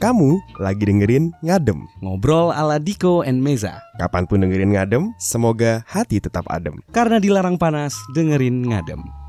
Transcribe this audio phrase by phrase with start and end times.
[0.00, 1.84] Kamu lagi dengerin Ngadem.
[2.00, 3.84] Ngobrol ala Diko and Meza.
[4.00, 6.80] Kapan pun dengerin Ngadem, semoga hati tetap adem.
[6.88, 9.19] Karena dilarang panas, dengerin ngadem.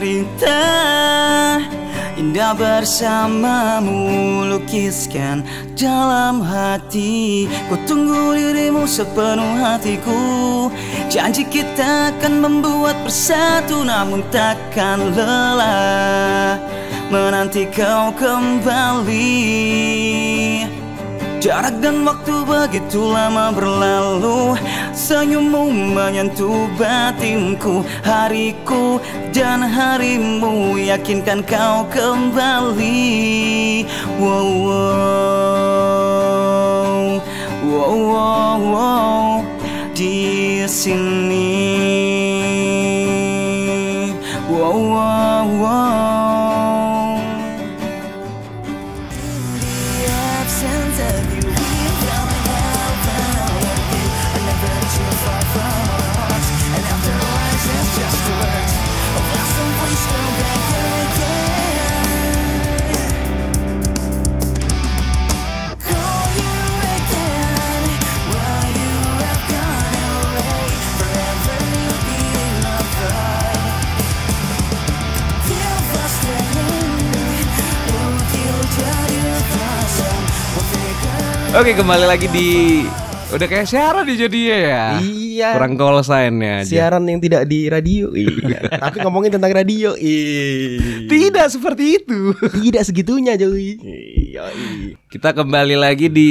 [0.00, 0.64] Cerita
[2.16, 5.40] Indah bersamamu lukiskan
[5.72, 7.48] dalam hati.
[7.68, 10.68] Ku tunggu dirimu sepenuh hatiku.
[11.08, 16.60] Janji kita akan membuat bersatu Namun takkan lelah
[17.08, 19.28] Menanti kau kembali
[21.40, 24.60] Jarak dan waktu begitu lama berlalu.
[24.92, 29.00] Senyummu menyentuh batinku Hariku
[29.32, 30.76] dan harimu.
[30.76, 33.88] Yakinkan kau kembali.
[34.20, 34.84] Wow, wow,
[37.64, 39.40] wow, wow, wow.
[39.96, 41.56] Di sini.
[44.44, 46.29] Wow, wow, wow.
[81.50, 82.48] Oke, kembali lagi di
[83.34, 84.84] Udah kayak siaran di jadinya ya.
[85.02, 85.48] Iya.
[85.58, 86.66] Kurang call sign-nya aja.
[86.66, 88.14] Siaran yang tidak di radio.
[88.14, 88.70] Iya.
[88.86, 89.98] Tapi ngomongin tentang radio.
[89.98, 91.10] Iya.
[91.10, 92.34] Tidak seperti itu.
[92.38, 93.82] Tidak segitunya, Joey.
[93.82, 94.50] Iya.
[95.10, 96.30] Kita kembali lagi di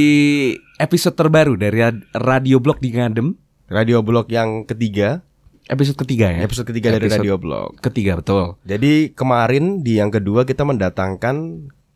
[0.79, 3.35] episode terbaru dari Rad- Radio Blog di Ngadem.
[3.67, 5.19] Radio blog yang ketiga.
[5.67, 6.47] Episode ketiga ya.
[6.47, 7.75] Episode ketiga dari Episode radio blog.
[7.83, 8.55] Ketiga betul.
[8.63, 11.35] Jadi kemarin di yang kedua kita mendatangkan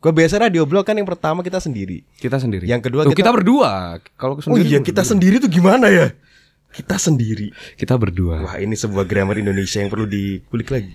[0.03, 2.03] Gue biasa radio blog kan yang pertama kita sendiri.
[2.19, 2.67] Kita sendiri.
[2.67, 3.71] Yang kedua Tuh, kita- kita, berdua.
[4.19, 6.11] Kalau Oh sendiri iya kita sendiri tuh gimana ya?
[6.75, 7.55] Kita sendiri.
[7.79, 8.43] Kita berdua.
[8.43, 10.91] Wah ini sebuah grammar Indonesia yang perlu dikulik lagi.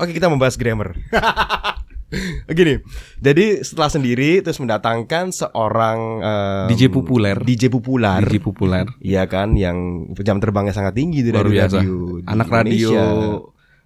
[0.00, 0.96] Oke kita membahas grammar.
[2.48, 2.80] Gini,
[3.20, 7.36] jadi setelah sendiri terus mendatangkan seorang em, DJ populer.
[7.36, 8.88] DJ populer, DJ populer.
[9.04, 11.84] iya kan, yang jam terbangnya sangat tinggi di radio, biasa.
[11.84, 11.88] di
[12.24, 12.88] Anak radio.
[12.96, 13.04] Indonesia.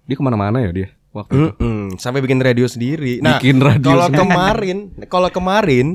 [0.07, 1.49] Dia ke mana-mana ya dia waktu itu.
[1.55, 3.21] Mm-mm, sampai bikin radio sendiri.
[3.21, 4.21] Nah, Bikin radio kalau sendiri.
[4.25, 5.87] kemarin, kalau kemarin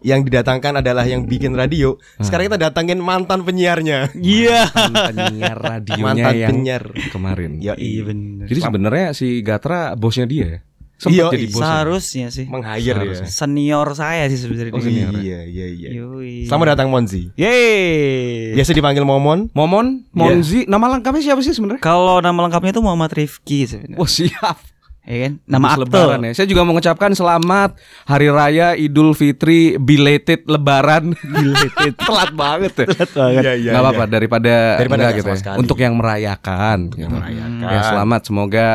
[0.00, 2.00] yang didatangkan adalah yang bikin radio.
[2.16, 4.08] Sekarang kita datangin mantan penyiarnya.
[4.16, 4.72] Iya.
[4.72, 6.84] Penyiar radionya Mantan yang penyiar.
[7.12, 7.60] kemarin.
[7.60, 8.48] Ya, iya bener.
[8.48, 10.58] Jadi sebenarnya si Gatra bosnya dia ya.
[11.00, 11.50] Sempat Iya, jadi iya.
[11.50, 11.60] bos.
[11.60, 13.24] Seharusnya sih Meng-hire ya.
[13.24, 14.68] senior saya sih sebenarnya.
[14.70, 15.16] Oh, senior.
[15.16, 15.88] Iya, iya, iya.
[15.96, 16.44] Yoi.
[16.44, 17.32] Selamat datang Monzi.
[17.34, 18.52] Yeay.
[18.52, 19.48] Biasa dipanggil Momon.
[19.50, 21.80] Momon, Monzi, nama lengkapnya siapa sih sebenarnya?
[21.80, 23.96] Kalau nama lengkapnya itu Muhammad Rifki sebenarnya.
[23.96, 24.58] Wah siap.
[25.00, 25.32] Ya kan?
[25.42, 25.96] Nama Habis akte.
[25.96, 26.32] lebaran ya.
[26.34, 27.70] Saya juga mengucapkan selamat
[28.04, 31.16] Hari Raya Idul Fitri belated Lebaran.
[31.16, 31.96] belated.
[32.04, 32.86] Telat banget ya.
[32.86, 33.42] Telat banget.
[33.42, 33.70] Iya, iya.
[33.72, 35.38] Nggak apa-apa daripada, Daripada enggak nggak gitu ya.
[35.40, 35.56] sekali.
[35.58, 36.78] Untuk yang merayakan.
[36.92, 37.08] gitu.
[37.08, 37.50] merayakan.
[37.64, 38.68] Ya selamat semoga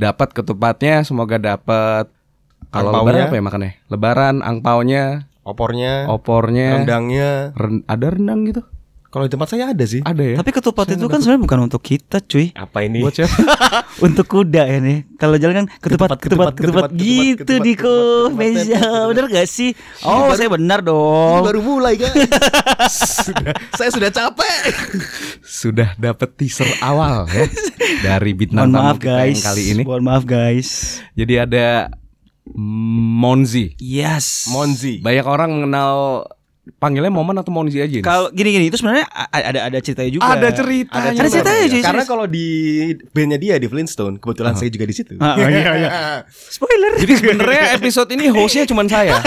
[0.00, 2.08] dapat ketupatnya, semoga dapat
[2.72, 3.72] kalau lebaran apa ya makannya?
[3.92, 7.52] Lebaran, angpaunya, Opornya, opornya, rendangnya.
[7.52, 8.62] ren- ada rendang gitu.
[9.10, 10.06] Kalau di tempat saya ada sih.
[10.06, 10.36] Ada ya.
[10.38, 12.54] Tapi ketupat itu kan sebenarnya bukan untuk kita, cuy.
[12.54, 13.02] Apa ini?
[13.02, 13.34] Buat siapa?
[14.06, 15.02] untuk kuda ya nih.
[15.18, 17.90] Kalau jalan kan ketupat Ketupat, ketupat ketupat, ketupat, ketupat, gitu ketupat, Diko.
[17.90, 19.06] ketupat, ketupat, Meja, ketupat.
[19.10, 19.70] bener gak sih?
[20.06, 21.42] Oh, saya benar dong.
[21.42, 22.14] Baru mulai kan.
[23.26, 24.62] sudah, saya sudah capek.
[25.42, 27.50] Sudah dapat teaser awal ya
[28.06, 29.42] dari bintang Mohon tamu maaf kita yang guys.
[29.42, 29.82] kali ini.
[29.82, 30.68] Mohon maaf guys.
[31.18, 31.66] Jadi ada
[32.54, 33.74] Monzi.
[33.78, 34.46] Yes.
[34.50, 35.02] Monzi.
[35.02, 36.26] Banyak orang mengenal
[36.76, 38.04] panggilnya Momen atau Monzi aja nih.
[38.04, 40.24] Kalau gini-gini itu sebenarnya ada ada ceritanya juga.
[40.28, 40.92] ada cerita.
[40.92, 41.82] Ada ceritanya, cuy.
[41.82, 42.46] Karena kalau di
[43.10, 45.16] bandnya dia di Flintstone, kebetulan saya juga di situ.
[45.16, 45.90] Oh, iya, iya.
[46.54, 47.00] Spoiler.
[47.00, 49.16] Jadi sebenarnya episode ini hostnya cuma saya.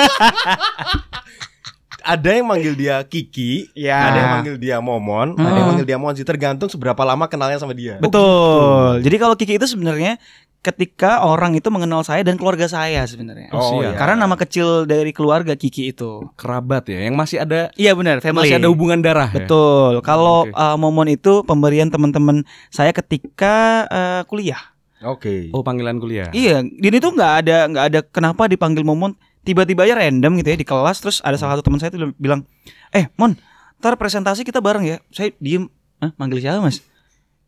[2.04, 4.12] ada yang manggil dia Kiki, Ya.
[4.12, 7.72] ada yang manggil dia Momon, ada yang manggil dia Monzi tergantung seberapa lama kenalnya sama
[7.72, 7.96] dia.
[7.98, 9.00] Betul.
[9.00, 10.20] Jadi kalau Kiki itu sebenarnya
[10.64, 13.52] ketika orang itu mengenal saya dan keluarga saya sebenarnya.
[13.52, 13.94] Oh, siap.
[13.94, 14.00] iya.
[14.00, 16.24] Karena nama kecil dari keluarga Kiki itu.
[16.40, 18.48] Kerabat ya, yang masih ada Iya benar, family.
[18.48, 19.28] masih ada hubungan darah.
[19.30, 19.44] ya?
[19.44, 20.00] Betul.
[20.02, 20.56] Kalau Oke.
[20.56, 24.72] uh, momon itu pemberian teman-teman saya ketika uh, kuliah.
[25.04, 25.52] Oke.
[25.52, 26.32] Oh panggilan kuliah.
[26.32, 30.58] Iya, ini tuh nggak ada nggak ada kenapa dipanggil momon tiba-tiba aja random gitu ya
[30.58, 32.48] di kelas terus ada salah satu teman saya tuh bilang,
[32.96, 33.36] "Eh, Mon,
[33.84, 35.68] ntar presentasi kita bareng ya saya diem
[36.00, 36.80] Hah, manggil siapa mas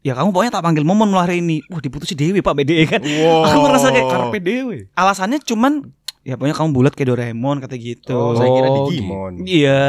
[0.06, 3.02] ya kamu pokoknya tak panggil momon lah hari ini wah diputusin Dewi pak BDE kan
[3.02, 3.42] Wow.
[3.44, 4.78] aku merasa kayak Karpe dewe.
[4.94, 5.82] alasannya cuman
[6.22, 9.34] ya pokoknya kamu bulat kayak Doraemon kata gitu Oh, saya kira Oh, Digimon.
[9.42, 9.82] Iya,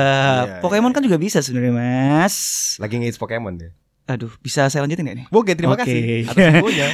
[0.43, 2.35] Iya, Pokemon kan juga bisa sebenarnya mas.
[2.77, 3.71] Lagi ngehits Pokemon deh.
[4.07, 5.27] Aduh, bisa saya lanjutin gak nih?
[5.29, 5.83] Oke, terima Oke.
[5.83, 6.93] kasih atas.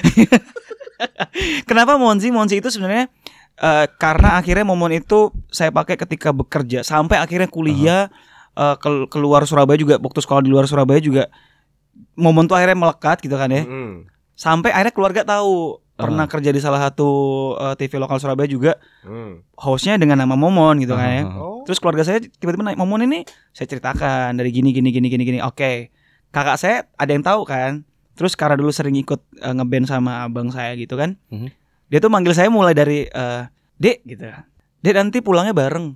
[1.65, 2.31] Kenapa Monzi?
[2.31, 3.07] Monzi itu sebenarnya
[3.57, 8.09] eh, karena akhirnya momon itu saya pakai ketika bekerja sampai akhirnya kuliah
[8.53, 11.27] eh, kel- keluar Surabaya juga waktu sekolah di luar Surabaya juga
[12.17, 13.65] momon tuh akhirnya melekat gitu kan ya.
[13.65, 17.09] Mm, Sampai akhirnya keluarga tahu pernah kerja di salah satu
[17.57, 18.73] eh, TV lokal Surabaya juga
[19.07, 19.55] mm.
[19.61, 21.23] hostnya dengan nama Momon gitu kan ya.
[21.29, 21.63] Ah, Oh.
[21.63, 23.23] Terus keluarga saya tiba-tiba naik Momon ini
[23.55, 25.39] saya ceritakan dari gini gini gini gini gini.
[25.39, 25.95] Oke.
[26.33, 27.87] Kakak saya ada yang tahu kan.
[28.19, 31.15] Terus karena dulu sering ikut eh, ngeband sama abang saya gitu kan.
[31.31, 31.49] Mhm.
[31.93, 33.43] Dia tuh manggil saya mulai dari eh,
[33.79, 34.27] Dek gitu.
[34.83, 35.95] Dek nanti pulangnya bareng.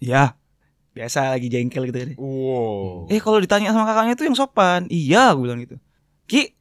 [0.00, 0.40] Ya.
[0.94, 2.10] Biasa lagi jengkel gitu kan.
[2.16, 3.10] Wow.
[3.10, 4.86] Eh kalau ditanya sama kakaknya tuh yang sopan.
[4.86, 5.76] Iya, gue bilang gitu.
[6.30, 6.54] Ki,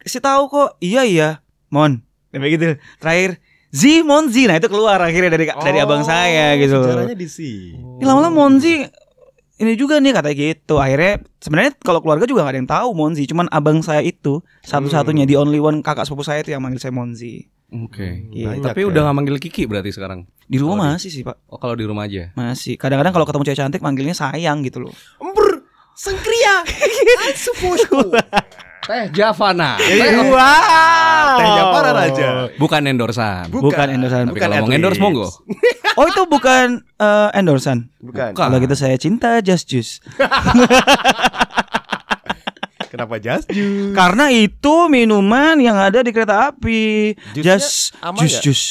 [0.00, 0.70] kasih tahu kok.
[0.80, 1.28] Iya iya.
[1.68, 2.00] Mon.
[2.32, 2.64] Kayak gitu.
[2.98, 3.30] Terakhir
[3.68, 4.48] Zi Monzi.
[4.48, 6.80] Nah itu keluar akhirnya dari dari abang saya gitu.
[6.80, 7.76] Oh, Sejarahnya di sini.
[8.00, 8.88] Ini lama-lama Monzi
[9.54, 10.74] ini juga nih katanya gitu.
[10.82, 15.30] Akhirnya sebenarnya kalau keluarga juga gak ada yang tahu Monzi, cuman abang saya itu satu-satunya
[15.30, 17.46] di only one kakak sepupu saya itu yang manggil saya Monzi.
[17.74, 18.30] Oke.
[18.30, 18.54] Iya.
[18.54, 18.86] Banyak Tapi ya.
[18.86, 20.30] udah gak manggil Kiki berarti sekarang.
[20.46, 21.36] Di rumah di- masih sih, Pak.
[21.50, 22.30] Oh, kalau di rumah aja.
[22.38, 22.78] Masih.
[22.78, 24.92] Kadang-kadang kalau ketemu cewek cantik manggilnya sayang gitu loh.
[25.18, 25.66] Ember,
[25.98, 26.62] sangkria,
[27.26, 28.14] ansupusku.
[28.84, 29.80] Teh Javana.
[29.80, 31.40] Wow.
[31.40, 32.28] Tehnya para raja.
[32.60, 33.48] Bukan endorsan.
[33.48, 34.28] Bukan endorsan.
[34.28, 35.26] Tapi Bukan kalau mau endorse monggo.
[35.94, 37.86] Oh, itu bukan eh, endorsan.
[38.02, 38.34] Bukan.
[38.34, 38.34] Bukan.
[38.34, 40.02] Kalau gitu saya cinta Just Juice.
[42.94, 43.90] Kenapa just juice?
[43.90, 47.12] Karena itu minuman yang ada di kereta api.
[47.34, 48.44] Jusnya Just aman Juice nggak?
[48.46, 48.66] Juice.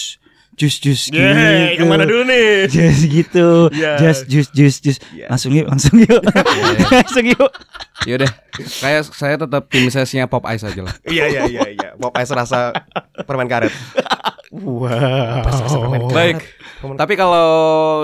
[0.54, 2.70] Jus jus Yeay, ke mana dulu nih?
[2.70, 3.74] Jus gitu.
[3.74, 4.22] Yes.
[4.30, 4.98] Jus jus jus jus.
[5.10, 5.26] Yes.
[5.26, 6.22] Langsung yuk, langsung yuk.
[6.94, 7.50] langsung yuk.
[8.06, 10.94] Yaudah, kayak saya tetap tim sesnya Pop Ice aja lah.
[11.10, 11.90] Iya iya iya iya.
[11.98, 12.70] Pop ice rasa
[13.26, 13.74] permen karet.
[14.54, 15.42] Wow.
[16.14, 16.46] Baik.
[17.02, 17.50] Tapi kalau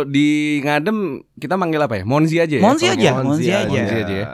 [0.10, 2.04] di ngadem kita manggil apa ya?
[2.04, 2.64] Monzi aja ya.
[2.66, 3.70] Monzi aja, mau- Monzi aja.
[3.70, 4.28] Monzi aja ya.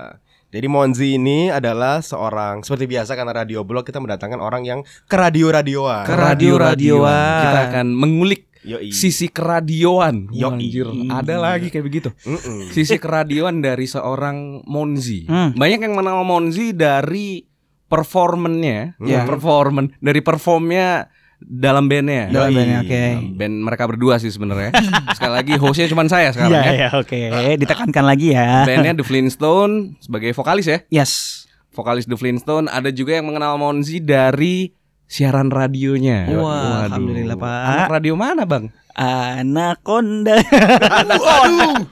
[0.55, 5.11] Jadi Monzi ini adalah seorang seperti biasa karena radio blog kita mendatangkan orang yang ke
[5.19, 6.07] radio-radioan.
[6.07, 7.43] Ke radio-radioan.
[7.43, 8.95] Kita akan mengulik Yoi.
[8.95, 10.31] sisi keradioan.
[10.31, 10.47] Yoi.
[10.47, 12.09] Anjir, ada lagi kayak begitu.
[12.23, 12.71] Mm-mm.
[12.71, 15.27] Sisi keradioan dari seorang Monzi.
[15.27, 15.51] Hmm.
[15.59, 17.43] Banyak yang mengenal Monzi dari
[17.91, 19.27] performennya, Ya.
[19.27, 22.29] performen dari performnya dalam bandnya.
[22.29, 22.55] Dalam Yoi.
[22.55, 23.03] bandnya, oke.
[23.35, 24.71] Band mereka berdua sih sebenarnya.
[25.15, 26.71] Sekali lagi hostnya cuma saya sekarang Iya, ya.
[26.71, 27.21] iya, oke.
[27.57, 28.63] Ditekankan lagi ya.
[28.63, 29.73] Bandnya The Flintstone
[30.05, 30.77] sebagai vokalis ya.
[30.89, 31.11] Yes.
[31.71, 32.67] Vokalis The Flintstone.
[32.67, 34.71] Ada juga yang mengenal Monzi dari
[35.05, 36.25] siaran radionya.
[36.31, 36.85] Wah, Waduh.
[36.89, 37.61] alhamdulillah, Pak.
[37.67, 38.65] Anak radio mana bang?
[38.95, 40.39] Anaconda.
[41.11, 41.83] Waduh,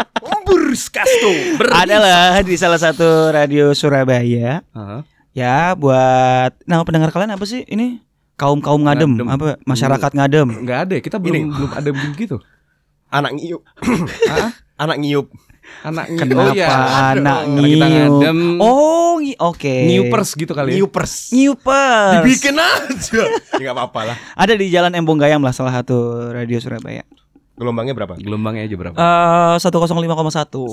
[0.44, 1.32] Burs Casto.
[1.70, 4.64] Adalah di salah satu radio Surabaya.
[4.66, 5.02] Heeh.
[5.34, 7.98] Ya, buat nama pendengar kalian apa sih ini?
[8.34, 9.28] Kaum kaum ngadem, Ngadem.
[9.30, 10.48] apa masyarakat ngadem.
[10.66, 10.96] Nggak ada.
[10.98, 12.42] Kita belum belum ada begitu.
[13.14, 13.62] Anak ngiyup.
[14.84, 15.28] Anak ngiyup.
[15.84, 16.68] Anak Kenapa oh, iya.
[17.16, 18.40] anak Karena kita ngadem.
[18.60, 19.76] Oh, ngi- oke.
[19.88, 20.74] Newpers gitu kali ya.
[20.82, 21.14] Ngiyupers.
[21.32, 22.14] Newpers.
[22.20, 23.22] Dibikin aja.
[23.54, 24.18] ya enggak apa-apa lah.
[24.36, 27.06] Ada di Jalan Embong Gayam lah salah satu radio Surabaya.
[27.54, 28.18] Gelombangnya berapa?
[28.18, 28.96] Gelombangnya aja berapa?
[28.98, 29.94] Eh 105,1.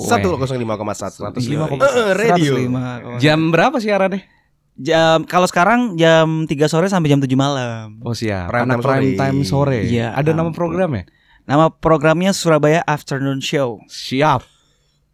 [0.09, 1.39] 105,1.
[1.39, 1.77] 105,1.
[1.77, 2.53] Eh, radio.
[2.56, 3.21] 105,1.
[3.21, 4.40] Jam berapa siarannya?
[4.77, 7.98] Jam kalau sekarang jam 3 sore sampai jam 7 malam.
[8.00, 8.48] Oh siap.
[8.48, 9.19] Prime Anak time prime sore.
[9.19, 9.79] time sore.
[9.84, 10.15] Iya.
[10.15, 11.05] Ada nama programnya?
[11.44, 13.82] Nama programnya Surabaya Afternoon Show.
[13.86, 14.41] Siap.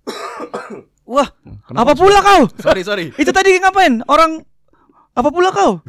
[1.06, 1.30] Wah,
[1.70, 2.42] Kenapa apa pula kau?
[2.58, 3.04] Sorry, sorry.
[3.22, 4.02] Itu tadi ngapain?
[4.06, 4.42] Orang
[5.14, 5.80] apa pula kau?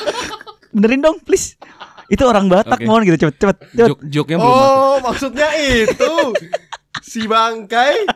[0.74, 1.56] Benerin dong, please.
[2.06, 2.86] Itu orang Batak Oke.
[2.86, 3.56] mohon gitu cepet cepet.
[3.72, 3.88] cepet.
[3.92, 4.72] Jok joknya belum matang.
[4.76, 6.12] Oh, maksudnya itu.
[7.06, 8.08] Si bangkai.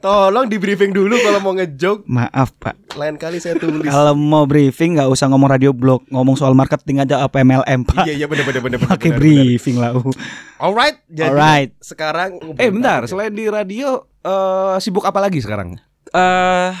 [0.00, 2.08] Tolong di briefing dulu kalau mau ngejok.
[2.08, 2.96] Maaf Pak.
[2.96, 3.84] Lain kali saya tulis.
[3.84, 8.08] Kalau mau briefing nggak usah ngomong radio blog, ngomong soal marketing aja apa MLM Pak.
[8.08, 8.78] Iya, iya benar benar benar.
[8.80, 9.92] Pakai briefing lah.
[9.92, 10.08] uh.
[10.56, 11.70] Alright, jadi Alright.
[11.78, 15.76] sekarang Eh bentar, selain di radio eh, sibuk apa lagi sekarang?
[16.10, 16.72] Eh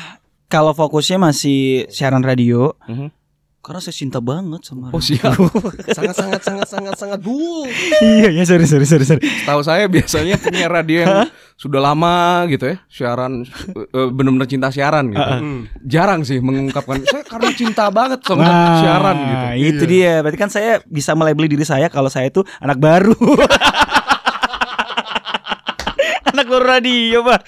[0.48, 3.19] kalau fokusnya masih siaran radio, Mhm.
[3.60, 4.88] Karena saya cinta banget sama.
[4.88, 5.36] Oh siap.
[5.96, 7.68] sangat sangat sangat sangat sangat bu.
[8.00, 9.20] iya ya sorry sorry sorry sorry.
[9.44, 11.28] Tahu saya biasanya punya radio yang
[11.60, 13.44] sudah lama gitu ya, siaran
[13.76, 15.20] eh, benar-benar cinta siaran gitu.
[15.20, 15.68] Hmm.
[15.84, 18.48] Jarang sih mengungkapkan saya karena cinta banget sama
[18.80, 19.44] siaran gitu.
[19.76, 20.24] Itu dia.
[20.24, 23.12] Berarti kan saya bisa melabeli diri saya kalau saya itu anak baru.
[26.32, 27.40] anak baru radio, Pak.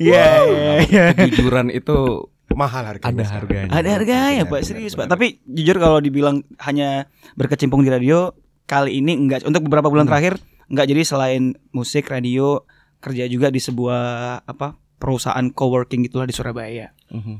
[0.00, 1.04] Iya, iya, iya.
[1.12, 3.14] Kejujuran itu Mahal harganya.
[3.14, 3.70] ada harganya.
[3.70, 4.60] Ada harganya, Pak.
[4.60, 5.06] Serius, Pak.
[5.06, 8.34] Tapi jujur kalau dibilang hanya berkecimpung di radio,
[8.64, 9.46] kali ini enggak.
[9.46, 12.66] Untuk beberapa bulan terakhir enggak jadi selain musik, radio,
[12.98, 14.02] kerja juga di sebuah
[14.42, 14.74] apa?
[14.98, 16.90] perusahaan coworking gitulah di Surabaya.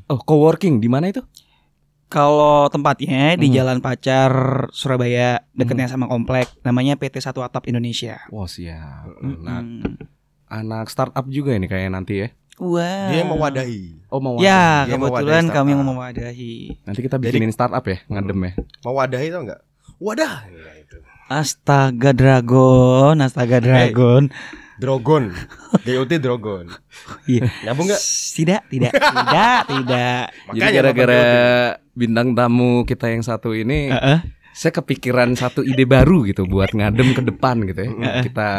[0.07, 1.27] Oh, coworking di mana itu?
[2.07, 3.55] Kalau tempatnya di Mhm.
[3.55, 4.33] Jalan Pacar
[4.71, 8.23] Surabaya dekatnya sama komplek namanya PT Satu Atap Indonesia.
[8.31, 9.11] Wah, siap.
[9.19, 9.95] Anak Mm.
[10.49, 12.29] anak startup juga ini kayaknya nanti ya.
[12.59, 13.09] Wah.
[13.15, 13.83] Dia mewadahi.
[14.11, 16.55] Oh, mau Ya, Dia kebetulan mewadahi kami yang mewadahi.
[16.83, 18.53] Nanti kita bikinin startup ya, ngadem ya.
[18.83, 19.61] Mewadahi tau nggak?
[19.99, 20.35] Wadah.
[20.51, 20.97] Ya, itu.
[21.29, 24.33] Astaga Dragon, Astaga Dragon.
[24.79, 25.35] Drogon.
[25.83, 26.71] GOT Drogon.
[27.27, 27.51] Iya.
[27.67, 28.03] Nyambung nggak?
[28.39, 30.25] Tidak, tidak, tidak, tidak.
[30.31, 34.19] Jadi Makanya gara-gara nonton bintang tamu kita yang satu ini, Heeh.
[34.55, 38.23] saya kepikiran satu ide baru gitu buat ngadem ke depan gitu ya.
[38.23, 38.51] Kita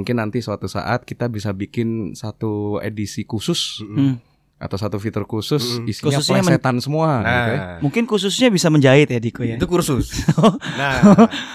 [0.00, 4.16] mungkin nanti suatu saat kita bisa bikin satu edisi khusus Hmm.
[4.56, 5.88] atau satu fitur khusus Mm-mm.
[5.88, 7.56] isinya Khususnya men- plesetan semua gitu ya.
[7.56, 9.56] Nah, Mungkin khususnya bisa menjahit ya Diko ya.
[9.56, 10.12] itu kursus.
[10.80, 11.00] Nah,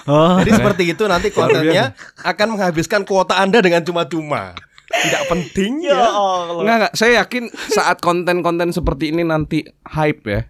[0.05, 0.37] Oh.
[0.39, 4.53] jadi seperti itu nanti kontennya akan menghabiskan kuota Anda dengan cuma-cuma.
[4.85, 5.97] Tidak penting ya.
[5.97, 6.61] Allah.
[6.61, 10.41] Enggak enggak, saya yakin saat konten-konten seperti ini nanti hype ya.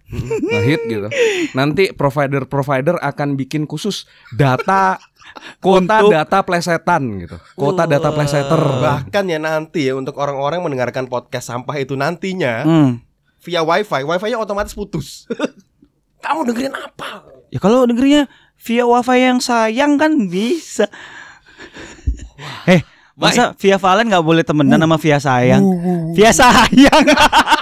[0.42, 1.08] Ngehit gitu.
[1.52, 5.00] Nanti provider-provider akan bikin khusus data
[5.58, 7.36] kuota Untuk- data plesetan gitu.
[7.54, 8.60] Kuota data pleseter.
[8.60, 12.90] Bahkan ya nanti ya untuk orang-orang mendengarkan podcast sampah itu nantinya Hmm.
[13.40, 15.24] via wifi, wifi-nya otomatis putus.
[16.24, 17.22] Kamu dengerin apa?
[17.54, 18.26] Ya kalau dengernya
[18.58, 20.90] via wifi yang sayang kan bisa.
[22.66, 22.82] Eh,
[23.14, 25.62] masa via Valen nggak boleh temenan sama via sayang?
[25.62, 26.12] Sayang.
[26.12, 27.04] Kenapa via sayang?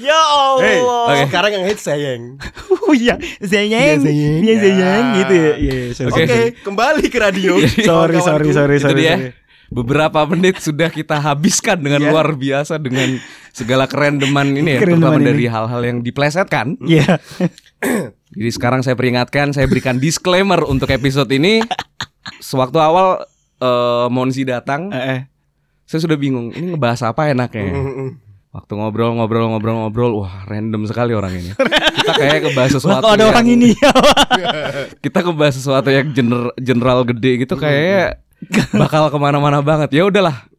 [0.00, 0.20] Ya
[0.56, 1.26] Hey, Allah.
[1.26, 2.22] sekarang yang hits sayang.
[2.80, 4.02] Oh iya, sayang.
[4.02, 4.40] sayang.
[4.40, 5.18] Via sayang Ya.
[5.20, 5.52] gitu ya.
[5.54, 6.10] Iya, sorry.
[6.10, 7.54] Oke, kembali ke radio.
[7.86, 8.98] Sorry, sorry, sorry, Itu sorry.
[8.98, 9.14] dia.
[9.14, 9.30] sorry.
[9.70, 12.10] Beberapa menit sudah kita habiskan dengan Iya.
[12.10, 15.26] luar biasa dengan segala kerendeman ini ya, terutama ini.
[15.28, 16.74] dari hal-hal yang diplesetkan.
[16.82, 17.22] Iya.
[18.34, 21.62] Jadi sekarang saya peringatkan, saya berikan disclaimer untuk episode ini.
[22.38, 23.22] Sewaktu awal
[23.56, 25.30] eh, Monzi datang, Eh,
[25.84, 27.62] saya sudah bingung ini ngebahas apa enaknya.
[27.62, 27.72] ya?
[27.72, 28.08] Mm-mm.
[28.50, 31.54] Waktu ngobrol ngobrol ngobrol ngobrol, wah random sekali orang ini.
[31.54, 33.02] Kita kayak ngebahas Wah, sesuatu.
[33.06, 33.92] kalau ada yang- orang ini ya.
[35.06, 38.18] Kita ngebahas sesuatu yang general, general gede gitu kayak
[38.74, 39.94] bakal ke mana-mana banget.
[39.94, 40.50] Ya udahlah,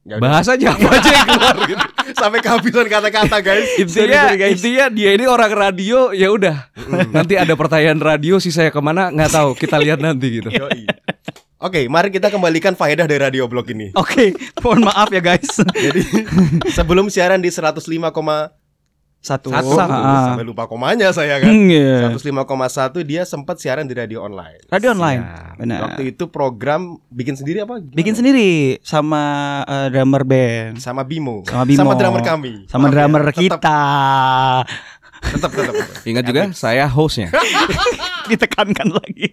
[0.00, 1.84] Ya bahas aja apa aja yang keluar gitu.
[2.20, 3.68] Sampai kehabisan kata-kata guys.
[3.76, 6.72] Intinya, intinya dia ini orang radio, ya udah.
[7.12, 9.52] nanti ada pertanyaan radio sih saya ke mana nggak tahu.
[9.52, 10.48] Kita lihat nanti gitu.
[11.60, 13.92] Oke, mari kita kembalikan faedah dari radio blog ini.
[13.92, 15.60] Oke, mohon maaf ya guys.
[15.76, 16.00] Jadi
[16.70, 18.56] sebelum siaran di 105,1
[19.20, 19.52] Satu.
[19.52, 20.32] satu Ah.
[20.32, 21.52] sampai lupa komanya saya kan.
[21.52, 22.08] Hmm, iya.
[22.08, 22.48] 105,1
[23.04, 24.64] dia sempat siaran di radio online.
[24.66, 25.20] Radio online.
[25.20, 25.54] Siap.
[25.60, 25.80] Benar.
[25.84, 27.76] Waktu itu program bikin sendiri apa?
[27.76, 27.92] Gimana?
[27.92, 29.20] Bikin sendiri sama
[29.62, 31.44] eh, drummer band, sama Bimo.
[31.44, 31.76] Sama Bimo.
[31.76, 32.64] Sama drummer kami.
[32.64, 33.80] sama Maaf ya, drummer tetap- kita.
[35.20, 35.74] Tetap tetap.
[35.76, 36.08] tetap.
[36.08, 37.28] Ingat juga saya hostnya.
[38.32, 39.28] Ditekankan lagi.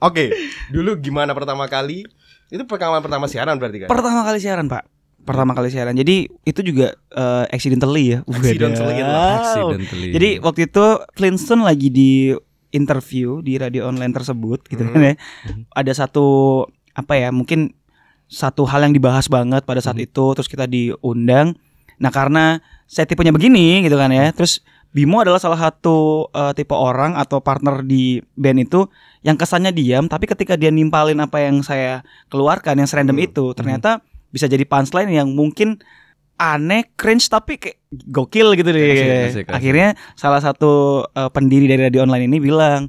[0.00, 0.32] Oke,
[0.72, 2.08] dulu gimana pertama kali?
[2.50, 3.88] Itu pengalaman pertama siaran berarti kan?
[3.88, 4.84] Pertama kali siaran, Pak.
[5.20, 5.94] Pertama kali siaran.
[5.94, 8.18] Jadi itu juga eh, accidentally ya.
[8.24, 9.12] Accidentally Wadaw.
[9.12, 10.08] lah, Accidentally.
[10.16, 12.32] Jadi waktu itu Flintstone lagi di
[12.72, 15.14] interview di radio online tersebut gitu kan ya.
[15.76, 16.64] Ada satu
[16.96, 17.76] apa ya, mungkin
[18.30, 21.54] satu hal yang dibahas banget pada saat itu terus kita diundang.
[22.00, 24.32] Nah, karena saya tipenya begini gitu kan ya.
[24.32, 29.70] Terus Bimo adalah salah satu eh, tipe orang atau partner di band itu yang kesannya
[29.70, 33.26] diam tapi ketika dia nimpalin apa yang saya keluarkan yang serandom Hmm.
[33.26, 35.82] itu ternyata bisa jadi punchline yang mungkin
[36.36, 37.76] aneh, cringe tapi kayak
[38.08, 38.80] gokil gitu deh.
[38.80, 39.46] Asik, asik, asik.
[39.50, 42.88] Akhirnya salah satu eh, pendiri dari radio online ini bilang,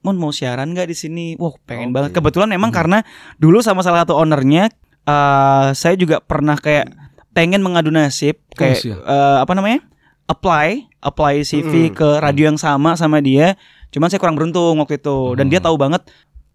[0.00, 1.94] "Mon mau siaran nggak di sini?" Wah, pengen Oke.
[1.98, 2.10] banget.
[2.14, 3.02] Kebetulan memang karena
[3.36, 4.70] dulu sama salah satu ownernya
[5.02, 6.94] eh saya juga pernah kayak
[7.32, 9.82] pengen mengadu nasib kayak eh, apa namanya?
[10.22, 11.94] apply, apply CV Mm.
[11.98, 13.58] ke radio yang sama sama dia.
[13.92, 16.00] Cuman saya kurang beruntung waktu itu dan dia tahu banget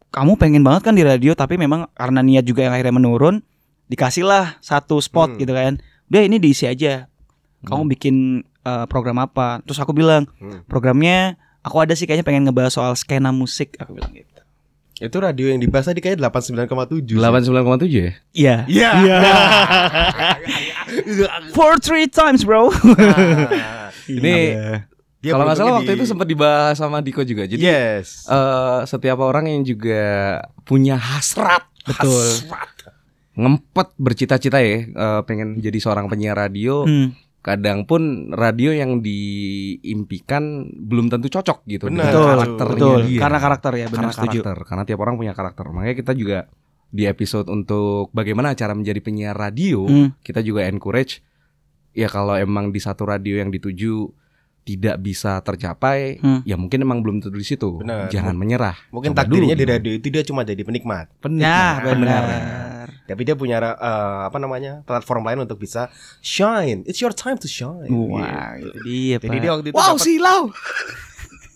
[0.09, 3.39] kamu pengen banget kan di radio tapi memang karena niat juga yang akhirnya menurun
[3.85, 5.39] dikasihlah satu spot Hmm.
[5.39, 5.77] gitu kan.
[6.07, 7.05] Udah ini diisi aja.
[7.61, 9.59] Kamu bikin eh, program apa?
[9.63, 10.59] Terus aku bilang, Hmm.
[10.65, 13.75] programnya aku ada sih kayaknya pengen ngebahas soal skena musik.
[13.77, 14.27] Aku bilang gitu.
[14.97, 17.15] Itu radio yang dibahas tadi kayak 89,7.
[17.15, 18.11] 89,7 ya?
[18.33, 18.55] Iya.
[18.97, 19.17] Iya.
[21.53, 22.71] For three times, bro.
[22.71, 24.35] Nah, Ini
[25.27, 27.43] dia kalau nggak salah beruntungnya waktu di- itu sempat dibahas sama Diko juga.
[27.43, 28.23] Jadi Yes.
[28.25, 30.03] eh, setiap orang yang juga
[30.63, 32.23] punya hasrat, Betul.
[32.23, 32.95] hasrat,
[33.33, 36.83] ngempet bercita-cita ya, eh, pengen jadi seorang penyiar radio.
[36.83, 37.11] Hmm.
[37.37, 42.99] Kadang pun radio yang diimpikan belum tentu cocok gitu dengan Betul, karakternya betul.
[43.05, 43.19] dia.
[43.21, 44.39] Karena karakter ya, benar karena setuju.
[44.41, 45.65] karakter, karena tiap orang punya karakter.
[45.67, 46.39] Makanya kita juga
[46.87, 50.15] di episode untuk bagaimana cara menjadi penyiar radio, Hmm.
[50.19, 51.19] kita juga encourage
[51.91, 54.11] ya kalau emang di satu radio yang dituju
[54.67, 56.43] tidak bisa tercapai, Hmm.
[56.43, 57.79] ya mungkin emang belum tentu di situ.
[57.79, 58.11] Benar.
[58.11, 58.75] Jangan menyerah.
[58.91, 61.07] Mungkin Coba takdirnya dulu di radio itu dia cuma jadi penikmat.
[61.31, 61.83] Ya, Penikmat.
[61.87, 62.23] benar.
[63.07, 63.71] Tapi dia punya eh,
[64.27, 65.87] apa namanya platform lain untuk bisa
[66.19, 66.83] shine.
[66.83, 67.87] It's your time to shine.
[67.87, 69.39] Wah, itu dia, Jadi Pak.
[69.39, 70.41] dia waktu itu Wow, dapat- silau.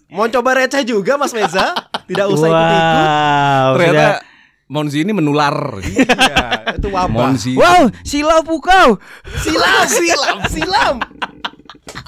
[0.10, 1.76] mau coba receh juga Mas Meza.
[2.04, 3.04] Tidak usah ikut-ikut.
[3.04, 4.22] Wow, Ternyata sudah-
[4.68, 5.84] Monzi ini menular.
[5.84, 7.12] Iya, itu wabah.
[7.28, 7.52] Monzi.
[7.54, 8.96] Wow, silau pukau.
[9.38, 10.96] Silam, silam, silam.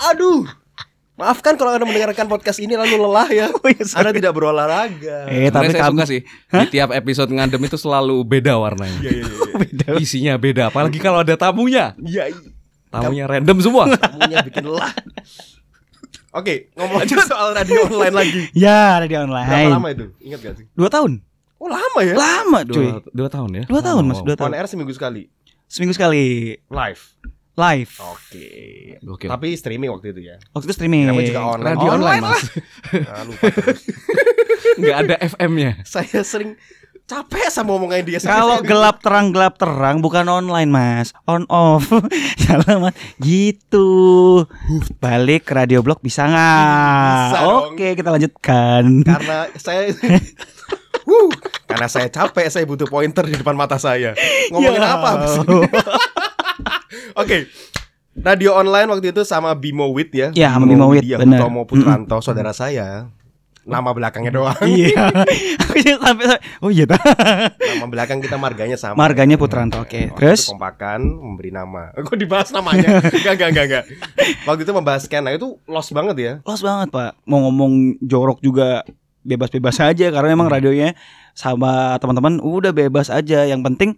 [0.02, 0.48] Aduh.
[1.14, 3.48] Maafkan kalau Anda mendengarkan podcast ini lalu lelah ya.
[3.62, 4.10] Oh, iya, sorry.
[4.10, 5.30] Anda tidak berolahraga.
[5.30, 8.98] Eh, tapi saya kamu suka sih di tiap episode ngadem itu selalu beda warnanya.
[8.98, 9.54] Iya, iya, iya.
[9.70, 9.88] beda.
[10.02, 11.94] Isinya beda, apalagi kalau ada tamunya.
[12.02, 12.50] Iya, iya.
[12.90, 13.84] Tamunya random semua.
[13.94, 14.94] Tamunya bikin lelah.
[16.34, 18.42] Oke, ngomong aja soal radio online lagi.
[18.58, 19.70] Ya, ada di Berapa online.
[19.70, 20.06] lama itu?
[20.18, 20.66] Ingat gak sih?
[20.74, 21.22] Dua tahun.
[21.62, 22.18] Oh lama ya?
[22.18, 22.90] Lama, cuy.
[22.90, 23.64] Dua, dua tahun ya?
[23.70, 24.18] Dua tahun, Mas.
[24.18, 24.54] Oh, Dua On tahun.
[24.58, 25.30] air seminggu sekali.
[25.70, 27.02] Seminggu sekali Live.
[27.54, 27.92] Live.
[28.02, 28.50] Oke.
[29.00, 29.30] Gokil.
[29.30, 30.36] Tapi streaming waktu itu ya.
[30.54, 31.06] Waktu itu streaming.
[31.06, 31.76] Namanya juga online.
[31.78, 32.42] Radio online, Mas.
[33.14, 33.82] Ah, lupa terus.
[34.82, 35.72] Nggak ada FM-nya.
[35.86, 36.58] Saya sering
[37.04, 38.18] capek sama omongan dia.
[38.18, 41.86] Kalau gelap terang gelap terang bukan online mas, on off.
[42.42, 42.96] Salah mas.
[43.22, 43.90] Gitu.
[44.98, 47.38] Balik ke radio blog bisa nggak?
[47.38, 47.78] Dong.
[47.78, 49.04] Oke kita lanjutkan.
[49.06, 49.94] karena saya
[51.04, 51.28] Wuh,
[51.68, 54.16] karena saya capek, saya butuh pointer di depan mata saya.
[54.50, 54.96] Ngomongin Ya.
[54.96, 55.10] apa
[57.16, 57.48] Oke.
[58.14, 60.30] Radio online waktu itu sama Bimo Wit ya.
[60.38, 61.42] Ya, sama Bimo Wit, benar.
[61.42, 63.10] Hutomo Putranto, saudara saya.
[63.64, 64.60] Nama belakangnya doang.
[64.68, 65.08] Iya.
[65.64, 66.84] Aku sampai oh iya.
[66.84, 69.00] Nama belakang kita marganya sama.
[69.00, 69.80] Marganya Putranto.
[69.80, 70.12] Oke.
[70.12, 71.96] Waktu Terus kompakan memberi nama.
[72.06, 73.00] Kok dibahas namanya?
[73.00, 73.84] Enggak, enggak, enggak, enggak.
[74.44, 75.24] Waktu itu membahas Ken.
[75.24, 76.34] Nah, itu lost banget ya.
[76.44, 77.16] los banget pak.
[77.24, 78.84] Mau ngomong jorok juga
[79.24, 80.56] bebas-bebas aja karena emang Hmm.
[80.60, 80.90] radionya
[81.32, 83.48] sama teman-teman udah bebas aja.
[83.48, 83.90] Yang penting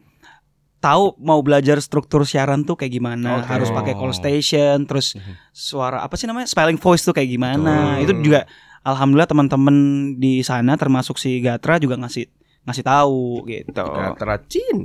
[0.85, 3.49] tahu mau belajar struktur siaran tuh kayak gimana, Oke.
[3.49, 5.33] harus pakai call station, terus Mhm.
[5.49, 7.97] suara apa sih namanya spelling voice tuh kayak gimana.
[7.97, 8.03] Betul.
[8.05, 8.41] Itu juga
[8.81, 9.75] alhamdulillah teman-teman
[10.15, 12.29] di sana termasuk si Gatra juga ngasih
[12.61, 13.73] ngasih tahu gitu.
[13.73, 14.77] Gatra Cin.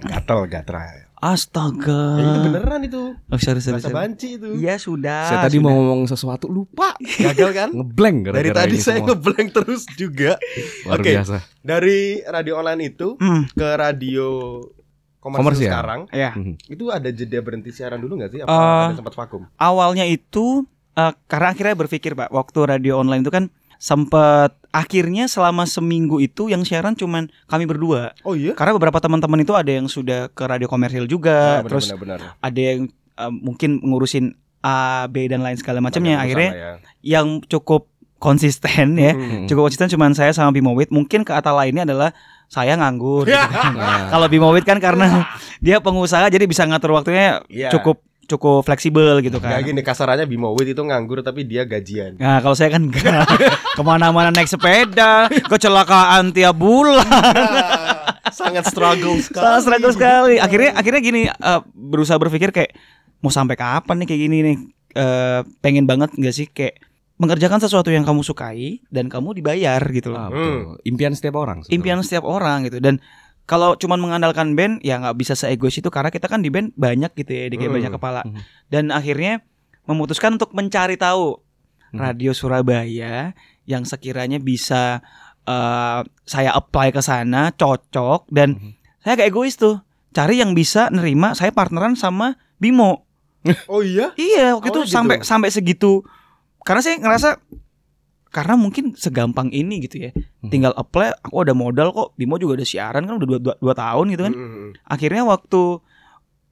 [0.00, 0.80] Gatel Gatra.
[1.22, 2.18] Astaga.
[2.18, 3.14] Ya, itu beneran itu.
[3.14, 3.94] Oh, sorry, sorry, Bahasa sorry.
[3.96, 4.58] banci itu.
[4.58, 5.22] Iya sudah.
[5.24, 5.64] Saya tadi sudah.
[5.64, 6.98] mau ngomong sesuatu lupa.
[6.98, 7.68] Gagal kan?
[7.70, 9.06] Ngeblank gara-gara Dari tadi saya semua.
[9.08, 10.34] ngeblank terus juga.
[10.82, 11.14] Luar Oke.
[11.14, 11.36] biasa.
[11.62, 14.58] Dari radio online itu Hmm, ke radio
[15.22, 15.70] komersial, Komersial.
[15.70, 16.30] sekarang, ya.
[16.66, 18.40] Itu ada jeda berhenti siaran dulu nggak sih?
[18.40, 19.46] Apa Eh, ada sempat vakum?
[19.56, 23.46] awalnya itu eh, karena akhirnya berpikir pak waktu radio online itu kan
[23.78, 28.52] sempat akhirnya selama seminggu itu yang siaran cuman kami berdua Oh iya?
[28.52, 32.18] karena beberapa teman-teman itu ada yang sudah ke radio komersial juga Ah, terus benar-benar.
[32.36, 36.72] ada yang eh, mungkin ngurusin A B dan lain segala macamnya akhirnya ya.
[37.02, 39.44] yang cukup konsisten ya Hmm.
[39.44, 42.14] cukup konsisten cuman saya sama Bimowit mungkin ke kata lainnya adalah
[42.52, 43.32] saya nganggur gitu.
[43.72, 45.24] Nah, kalau Bimowit kan karena
[45.64, 47.72] dia pengusaha jadi bisa ngatur waktunya Iya.
[47.72, 52.16] cukup cukup fleksibel gitu kan Kayak gini kasarannya Bimo Wit itu nganggur tapi dia gajian.
[52.16, 53.24] Nah kalau saya kan enggak
[53.76, 57.02] Ke mana-mana naik sepeda Kecelakaan tiap bulan
[58.28, 59.42] Sangat struggle sekali.
[59.42, 62.72] Sangat struggle sekali Akhirnya akhirnya gini eh, Berusaha berpikir kayak
[63.20, 64.56] Mau sampai kapan nih kayak gini nih
[64.92, 66.76] Eh, Pengen banget gak sih kayak
[67.22, 70.58] Mengerjakan sesuatu yang kamu sukai Dan kamu dibayar gitu ah, loh betul.
[70.82, 71.62] Impian setiap orang.
[71.62, 71.76] sebetulnya.
[71.78, 72.98] Impian setiap orang gitu Dan
[73.42, 77.10] kalau cuman mengandalkan band ya nggak bisa seegois itu karena kita kan di band banyak
[77.12, 77.70] gitu ya, di Hmm.
[77.70, 78.22] banyak kepala.
[78.22, 78.38] Hmm.
[78.66, 79.42] Dan akhirnya
[79.84, 81.38] memutuskan untuk mencari tahu
[81.88, 81.98] Hmm.
[82.00, 85.02] radio Surabaya yang sekiranya bisa
[85.42, 88.70] eh, saya apply ke sana cocok dan Mhm.
[89.00, 93.10] saya kayak egois tuh cari yang bisa nerima saya partneran sama Bimo
[93.66, 94.14] Oh iya?
[94.14, 94.94] iya waktu Oh, itu gitu.
[94.94, 96.06] sampai sampai segitu
[96.62, 97.28] karena saya ngerasa
[98.28, 100.48] karena mungkin segampang ini gitu ya Mhm.
[100.48, 103.74] tinggal apply aku ada modal kok Bimo juga udah siaran kan udah dua, dua, dua
[103.74, 104.68] tahun gitu kan Mm-mm.
[104.82, 105.60] akhirnya waktu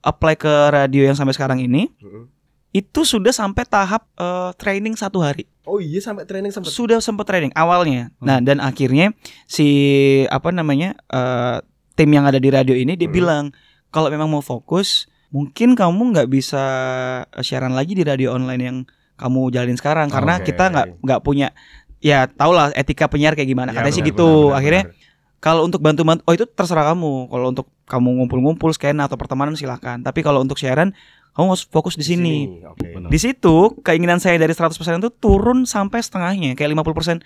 [0.01, 2.29] apply ke radio yang sampai sekarang ini Mm-mm.
[2.71, 7.25] itu sudah sampai tahap eh, training satu hari Oh iya sampai training sampai sudah sempat
[7.25, 8.11] training awalnya.
[8.19, 8.27] Hmm.
[8.27, 9.15] Nah dan akhirnya
[9.47, 9.69] si
[10.27, 11.63] apa namanya eh,
[11.95, 13.15] tim yang ada di radio ini dia Hmm.
[13.15, 13.45] bilang
[13.89, 16.65] kalau memang mau fokus mungkin kamu nggak bisa
[17.25, 18.79] eh, siaran lagi di radio online yang
[19.21, 20.49] kamu jalin sekarang karena Oke.
[20.49, 21.53] kita nggak nggak punya
[22.01, 24.25] ya tau lah etika penyiar kayak gimana Ya, katanya sih gitu.
[24.25, 24.85] benar, benar, akhirnya
[25.41, 27.33] kalau untuk bantu bantu oh itu terserah kamu.
[27.33, 29.97] Kalau untuk kamu ngumpul-ngumpul skena atau pertemanan silahkan.
[29.97, 30.93] Tapi kalau untuk siaran
[31.33, 32.61] kamu harus fokus di sini.
[33.09, 34.69] Di situ keinginan saya dari 100%
[35.01, 37.25] itu turun sampai setengahnya, kayak 50%.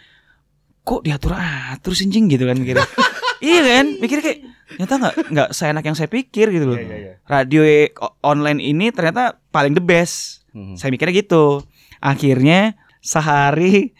[0.87, 2.87] Kok diatur atur sinjing gitu kan mikirnya.
[3.43, 3.87] iya kan?
[3.99, 4.39] Mikirnya kayak
[4.79, 6.79] ternyata nggak nggak seenak yang saya pikir gitu loh.
[6.79, 7.13] Iya, iya, iya.
[7.27, 10.47] Radio e- o- online ini ternyata paling the best.
[10.55, 10.79] Mhm.
[10.79, 11.67] Saya mikirnya gitu.
[12.05, 13.97] Akhirnya sehari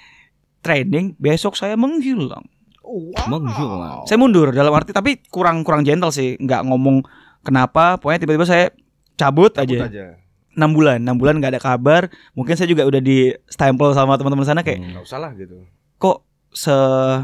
[0.61, 2.45] training, besok saya menghilang.
[2.81, 3.17] Wow.
[3.27, 4.05] Menghilang.
[4.05, 7.01] Saya mundur dalam arti tapi kurang kurang gentle sih, nggak ngomong
[7.41, 7.97] kenapa.
[7.97, 8.65] Pokoknya tiba-tiba saya
[9.15, 9.89] cabut, Cabut aja.
[9.89, 10.07] aja.
[10.55, 12.07] enam bulan, enam bulan nggak ada kabar.
[12.33, 14.95] Mungkin saya juga udah di stempel sama teman-teman sana kayak Hmm.
[14.95, 15.65] Gak usah lah gitu.
[15.97, 16.71] kok se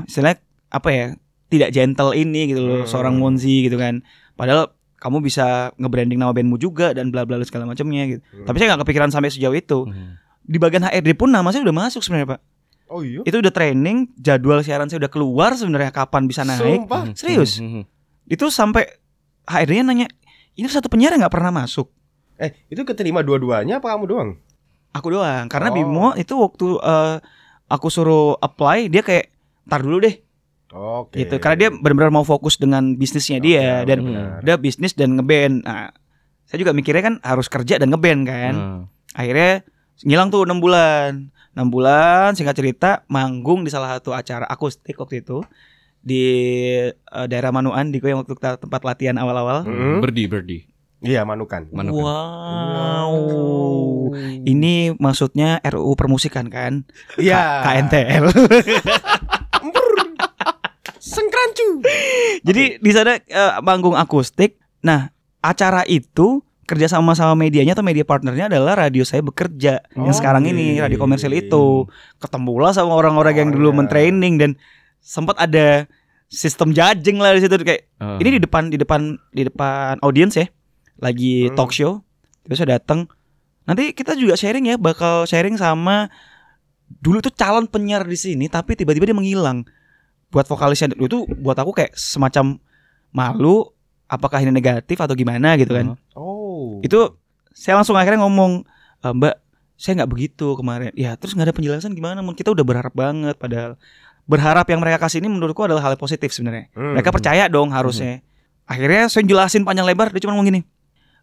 [0.05, 1.07] istilahnya apa ya
[1.47, 2.89] tidak gentle ini gitu loh Hmm.
[2.89, 4.03] seorang Monzi gitu kan.
[4.35, 8.23] Padahal kamu bisa nge-branding nama bandmu juga dan bla bla bla segala macamnya gitu.
[8.25, 8.47] Hmm.
[8.47, 9.87] Tapi saya nggak kepikiran sampai sejauh itu.
[9.87, 10.19] Hmm.
[10.51, 12.41] Di bagian HRD pun nama saya udah masuk sebenarnya pak.
[12.91, 13.23] Oh iya.
[13.23, 16.83] Itu udah training, jadwal siaran saya udah keluar sebenarnya kapan bisa naik.
[16.83, 17.03] Sumpah.
[17.15, 17.63] Serius.
[17.63, 17.87] Hmm.
[18.27, 18.99] Itu sampai
[19.47, 20.07] HRD-nya nanya,
[20.53, 21.87] ini satu penyiar yang nggak pernah masuk.
[22.35, 24.31] Eh, itu keterima dua-duanya apa kamu doang?
[24.91, 25.47] Aku doang.
[25.47, 25.75] Karena Oh.
[25.79, 27.17] Bimo itu waktu eh,
[27.71, 29.31] aku suruh apply, dia kayak
[29.71, 30.19] tar dulu deh
[30.75, 31.23] Oke.
[31.23, 31.39] gitu.
[31.39, 34.43] Karena dia benar-benar mau fokus dengan bisnisnya Oke, dia dan benar.
[34.43, 35.63] dia bisnis dan ngeband.
[35.63, 35.95] Nah,
[36.43, 38.55] saya juga mikirnya kan harus kerja dan ngeband kan.
[38.59, 38.81] Hmm.
[39.15, 39.63] Akhirnya
[40.05, 41.33] ngilang tuh enam bulan.
[41.51, 45.43] 6 bulan singkat cerita manggung di salah satu acara akustik waktu itu
[46.01, 46.25] di
[46.95, 49.67] eh, daerah Manuan di yang waktu kita tempat latihan awal-awal.
[49.67, 49.99] Hmm.
[50.01, 50.59] Berdi, berdi.
[51.01, 51.73] Iya, Manukan.
[51.73, 51.97] Manukan.
[51.97, 53.15] Wow.
[54.45, 56.85] Ini maksudnya RUU permusikan kan?
[57.17, 57.65] Iya.
[57.65, 58.25] KNTL.
[61.01, 61.81] Sengkrancu.
[62.45, 64.61] Jadi di sana eh, manggung akustik.
[64.85, 65.09] Nah,
[65.41, 70.15] acara itu kerja sama sama medianya atau media partnernya adalah radio saya bekerja yang Oh,
[70.15, 70.87] sekarang ini iya.
[70.87, 73.79] radio komersil itu ketemulah sama orang-orang yang dulu Oh, iya.
[73.81, 74.51] mentraining dan
[74.99, 75.91] sempat ada
[76.27, 78.15] sistem judging lah di situ kayak Ah.
[78.17, 80.47] ini di depan di depan di depan audiens ya
[80.97, 81.59] lagi Hmm.
[81.59, 82.07] talk show
[82.43, 83.11] terus saya datang
[83.63, 86.07] nanti kita juga sharing ya bakal sharing sama
[86.93, 89.67] dulu tuh calon penyiar di sini tapi tiba-tiba dia menghilang
[90.29, 92.63] buat vokalisnya itu buat aku kayak semacam
[93.11, 93.67] malu
[94.07, 96.30] apakah ini negatif atau gimana gitu kan Oh.
[96.81, 97.01] Itu
[97.51, 98.63] saya langsung akhirnya ngomong
[99.01, 99.35] "E, mbak
[99.75, 102.33] saya nggak begitu kemarin ya terus nggak ada penjelasan gimana Mun?
[102.33, 103.75] kita udah berharap banget padahal
[104.25, 106.95] berharap yang mereka kasih ini menurutku adalah hal yang positif sebenarnya Hmm.
[106.95, 108.21] mereka percaya dong harusnya
[108.65, 110.61] akhirnya saya jelasin panjang lebar dia cuma ngomong gini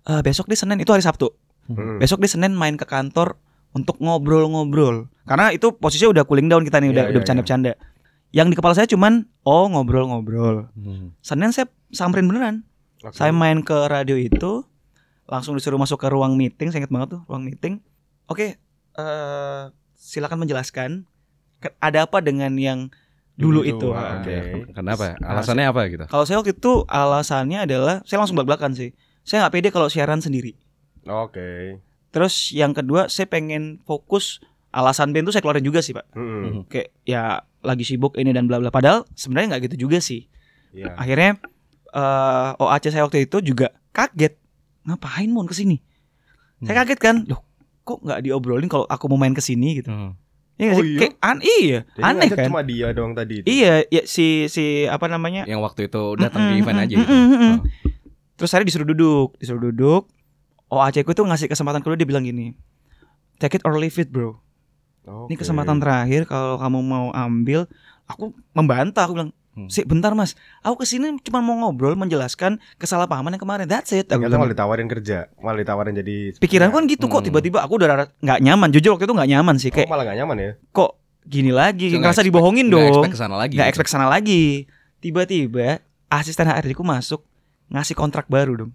[0.04, 1.30] "E, besok di senin itu hari sabtu
[1.68, 1.98] Hmm.
[1.98, 3.36] besok di senin main ke kantor
[3.72, 7.72] untuk ngobrol-ngobrol karena itu posisinya udah cooling down kita nih udah Iya, udah iya, bercanda-bercanda
[8.30, 11.12] yang di kepala saya cuman oh ngobrol-ngobrol Hmm.
[11.20, 12.64] senin saya samperin beneran
[13.00, 13.14] Oke.
[13.14, 14.66] saya main ke radio itu,
[15.28, 17.84] langsung disuruh masuk ke ruang meeting, saya ingat banget tuh ruang meeting.
[18.26, 18.56] Oke,
[18.94, 19.62] eh
[19.94, 21.04] silakan menjelaskan
[21.78, 22.88] ada apa dengan yang
[23.36, 23.88] dulu Dulu, itu.
[23.92, 24.20] ah, Ah.
[24.20, 24.38] oke.
[24.74, 25.14] Kenapa?
[25.20, 26.04] Alasannya apa gitu?
[26.06, 28.98] Kalau saya waktu itu alasannya adalah saya langsung belak-belakan sih.
[29.22, 30.58] Saya nggak pede kalau siaran sendiri.
[31.06, 31.78] Oke.
[32.10, 34.40] Terus yang kedua saya pengen fokus
[34.72, 36.08] alasan band itu saya keluarin juga sih pak.
[36.14, 36.66] Hmm.
[36.66, 37.24] Kayak ya
[37.62, 38.70] lagi sibuk ini dan bla bla.
[38.70, 40.26] Padahal sebenarnya nggak gitu juga sih.
[40.68, 40.94] Iya.
[40.94, 41.32] akhirnya
[41.90, 44.36] eh OAC saya waktu itu juga kaget
[44.88, 45.78] ngapain mau ke sini
[46.60, 47.44] saya kaget kan loh
[47.84, 50.16] kok nggak diobrolin kalau aku mau main ke sini gitu Hmm.
[50.58, 50.98] Iya Oh iya?
[50.98, 53.36] kayak an iya Jadi aneh kan Cuma dia doang tadi.
[53.36, 53.46] itu.
[53.46, 57.06] iya ya si si apa namanya Yang waktu itu datang di Mm-mm, event aja mm-mm,
[57.06, 57.14] gitu.
[57.14, 57.54] mm-mm.
[57.54, 57.60] Oh.
[58.34, 60.10] terus saya disuruh duduk disuruh duduk
[60.68, 62.58] OAC ku tuh ngasih kesempatan kedua dia bilang gini
[63.38, 64.34] take it or leave it bro
[65.30, 65.46] ini Oke.
[65.46, 67.70] kesempatan terakhir kalau kamu mau ambil
[68.04, 69.66] aku membantah aku bilang Hmm.
[69.68, 74.06] sih bentar mas aku ke sini cuma mau ngobrol menjelaskan kesalahpahaman yang kemarin that's it
[74.06, 76.38] aku malah ditawarin kerja, malah ditawarin jadi.
[76.38, 77.28] pikiran kan gitu kok Hmm.
[77.28, 80.14] tiba-tiba aku udah nggak nyaman jujur waktu itu nggak nyaman sih Oh, kayak malah gak
[80.16, 80.52] nyaman ya?
[80.70, 80.92] kok
[81.24, 83.54] gini lagi So, nggak ngerasa expect- dibohongin nggak dong expect ke sana lagi.
[83.54, 83.74] nggak gitu.
[83.74, 84.44] expect sana lagi
[85.00, 85.68] tiba-tiba
[86.08, 87.26] asisten HRD ku masuk
[87.68, 88.72] ngasih kontrak baru dong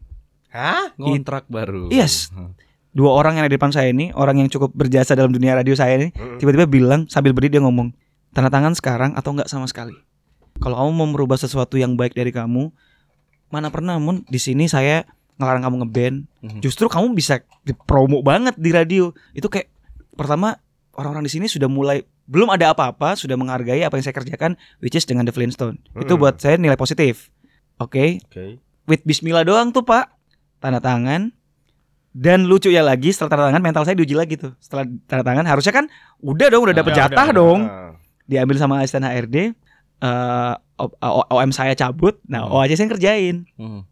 [0.49, 0.93] Hah?
[0.95, 1.89] Ngontrak baru.
[1.89, 2.29] Yes.
[2.29, 2.53] Hmm.
[2.91, 5.73] dua orang yang ada di depan saya ini orang yang cukup berjasa dalam dunia radio
[5.73, 6.37] saya ini Mm-mm.
[6.37, 7.89] tiba-tiba bilang sambil berdiri dia ngomong
[8.31, 9.97] tanda tangan sekarang atau enggak sama sekali
[10.59, 12.69] kalau kamu mau merubah sesuatu yang baik dari kamu
[13.49, 14.25] mana pernah mun?
[14.27, 15.05] Di sini saya
[15.37, 16.17] ngelarang kamu ngeband.
[16.41, 16.59] Mhm.
[16.61, 19.13] justru kamu bisa dipromo banget di radio.
[19.31, 19.69] Itu kayak
[20.13, 20.57] pertama
[20.93, 24.93] orang-orang di sini sudah mulai belum ada apa-apa sudah menghargai apa yang saya kerjakan which
[24.93, 26.21] is dengan The Flintstone itu Mm.
[26.21, 27.29] buat saya nilai positif.
[27.77, 28.21] Oke?
[28.25, 28.61] Oke.
[28.83, 30.11] with Bismillah doang tuh pak.
[30.59, 31.31] Tanda tangan.
[32.11, 34.53] Dan lucu ya lagi setelah tanda tangan mental saya diuji lagi tuh.
[34.59, 35.89] Setelah tanda tangan harusnya kan
[36.19, 37.61] udah dong udah dapet Udah, jatah udah, dong.
[38.23, 39.57] diambil sama asisten HRD
[40.03, 42.59] eh O- O- OM saya cabut nah Hmm.
[42.59, 43.87] OAC saya yang kerjain Hmm.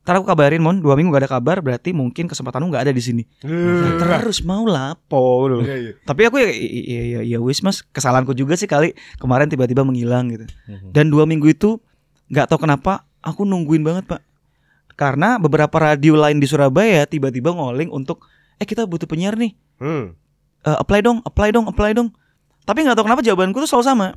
[0.00, 3.00] ntar aku kabarin mon dua minggu gak ada kabar berarti mungkin kesempatanmu nggak ada di
[3.00, 3.96] sini Hmm.
[3.96, 5.92] terus mau lapo loh Iya, iya.
[6.02, 10.28] tapi aku ya ya ya, ya wis mas kesalahanku juga sih kali kemarin tiba-tiba menghilang
[10.28, 10.92] gitu Hmm.
[10.92, 11.80] dan dua minggu itu
[12.28, 14.20] nggak tahu kenapa aku nungguin banget pak
[14.92, 20.12] karena beberapa radio lain di Surabaya tiba-tiba ngoling untuk eh kita butuh penyiar nih Hmm.
[20.60, 22.12] Eh, apply dong apply dong apply dong
[22.62, 24.08] tapi nggak tahu kenapa jawabanku tuh selalu sama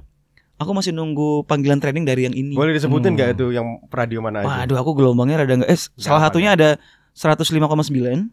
[0.56, 3.16] aku masih nunggu panggilan training dari yang ini Boleh disebutin Hmm.
[3.16, 4.48] nggak itu yang radio mana aja?
[4.64, 6.70] waduh aku gelombangnya rada nggak eh salah apa satunya ada
[7.14, 7.62] 105,9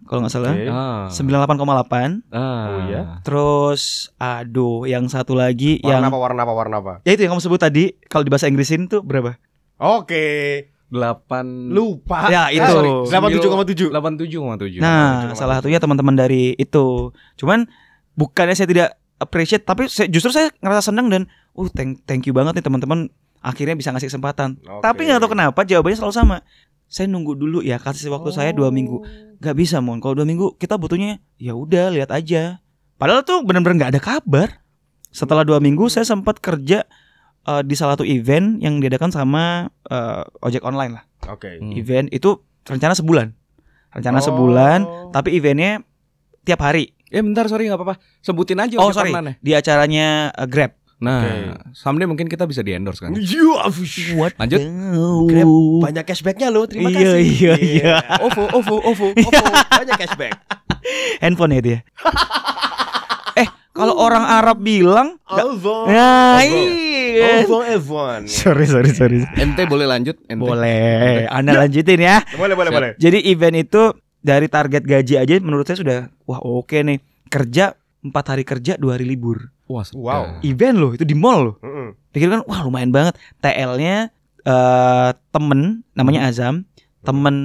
[0.05, 0.65] kalau nggak salah Oke.
[0.67, 1.05] Ah.
[1.09, 2.41] 98,8 Ah.
[2.41, 3.03] Oh, iya?
[3.21, 3.83] terus
[4.17, 6.93] aduh yang satu lagi Warna yang apa warna apa warna apa?
[7.03, 9.37] ya itu yang kamu sebut tadi kalau di bahasa Inggrisin tuh berapa
[9.79, 10.25] Oke.
[10.87, 12.29] Delapan Lupa.
[12.29, 13.07] Ya, itu.
[13.07, 13.89] Delapan tujuh koma tujuh.
[13.89, 14.77] Delapan tujuh koma tujuh.
[14.77, 17.09] Nah, salah satunya teman-teman dari itu.
[17.37, 17.65] Cuman
[18.13, 21.31] bukannya saya tidak appreciate, tapi saya, justru saya ngerasa senang dan
[21.61, 24.57] uh thank thank you banget nih teman-teman akhirnya bisa ngasih kesempatan.
[24.61, 24.81] Oke.
[24.81, 26.37] Tapi nggak tahu kenapa jawabannya selalu sama.
[26.85, 29.05] Saya nunggu dulu ya, kasih waktu saya dua minggu.
[29.39, 32.59] Gak bisa mon, kalau dua minggu kita butuhnya ya udah lihat aja.
[32.99, 34.61] Padahal tuh bener-bener nggak ada kabar.
[35.09, 36.83] Setelah dua minggu saya sempat kerja
[37.47, 41.05] eh, di salah satu event yang diadakan sama eh, ojek online lah.
[41.31, 41.57] Oke.
[41.57, 41.73] Hmm.
[41.73, 43.31] Event itu rencana sebulan,
[43.95, 44.27] rencana Oh.
[44.27, 44.79] sebulan,
[45.15, 45.87] tapi eventnya
[46.43, 46.91] tiap hari.
[47.07, 48.03] Eh bentar sorry nggak apa-apa.
[48.19, 49.35] Sebutin aja Oh ojek sorry, online-nya.
[49.39, 50.75] di acaranya eh, Grab.
[51.01, 51.73] Nah, Oke.
[51.73, 53.17] someday mungkin kita bisa di endorse kan.
[54.15, 54.37] What?
[54.37, 54.61] Lanjut.
[55.27, 55.49] Grab
[55.81, 56.69] banyak cashbacknya lo.
[56.69, 57.25] Terima Iya, kasih.
[57.25, 57.95] iya, iya.
[58.21, 59.41] OVO, OVO, OVO, OVO.
[59.73, 60.37] banyak cashback.
[61.25, 61.79] Handphone ya dia.
[63.41, 65.89] eh, kalau orang Arab bilang, OVO.
[65.89, 66.45] nah OVO.
[66.45, 67.49] iya.
[67.49, 68.29] OVO F1.
[68.29, 69.19] Sorry, sorry, sorry.
[69.35, 70.21] Ente boleh lanjut?
[70.29, 70.37] Ente.
[70.37, 72.21] Boleh, Anda lanjutin ya.
[72.37, 72.91] Boleh, boleh, boleh.
[72.97, 73.83] Jadi event itu
[74.21, 77.01] dari target gaji aja menurut saya sudah wah oke nih.
[77.31, 79.53] Kerja empat hari kerja dua hari libur.
[79.71, 80.43] Wah, Wow.
[80.43, 81.57] Event loh itu di mall loh.
[82.11, 83.15] Pikir kan wah lumayan banget.
[83.39, 84.11] TL-nya
[84.41, 86.65] eh temen namanya Azam,
[87.05, 87.37] temen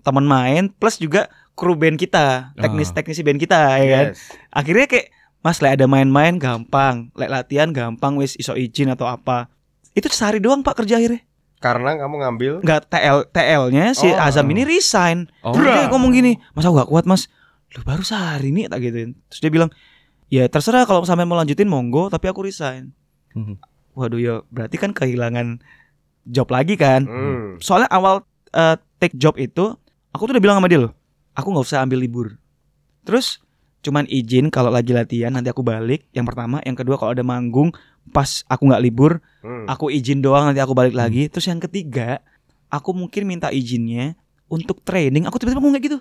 [0.00, 4.06] temen main plus juga kru band kita, teknis teknisi band kita ya kan.
[4.14, 4.32] Yes.
[4.50, 5.06] Akhirnya kayak
[5.38, 9.46] Mas lek ada main-main gampang, lek latihan gampang wis iso izin atau apa.
[9.94, 11.22] Itu sehari doang Pak kerja akhirnya.
[11.58, 14.18] Karena kamu ngambil Enggak TL TL-nya si Oh.
[14.18, 15.30] Azam ini resign.
[15.42, 15.54] Oh.
[15.54, 17.26] Terus dia ngomong gini, "Mas aku gak kuat, Mas."
[17.74, 19.18] Lu baru sehari nih tak gituin.
[19.28, 19.70] Terus dia bilang,
[20.28, 22.92] "Ya terserah kalau sampai mau lanjutin monggo, tapi aku resign."
[23.32, 23.56] Mhm.
[23.98, 25.58] Waduh ya, berarti kan kehilangan
[26.22, 27.08] job lagi kan.
[27.08, 27.58] Hmm.
[27.58, 28.22] Soalnya awal
[28.54, 29.74] eh, take job itu
[30.12, 30.92] aku tuh udah bilang sama dia loh,
[31.34, 32.26] aku nggak usah ambil libur.
[33.04, 33.40] Terus
[33.78, 36.06] cuman izin kalau lagi latihan nanti aku balik.
[36.12, 37.72] Yang pertama, yang kedua kalau ada manggung
[38.08, 39.68] pas aku nggak libur, Hmm.
[39.68, 41.28] aku izin doang nanti aku balik lagi.
[41.28, 42.20] Terus yang ketiga,
[42.68, 44.16] aku mungkin minta izinnya
[44.48, 45.28] untuk training.
[45.28, 45.98] Aku tiba-tiba ngomong kayak gitu.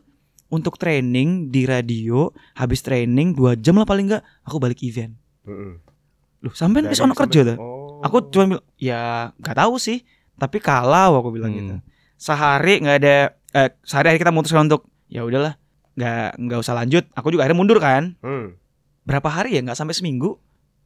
[0.48, 5.12] Untuk training di radio, habis training dua jam lah paling nggak, aku balik event.
[5.44, 5.84] Mm-mm.
[6.40, 7.58] Loh, sampai wis ono kerja dah.
[7.60, 8.00] Oh.
[8.00, 10.08] Aku cuma bilang, ya nggak tahu sih.
[10.38, 11.60] Tapi kalau aku bilang Hmm.
[11.60, 11.76] gitu.
[12.16, 13.16] Sehari nggak ada,
[13.52, 15.58] eh, sehari hari kita memutuskan untuk ya udahlah,
[15.98, 17.04] nggak nggak usah lanjut.
[17.12, 18.16] Aku juga akhirnya mundur kan.
[18.22, 18.56] Hmm.
[19.04, 20.38] Berapa hari ya nggak sampai seminggu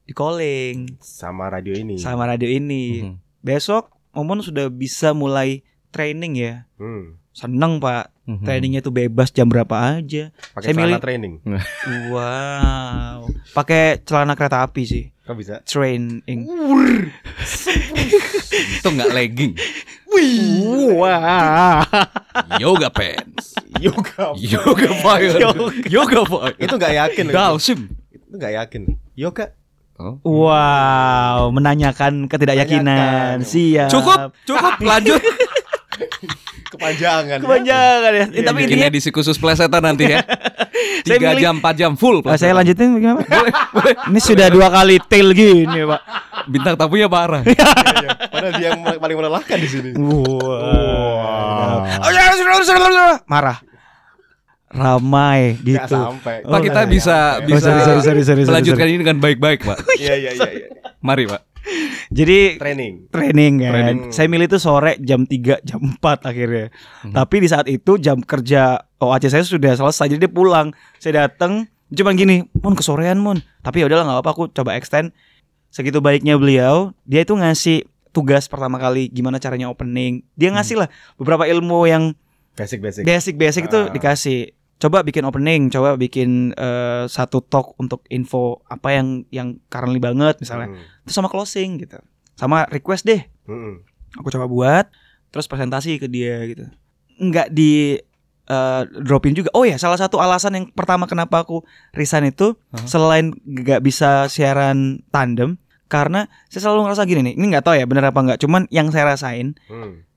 [0.08, 2.00] di calling sama radio ini.
[2.00, 3.06] sama radio ini.
[3.06, 3.15] Mhm.
[3.41, 6.67] Besok Momon sudah bisa mulai training ya.
[6.76, 7.15] Hmm.
[7.32, 8.46] Seneng pak, Mhm.
[8.46, 10.32] trainingnya tuh bebas jam berapa aja.
[10.52, 11.34] Pakai Saya celana milih- training.
[12.08, 13.17] Wow,
[13.52, 15.56] pakai celana kereta api sih, Kok bisa?
[15.63, 16.48] training.
[18.78, 19.54] Itu nggak legging.
[20.96, 21.88] Wah,
[22.60, 23.56] Yoga pants.
[23.80, 24.36] Yoga.
[24.36, 25.39] Yoga fire.
[25.88, 26.56] Yoga fire.
[26.56, 27.26] Itu nggak yakin.
[27.32, 27.80] Dalsim.
[28.12, 28.82] Itu nggak yakin.
[29.15, 29.56] Yoga.
[30.02, 30.17] Oh.
[30.26, 33.38] wow, menanyakan ketidakyakinan.
[33.38, 33.38] Menanyakan.
[33.46, 33.89] Siap.
[33.94, 35.22] Cukup, cukup, lanjut.
[36.82, 37.38] Kepanjangan.
[37.46, 38.26] Kepanjangan ya.
[38.34, 40.26] Iya, Tapi Bikin intinya edisi khusus plesetan nanti ya.
[41.06, 42.26] Saya Tiga jam, empat jam full.
[42.26, 42.58] Ah, saya plesetan.
[42.58, 43.22] lanjutin bagaimana?
[43.78, 44.10] Pak?
[44.10, 46.02] Ini sudah dua kali tail gini, Pak.
[46.50, 47.46] Bintang tamunya parah.
[48.02, 48.12] Iya, iya.
[48.34, 49.89] Padahal dia yang paling melelahkan di sini.
[49.94, 51.86] Wow.
[53.30, 53.62] Marah.
[54.72, 55.86] Ramai gitu.
[55.86, 56.41] sampai.
[56.48, 57.50] Pak kita nggak bisa nyampe.
[57.52, 59.78] bisa sorry, sorry, sorry, sorry, melanjutkan ini dengan baik-baik, Pak.
[60.02, 60.50] Iya iya iya.
[60.50, 60.67] iya.
[61.04, 61.51] Mari, Pak.
[62.10, 63.08] Jadi Training.
[63.08, 63.71] training kan.
[63.71, 63.97] Training.
[64.10, 66.67] Saya milih itu sore jam 3, jam 4 akhirnya.
[67.06, 70.69] Tapi di saat itu jam kerja OAC saya sudah selesai jadi dia pulang.
[70.97, 75.13] Saya datang cuman gini, "Mon kesorean, Mon." Tapi ya udahlah nggak apa-apa aku coba extend.
[75.67, 80.28] Segitu baiknya beliau, dia itu ngasih tugas pertama kali gimana caranya opening.
[80.34, 82.12] Dia ngasih lah beberapa ilmu yang
[82.52, 83.08] Basic basic.
[83.08, 83.88] basic-basic itu Ah.
[83.88, 84.52] dikasih.
[84.82, 90.41] Coba bikin opening, coba bikin eh, satu talk untuk info apa yang yang currently banget
[90.41, 90.74] misalnya.
[90.74, 90.82] Hmm.
[91.06, 92.02] Terus sama closing gitu.
[92.34, 93.22] Sama request deh.
[93.46, 93.86] Hmm.
[94.17, 94.86] Aku coba buat
[95.30, 96.65] terus presentasi ke dia gitu.
[97.22, 98.02] Enggak di
[98.50, 99.54] eh, dropin juga.
[99.54, 101.62] Oh ya, salah satu alasan yang pertama kenapa aku
[101.94, 102.82] resign itu Hah?
[102.89, 105.62] selain nggak bisa siaran tandem
[105.94, 107.34] karena saya selalu ngerasa gini nih.
[107.38, 108.39] Ini nggak tahu ya bener apa nggak.
[108.41, 110.10] Cuman yang saya rasain Hmm.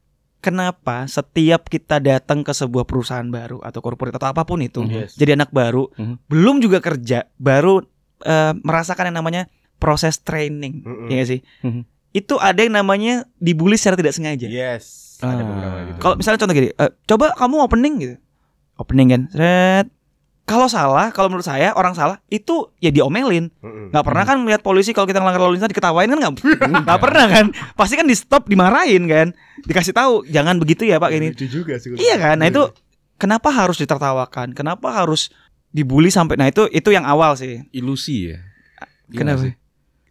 [0.44, 5.16] Kenapa setiap kita datang ke sebuah perusahaan baru atau korporat atau apa pun itu, Yes.
[5.16, 6.28] jadi anak baru, Mhm.
[6.28, 7.80] belum juga kerja, baru
[8.20, 9.42] eh, merasakan yang namanya
[9.76, 11.08] proses training, Mm-mm.
[11.08, 11.40] ya nggak sih?
[11.60, 11.82] Mhm.
[12.14, 14.46] Itu ada yang namanya dibully secara tidak sengaja.
[14.46, 15.18] Yes.
[15.20, 15.34] Ah.
[15.34, 15.98] Ada beberapa gitu.
[15.98, 18.16] Kalau misalnya contoh gini, eh, coba kamu opening gitu,
[18.76, 19.86] opening kan, Sret.
[20.44, 23.48] Kalau salah, kalau menurut saya orang salah itu ya diomelin.
[23.64, 26.34] Nggak pernah kan melihat polisi kalau kita ngelanggar lalu lintas diketawain kan nggak?
[26.84, 27.46] Nggak pernah kan?
[27.72, 29.32] Pasti kan di stop, dimarahin kan,
[29.64, 31.32] dikasih tahu jangan begitu ya pak ini.
[31.32, 31.96] Lucu juga sih.
[31.96, 32.36] Iya kan?
[32.44, 32.60] Nah itu
[33.16, 34.52] kenapa harus ditertawakan?
[34.52, 35.32] Kenapa harus
[35.72, 37.64] dibully sampai nah itu itu yang awal sih.
[37.72, 38.44] Ilusi ya.
[39.08, 39.48] Iya Kenapa?
[39.48, 39.52] sih?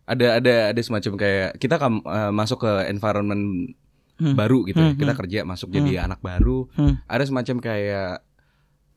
[0.10, 3.69] Ada ada ada semacam kayak kita kan eh, masuk ke environment
[4.13, 4.38] Hmm.
[4.38, 4.93] baru gitu ya.
[4.93, 5.19] Hmm, Kita hmm.
[5.26, 6.69] kerja masuk jadi anak baru.
[6.78, 7.02] Hmm.
[7.10, 8.22] Ada semacam kayak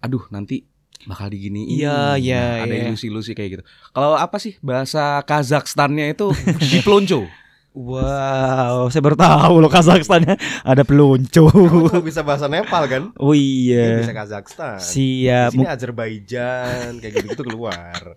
[0.04, 0.68] aduh nanti
[1.04, 1.76] bakal diginiin.
[1.76, 2.84] Iya, iya, Nah, ada iya.
[2.88, 3.62] ilusi-ilusi kayak gitu.
[3.90, 6.32] Kalau apa sih bahasa Kazakhstannya itu
[6.72, 7.28] diplonco.
[7.76, 11.44] Wow, saya baru tahu loh Kazakhstannya ada peluncu.
[11.44, 13.02] Kamu bisa bahasa Nepal kan?
[13.14, 14.00] Oh Iya.
[14.00, 14.00] iya.
[14.00, 14.80] Bisa Kazakhstan.
[14.80, 15.52] Siap.
[15.52, 18.16] Di sini Azerbaijan kayak gitu-gitu keluar.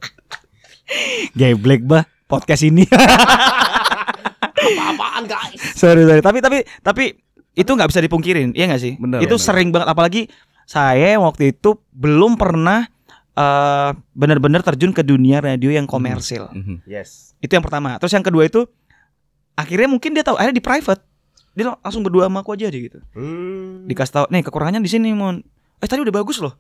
[1.36, 2.88] Geblek bah podcast ini.
[4.60, 5.60] Apa-apaan guys?
[5.76, 6.22] sorry sorry.
[6.22, 7.04] Tapi tapi tapi
[7.52, 8.94] itu nggak bisa dipungkirin, iya nggak sih?
[8.96, 9.44] Bener, itu bener.
[9.44, 9.88] sering banget.
[9.90, 10.22] Apalagi
[10.70, 12.86] saya waktu itu belum pernah
[13.34, 16.52] eh benar-benar terjun ke dunia radio yang komersil.
[16.54, 16.86] Mhm.
[16.86, 17.34] Yes.
[17.42, 17.98] Itu yang pertama.
[17.98, 18.70] Terus yang kedua itu
[19.56, 21.02] akhirnya mungkin dia tahu, akhirnya di private.
[21.56, 23.00] Dia lang- langsung berdua sama aku aja deh gitu.
[23.16, 23.88] Hmm.
[23.88, 25.42] Dikasih tahu, nih kekurangannya di sini, Mon.
[25.80, 26.54] Eh tadi udah bagus loh.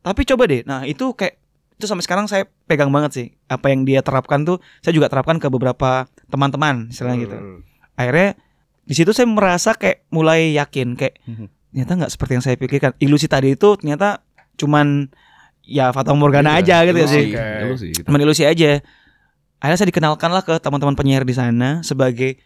[0.00, 0.62] Tapi coba deh.
[0.64, 1.36] Nah, itu kayak
[1.74, 3.26] itu sampai sekarang saya pegang banget sih.
[3.46, 7.36] Apa yang dia terapkan tuh saya juga terapkan ke beberapa teman-teman istilahnya gitu.
[7.36, 7.58] Hmm.
[7.94, 8.38] Akhirnya
[8.82, 11.46] di situ saya merasa kayak mulai yakin kayak Mhm.
[11.72, 12.92] Ternyata nggak seperti yang saya pikirkan.
[13.00, 14.20] Ilusi tadi itu ternyata
[14.54, 15.08] cuman
[15.64, 17.26] ya Fata Morgana Iya, aja gitu ya ilusi, sih.
[17.32, 17.48] Oke.
[17.64, 18.04] ilusi gitu.
[18.06, 18.70] Cuman ilusi aja.
[19.56, 22.36] Akhirnya saya dikenalkan lah ke teman-teman penyiar di sana sebagai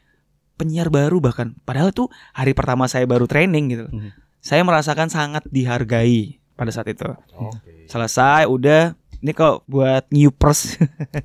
[0.54, 1.56] penyiar baru bahkan.
[1.64, 3.86] Padahal itu hari pertama saya baru training gitu.
[3.88, 4.10] Mhm.
[4.38, 7.02] Saya merasakan sangat dihargai pada saat itu.
[7.34, 7.88] Oke.
[7.88, 8.94] Selesai, udah.
[9.16, 10.76] Ini kok buat newpers.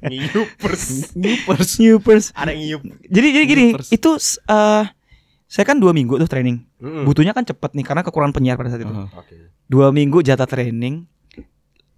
[0.02, 1.12] Ngiyupers.
[1.14, 1.70] newpers.
[1.84, 2.26] newpers.
[2.34, 2.82] Ada yang ngiyup.
[3.06, 3.90] Jadi jadi gini, Newpers.
[3.92, 4.12] itu
[4.48, 4.84] eh
[5.52, 6.64] saya kan dua minggu tuh training.
[6.80, 7.04] Mm-mm.
[7.04, 8.94] Butuhnya kan cepet nih karena kekurangan penyiar pada saat itu.
[9.12, 9.52] Oke.
[9.68, 11.04] Dua minggu jatah training.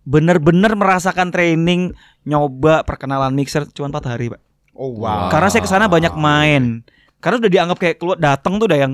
[0.04, 1.94] Bener-bener merasakan training,
[2.26, 4.42] nyoba perkenalan mixer cuma 4 hari, Pak.
[4.74, 5.00] Oh Wow.
[5.00, 5.30] wow.
[5.30, 6.82] Karena saya ke sana banyak main.
[7.22, 8.94] Karena udah dianggap kayak keluar datang tuh udah yang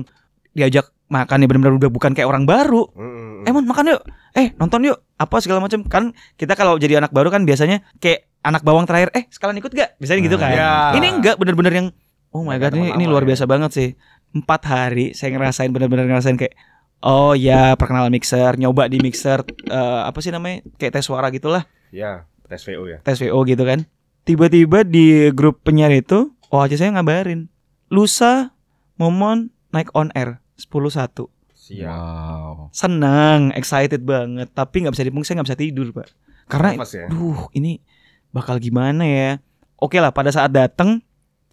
[0.52, 2.86] diajak makan ya benar-benar udah bukan kayak orang baru.
[2.94, 3.42] Mm-mm.
[3.42, 4.02] Eh, Mon, makan yuk.
[4.36, 5.02] Eh, nonton yuk.
[5.16, 5.82] Apa segala macam.
[5.82, 9.72] Kan kita kalau jadi anak baru kan biasanya kayak anak bawang terakhir, eh sekalian ikut
[9.72, 9.98] gak?
[9.98, 10.52] Biasanya gitu kan.
[10.54, 10.94] Ya.
[10.94, 11.88] Ini enggak bener-bener yang
[12.30, 13.34] Oh my god, ini, teman ini luar ya.
[13.34, 13.88] biasa banget sih.
[14.30, 16.54] Empat hari saya ngerasain bener-bener ngerasain kayak
[17.00, 19.40] Oh ya perkenalan mixer, nyoba di mixer
[19.72, 23.00] eh, apa sih namanya kayak tes suara gitulah, Ya, tes VO ya.
[23.00, 23.88] tes VO gitu kan.
[24.28, 27.48] Tiba-tiba di grup penyiar itu, oh aja saya ngabarin,
[27.88, 28.52] lusa
[29.00, 31.24] Momon naik on air 10-1
[31.56, 31.88] Siap.
[31.88, 32.68] Wow.
[32.68, 36.12] Senang, excited banget, tapi nggak bisa dipungkiri, saya nggak bisa tidur pak.
[36.52, 37.08] Karena, ya.
[37.08, 37.80] duh ini
[38.28, 39.40] bakal gimana ya?
[39.80, 41.00] Oke lah, pada saat dateng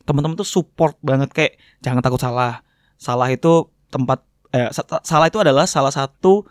[0.04, 2.67] teman-teman tuh support banget kayak jangan takut salah.
[2.98, 6.44] Salah itu tempat eh, sa- salah itu adalah salah satu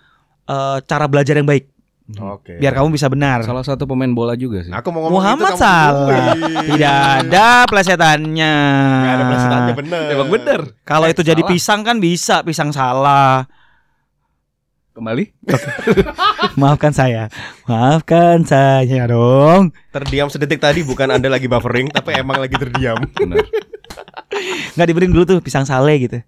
[0.45, 1.69] eh, cara belajar yang baik.
[2.07, 2.63] Oke.
[2.63, 3.43] Biar kamu bisa benar.
[3.43, 4.71] Salah satu pemain bola juga sih.
[4.71, 6.27] Aku mau ngomong Muhammad itu, kamu- salah.
[6.63, 8.55] Tidak ada plesetannya.
[9.03, 10.03] Nggak ada pelesetannya bener.
[10.15, 10.61] Emang bener.
[10.87, 11.51] Kalau itu jadi Salah.
[11.51, 13.51] pisang kan bisa pisang salah.
[14.95, 15.29] Kembali.
[16.63, 17.29] Maafkan saya.
[17.67, 19.75] Maafkan saya dong.
[19.91, 22.97] Terdiam sedetik tadi bukan Anda lagi buffering tapi emang lagi terdiam.
[23.13, 23.45] Benar.
[24.73, 26.23] Nggak diberi dulu tuh pisang sale gitu.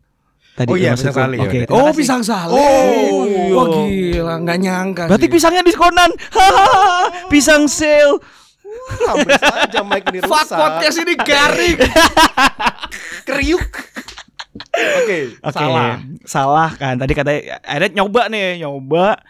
[0.58, 1.46] Tadi Oh iya, pisang sale ya.
[1.46, 2.50] Oke, terima Oh, pisang sale.
[2.50, 3.22] Oh,
[3.54, 5.02] Wah, gila, nggak nyangka.
[5.06, 5.32] Berarti sih.
[5.38, 6.10] pisangnya diskonan.
[7.32, 8.18] Pisang sale.
[9.06, 10.34] Hampir saja mic ini rusak.
[10.34, 11.78] Fuck podcast ini garing.
[13.28, 13.70] Kriuk.
[14.98, 16.02] Oke, Oke, salah.
[16.26, 16.98] Salah kan.
[16.98, 19.22] Tadi katanya akhirnya nyoba nih, nyoba.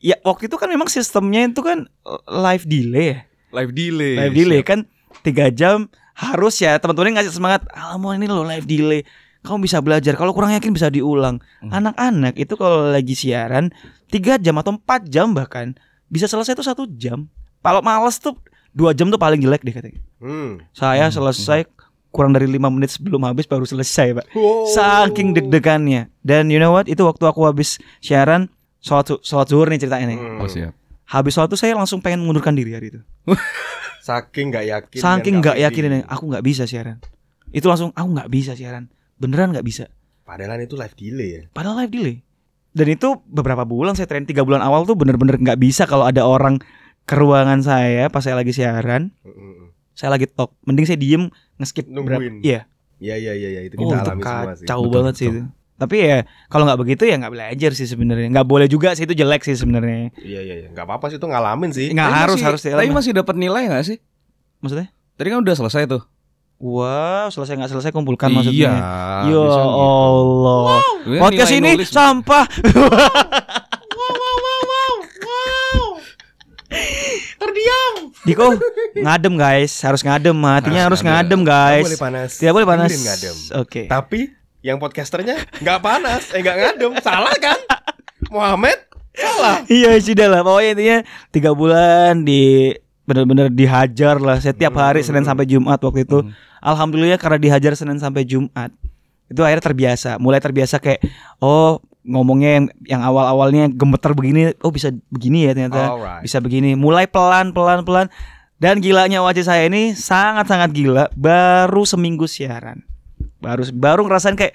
[0.00, 1.84] Ya waktu itu kan memang sistemnya itu kan
[2.28, 3.18] live delay ya.
[3.52, 4.14] Live delay.
[4.24, 4.88] Live delay kan
[5.20, 7.68] tiga jam harus ya teman-teman ngasih semangat.
[7.76, 9.02] Alamu ini lo live delay.
[9.46, 10.18] Kamu bisa belajar.
[10.18, 11.38] Kalau kurang yakin bisa diulang.
[11.62, 13.70] Anak-anak itu kalau lagi siaran
[14.10, 15.78] tiga jam atau empat jam bahkan
[16.10, 17.30] bisa selesai tuh satu jam.
[17.62, 18.34] Kalau males tuh
[18.74, 20.02] dua jam tuh paling jelek deh katanya.
[20.18, 20.62] Hmm.
[20.74, 21.66] Saya selesai
[22.14, 24.26] kurang dari lima menit sebelum habis baru selesai, Pak.
[24.32, 24.72] Wow.
[24.72, 26.08] Saking deg-degannya.
[26.24, 26.88] Dan you know what?
[26.88, 28.48] Itu waktu aku habis siaran
[28.80, 30.18] sholat, sholat zuhur nih ceritanya nih.
[30.18, 30.40] Hmm.
[30.40, 30.72] Oh, siap.
[31.06, 33.00] Habis sholat tuh saya langsung pengen mengundurkan diri hari itu.
[34.06, 34.98] Saking nggak yakin.
[35.02, 37.02] Saking nggak yakin ini, aku nggak bisa siaran.
[37.50, 38.86] Itu langsung aku nggak bisa siaran.
[39.16, 39.84] Beneran nggak bisa.
[40.22, 41.42] Padahal itu live delay ya.
[41.50, 42.16] Padahal live delay.
[42.70, 46.22] Dan itu beberapa bulan saya train tiga bulan awal tuh bener-bener nggak bisa kalau ada
[46.22, 46.60] orang
[47.02, 49.72] ke ruangan saya pas saya lagi siaran, Mm-mm.
[49.92, 50.52] saya lagi talk.
[50.62, 52.20] Mending saya diem ngeskip berapa.
[52.20, 52.42] Nungguin.
[52.42, 52.68] Iya.
[52.96, 54.64] Iya iya iya iya, itu Oh, kita itu alami semua sih.
[54.64, 55.36] kacau Betul, banget sih betul.
[55.38, 55.48] itu.
[55.76, 58.28] Tapi ya kalau nggak begitu ya nggak belajar sih sebenarnya.
[58.32, 60.08] Nggak boleh juga sih itu jelek sih sebenarnya.
[60.16, 61.92] Iya iya iya, nggak apa-apa sih itu ngalamin sih.
[61.92, 63.98] Nggak harus masih- harus Tapi masih dapat nilai nggak sih?
[64.58, 64.88] maksudnya?
[65.14, 66.02] Tadi kan udah selesai tuh.
[66.56, 68.36] Wow, selesai nggak selesai kumpulkan iya.
[68.40, 68.72] maksudnya.
[69.28, 69.76] Ya bisa gitu.
[69.76, 70.80] Allah.
[71.04, 72.44] Gue Podcast nilai ini nulis- sampah.
[78.26, 78.58] Diko
[78.98, 81.40] ngadem guys, harus ngadem, hatinya harus, Harus ngadem.
[81.40, 81.84] ngadem guys.
[81.86, 82.30] boleh panas.
[82.34, 82.90] Tidak boleh panas.
[82.90, 83.36] Ngadem.
[83.62, 83.82] Oke.
[83.86, 84.20] Tapi
[84.66, 87.58] yang podcasternya nggak panas, eh nggak ngadem, salah kan?
[88.26, 88.82] Muhammad
[89.14, 89.62] salah.
[89.70, 90.98] Iya sudah lah, pokoknya intinya
[91.30, 92.74] tiga bulan di
[93.06, 96.26] benar-benar dihajar lah setiap hari Senin sampai Jumat waktu itu.
[96.58, 98.74] Alhamdulillah karena dihajar Senin sampai Jumat.
[99.30, 101.02] Itu akhirnya terbiasa, mulai terbiasa kayak
[101.38, 105.82] oh ngomongnya yang yang awal-awalnya gemeter begini, oh bisa begini ya ternyata.
[105.94, 106.22] Alright.
[106.26, 106.74] Bisa begini.
[106.74, 108.06] Mulai pelan pelan pelan
[108.56, 112.82] dan gilanya wajah saya ini sangat-sangat gila baru seminggu siaran.
[113.38, 114.54] Baru baru ngerasain kayak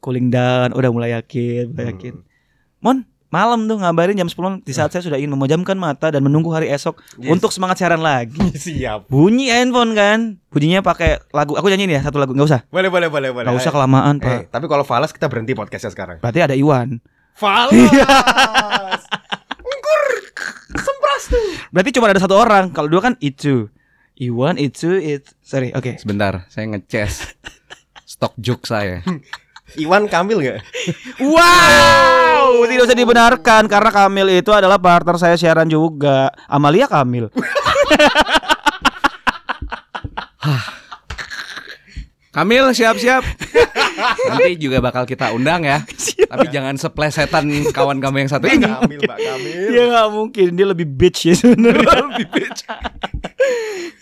[0.00, 2.14] cooling down, udah mulai yakin, mulai yakin.
[2.80, 6.50] Mon, malam tuh ngabarin jam 10 di saat saya sudah ingin memejamkan mata dan menunggu
[6.50, 7.30] hari esok Yes.
[7.30, 8.36] untuk semangat siaran lagi.
[8.66, 9.06] Siap.
[9.06, 10.18] Bunyi handphone kan.
[10.46, 11.54] Bunyinya pakai lagu.
[11.54, 12.60] Aku nyanyiin ya satu lagu, nggak usah.
[12.66, 13.46] Boleh boleh boleh boleh.
[13.46, 14.50] Nggak usah kelamaan, Eh, Pak.
[14.50, 16.18] tapi kalau falas kita berhenti podcastnya sekarang.
[16.18, 16.98] Berarti ada Iwan.
[17.32, 17.70] Falas.
[19.62, 20.02] Ngkur.
[20.74, 21.46] Sempras tuh.
[21.70, 22.68] Berarti cuma ada satu orang.
[22.70, 23.70] Kalau dua kan itu.
[24.16, 25.30] Iwan itu it.
[25.40, 25.96] Sorry, oke.
[25.96, 27.30] Sebentar, saya ngeces
[28.12, 29.00] stok joke saya.
[29.78, 30.58] Iwan Kamil nggak?
[31.20, 36.32] Wow, tidak usah dibenarkan karena Kamil itu adalah partner saya siaran juga.
[36.48, 37.28] Amalia Kamil.
[42.30, 43.26] Kamil siap-siap.
[44.30, 45.82] Nanti juga bakal kita undang ya.
[46.30, 48.70] Tapi jangan seplesetan kawan kamu yang satu ini.
[48.70, 49.66] Kamil, Mbak Kamil.
[49.74, 52.06] Ya nggak mungkin dia lebih bitch ya sebenarnya.
[52.14, 52.60] lebih bitch.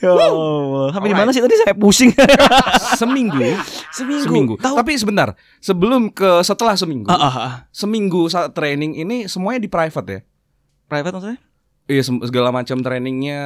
[0.05, 0.93] ya Allah.
[0.93, 2.13] Sampai di mana sih tadi saya pusing.
[3.01, 3.49] Seminggu.
[3.97, 4.25] Seminggu.
[4.29, 4.55] Seminggu.
[4.61, 4.77] Tahu.
[4.77, 5.29] Tapi sebentar,
[5.65, 7.09] sebelum ke setelah seminggu.
[7.09, 7.53] Ah, ah.
[7.73, 10.21] Seminggu saat training ini semuanya di private ya.
[10.85, 11.41] Private maksudnya?
[11.89, 13.41] Iya segala macam trainingnya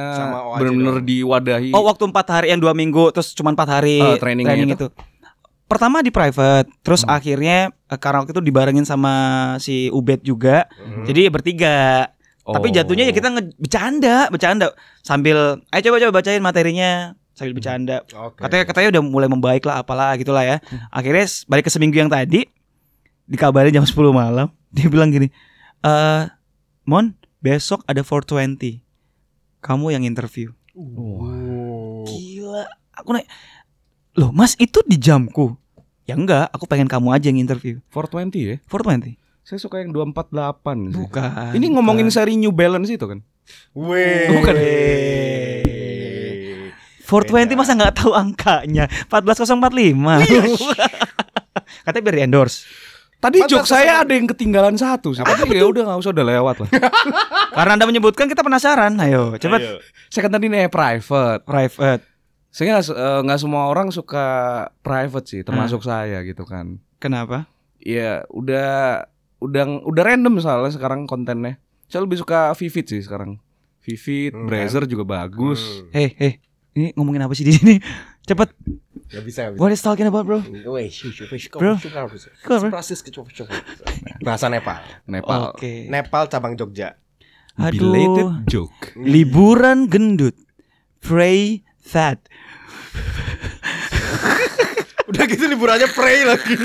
[0.53, 1.71] benar-benar diwadahi.
[1.71, 4.87] Oh waktu empat hari yang dua minggu terus cuma empat hari trainingnya training itu.
[5.63, 9.13] Pertama di private, terus akhirnya eh, karena waktu itu dibarengin sama
[9.57, 10.67] si Ubed juga,
[11.01, 12.11] jadi bertiga.
[12.43, 12.73] Tapi Oh.
[12.73, 14.67] jatuhnya ya kita nge- bercanda, bercanda
[14.99, 16.91] sambil, ayo coba coba bacain materinya
[17.31, 18.03] sambil bercanda.
[18.05, 18.43] Oke.
[18.43, 20.59] Katanya katanya udah mulai membaik lah apalah gitulah ya.
[20.89, 22.43] Akhirnya s- balik ke seminggu yang tadi
[23.25, 25.31] dikabarin jam 10 malam, dia bilang gini,
[25.81, 26.23] eh
[26.83, 28.79] Mon, besok ada 420.
[29.59, 30.55] Kamu yang interview.
[30.71, 32.07] Oh.
[32.07, 32.63] Gila.
[32.95, 33.27] Aku naik.
[34.15, 35.59] Loh, Mas itu di jamku.
[36.07, 37.83] Ya enggak, aku pengen kamu aja yang interview.
[37.91, 38.57] 420 ya.
[38.71, 39.19] 420.
[39.43, 40.99] Saya suka yang 248 sih.
[41.03, 41.51] Bukan.
[41.59, 43.19] Ini ngomongin seri New Balance itu kan.
[43.75, 44.31] Weh.
[44.31, 44.53] Bukan.
[44.55, 45.63] Weh.
[47.03, 48.87] 420 masa nggak tahu angkanya?
[49.11, 49.99] 14045.
[51.83, 52.63] Katanya biar di endorse.
[53.23, 55.23] Tadi Pantas joke saya ada yang ketinggalan satu sih.
[55.23, 56.69] Tapi ya udah nggak usah udah lewat lah.
[57.55, 58.99] Karena Anda menyebutkan kita penasaran.
[58.99, 59.63] Ayo, cepat.
[59.63, 59.79] Ayo.
[60.11, 61.47] saya kan tadi nih private.
[61.47, 62.03] Private.
[62.51, 64.27] Saya nggak eh, nggak semua orang suka
[64.83, 66.83] private sih, termasuk saya gitu kan.
[66.99, 67.47] Kenapa?
[67.79, 69.07] Iya, udah
[69.39, 71.63] udah udah random soalnya sekarang kontennya.
[71.87, 73.39] Saya lebih suka Vivid sih sekarang.
[73.83, 75.63] Vivid, Hmm, Brazer juga bagus.
[75.63, 75.95] Hmm.
[75.95, 76.31] Hei, hei.
[76.73, 77.75] Ini ngomongin apa sih di sini?
[78.23, 78.49] Cepet.
[79.11, 79.61] Gak bisa, gak bisa.
[79.61, 80.39] What is talking about, bro?
[80.39, 81.75] Bro.
[81.77, 83.51] Seprasis ke coba coba.
[84.23, 84.79] Bahasa Nepal.
[85.05, 85.51] Nepal.
[85.53, 85.91] Oke.
[85.91, 86.95] Nepal cabang Jogja.
[87.53, 88.33] Belated Aduh.
[88.49, 88.97] joke.
[88.97, 90.33] Liburan gendut.
[91.03, 91.61] Pray
[91.93, 92.17] that.
[95.09, 96.57] Udah gitu liburannya pray lagi.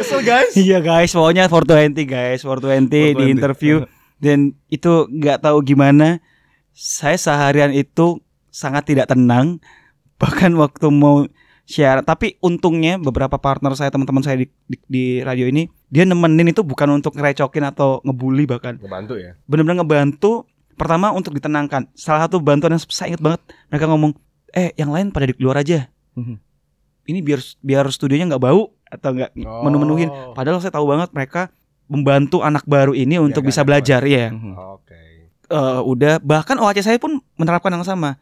[0.00, 0.56] Kesel guys.
[0.56, 3.34] Iya guys, pokoknya 420 guys, 420 di 420.
[3.36, 3.76] interview
[4.16, 6.24] dan itu nggak tahu gimana.
[6.72, 9.60] Saya seharian itu sangat tidak tenang.
[10.16, 11.28] Bahkan waktu mau
[11.66, 16.54] siaran, tapi untungnya beberapa partner saya, teman-teman saya di, di, di radio ini, dia nemenin
[16.54, 18.78] itu bukan untuk ngerecokin atau ngebully bahkan.
[18.78, 19.34] Ngebantu ya.
[19.50, 20.46] Benar-benar ngebantu
[20.78, 21.90] pertama untuk ditenangkan.
[21.98, 24.12] Salah satu bantuan yang saya ingat banget, mereka ngomong,
[24.54, 26.36] "Eh, yang lain pada di luar aja." Mhm.
[27.06, 29.62] Ini biar biar studionya nggak bau atau nggak Oh.
[29.66, 30.10] menu-menuhin.
[30.34, 31.50] Padahal saya tahu banget mereka
[31.86, 34.30] membantu anak baru ini untuk kan, bisa belajar ya.
[34.30, 34.54] Mhm.
[34.54, 34.98] Oke.
[35.46, 38.18] Eh, udah bahkan OAC saya pun menerapkan yang sama.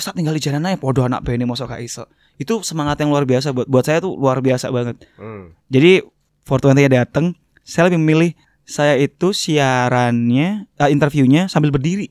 [0.00, 2.08] Ustaz tinggal di jalan aja podo anak ini masuk ke iso.
[2.40, 4.96] Itu semangat yang luar biasa buat buat saya tuh luar biasa banget.
[5.20, 5.52] Hmm.
[5.68, 6.00] Jadi
[6.48, 8.32] 420 nya datang, saya lebih memilih
[8.64, 12.08] saya itu siarannya eh, interviewnya sambil berdiri.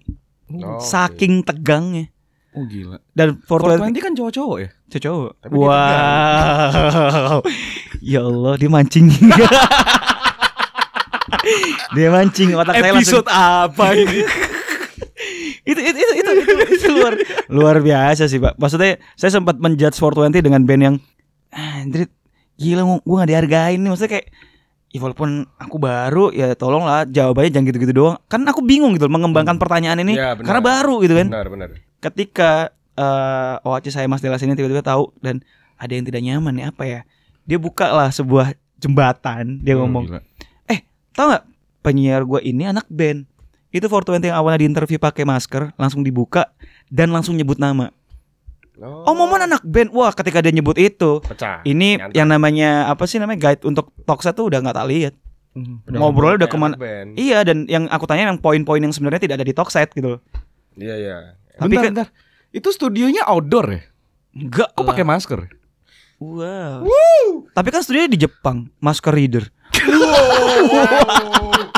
[0.53, 0.85] Oke.
[0.85, 2.13] Saking tegangnya.
[2.53, 3.01] Oh gila.
[3.17, 4.69] Dan 420 420 kan cowok-cowok ya?
[4.89, 5.31] cowok.
[5.41, 7.41] Tapi dia Wow.
[8.13, 9.05] ya Allah, dia mancing.
[11.97, 14.21] dia mancing otak saya langsung apa ini?
[15.69, 17.13] itu, itu, itu, itu, itu, itu luar
[17.47, 20.95] luar biasa sih pak maksudnya saya sempat menjudge 420 dengan band yang
[21.49, 22.09] Andrit
[22.55, 24.27] gila gua- gua gak dihargain nih maksudnya kayak
[24.89, 29.55] ya walaupun aku baru ya tolonglah jawabannya jangan gitu-gitu doang kan aku bingung gitu mengembangkan
[29.55, 30.45] pertanyaan ini Ya, benar.
[30.45, 31.67] karena baru gitu kan Benar, benar.
[31.99, 32.51] ketika
[32.93, 35.45] eh OAC saya Mas Delas ini tiba-tiba tahu dan
[35.75, 36.99] ada yang tidak nyaman nih apa ya
[37.43, 40.21] dia buka lah sebuah jembatan dia Oh, ngomong gila.
[41.11, 41.45] Tahu nggak
[41.81, 43.27] penyiar gue ini anak band.
[43.69, 46.49] Itu 420 yang awalnya di interview pakai masker, langsung dibuka
[46.89, 47.93] dan langsung nyebut nama.
[48.79, 49.91] Oh, Momon anak band.
[49.91, 51.59] Wah, ketika dia nyebut itu, pecah.
[51.67, 55.13] ini yang namanya apa sih namanya guide untuk talkset tuh udah nggak tak lihat.
[55.85, 57.19] Udah ngobrolnya udah kemana- band.
[57.19, 60.15] Iya, dan yang aku tanya yang poin-poin yang sebenarnya tidak ada di talkset gitu.
[60.15, 60.21] loh.
[60.79, 61.17] Iya, iya.
[61.59, 62.07] Tapi bentar, kan- bentar.
[62.49, 63.81] Itu studionya outdoor ya?
[64.31, 65.39] Enggak Kok pakai masker?
[66.17, 66.87] Wow.
[67.51, 69.43] Tapi kan studionya di Jepang, masker reader.
[69.75, 71.68] Eh,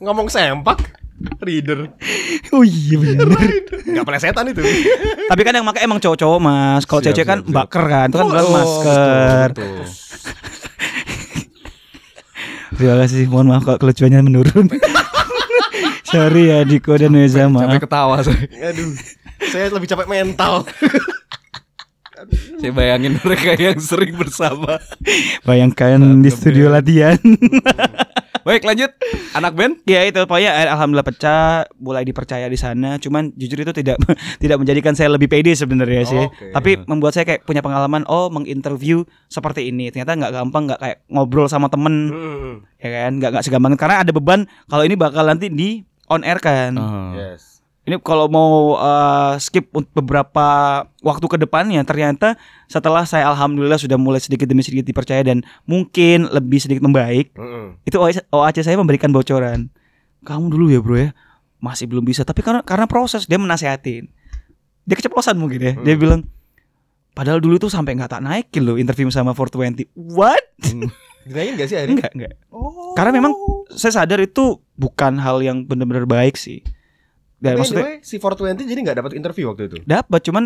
[0.00, 0.80] ngomong sempak,
[1.40, 1.86] reader.
[2.50, 3.30] Oh iya benar.
[3.86, 4.58] Enggak plesetan itu.
[5.30, 6.82] Tapi kan yang pakai emang cowok-cowok mas.
[6.82, 9.48] Kalau cewek kan siap, baker kan, itu kan Oh, oh, masker.
[9.54, 9.86] betul, betul.
[12.74, 13.22] Terima kasih.
[13.28, 14.66] Mohon maaf kalau kelucuannya menurun.
[16.10, 17.78] Sorry ya Diko dan Weza Sampai maaf.
[17.78, 18.46] ketawa saya.
[18.66, 18.90] Aduh,
[19.46, 20.66] saya lebih capek mental.
[22.58, 24.82] Saya bayangin mereka yang sering bersama.
[25.46, 27.14] Bayangkan di studio latihan.
[28.42, 28.90] Baik, lanjut.
[29.36, 29.74] Anak band?
[29.84, 32.96] ya itu pokoknya eh, alhamdulillah pecah, mulai dipercaya di sana.
[32.96, 34.00] Cuman jujur itu tidak
[34.42, 36.24] tidak menjadikan saya lebih pede sebenarnya sih.
[36.24, 36.50] Oke.
[36.50, 39.92] Tapi membuat saya kayak punya pengalaman oh menginterview seperti ini.
[39.92, 43.10] Ternyata nggak gampang, nggak kayak ngobrol sama temen, Hmm, ya kan?
[43.20, 46.74] Nggak nggak segampang karena ada beban kalau ini bakal nanti di on air kan.
[46.74, 47.14] Oh.
[47.14, 47.59] Yes.
[47.90, 50.46] Ini kalau mau eh, skip untuk beberapa
[51.02, 52.38] waktu ke depannya ternyata
[52.70, 57.82] setelah saya alhamdulillah sudah mulai sedikit demi sedikit dipercaya dan mungkin lebih sedikit membaik, Mm-mm.
[57.82, 57.98] itu
[58.30, 59.66] OAC, saya memberikan bocoran.
[60.22, 61.10] Kamu dulu ya, Bro ya.
[61.58, 64.06] Masih belum bisa, tapi karena karena proses dia menasehatin.
[64.86, 65.74] Dia keceplosan mungkin ya.
[65.82, 66.30] Dia bilang
[67.10, 69.90] Padahal dulu tuh sampai nggak tak naikin loh interview sama 420.
[69.98, 70.40] What?
[71.26, 72.00] Dirayain gak sih akhirnya?
[72.00, 72.34] Enggak, enggak.
[72.96, 73.32] Karena memang
[73.74, 76.64] saya sadar itu bukan hal yang benar-benar baik sih.
[77.40, 79.76] Dan Tapi maksudnya anyway, si 420 jadi gak dapat interview waktu itu.
[79.82, 80.44] dapat cuman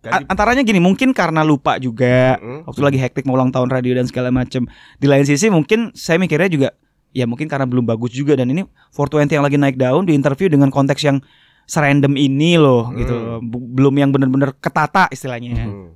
[0.00, 2.64] Ganti- antaranya gini mungkin karena lupa juga Mm-mm.
[2.64, 4.64] waktu lagi hektik mau ulang tahun radio dan segala macam
[4.94, 6.68] di lain sisi mungkin saya mikirnya juga
[7.10, 10.46] ya mungkin karena belum bagus juga dan ini 420 yang lagi naik daun di interview
[10.46, 11.20] dengan konteks yang
[11.64, 13.44] serandom ini loh gitu Hmm.
[13.44, 15.92] Bu- belum yang bener-bener ketata istilahnya Hmm.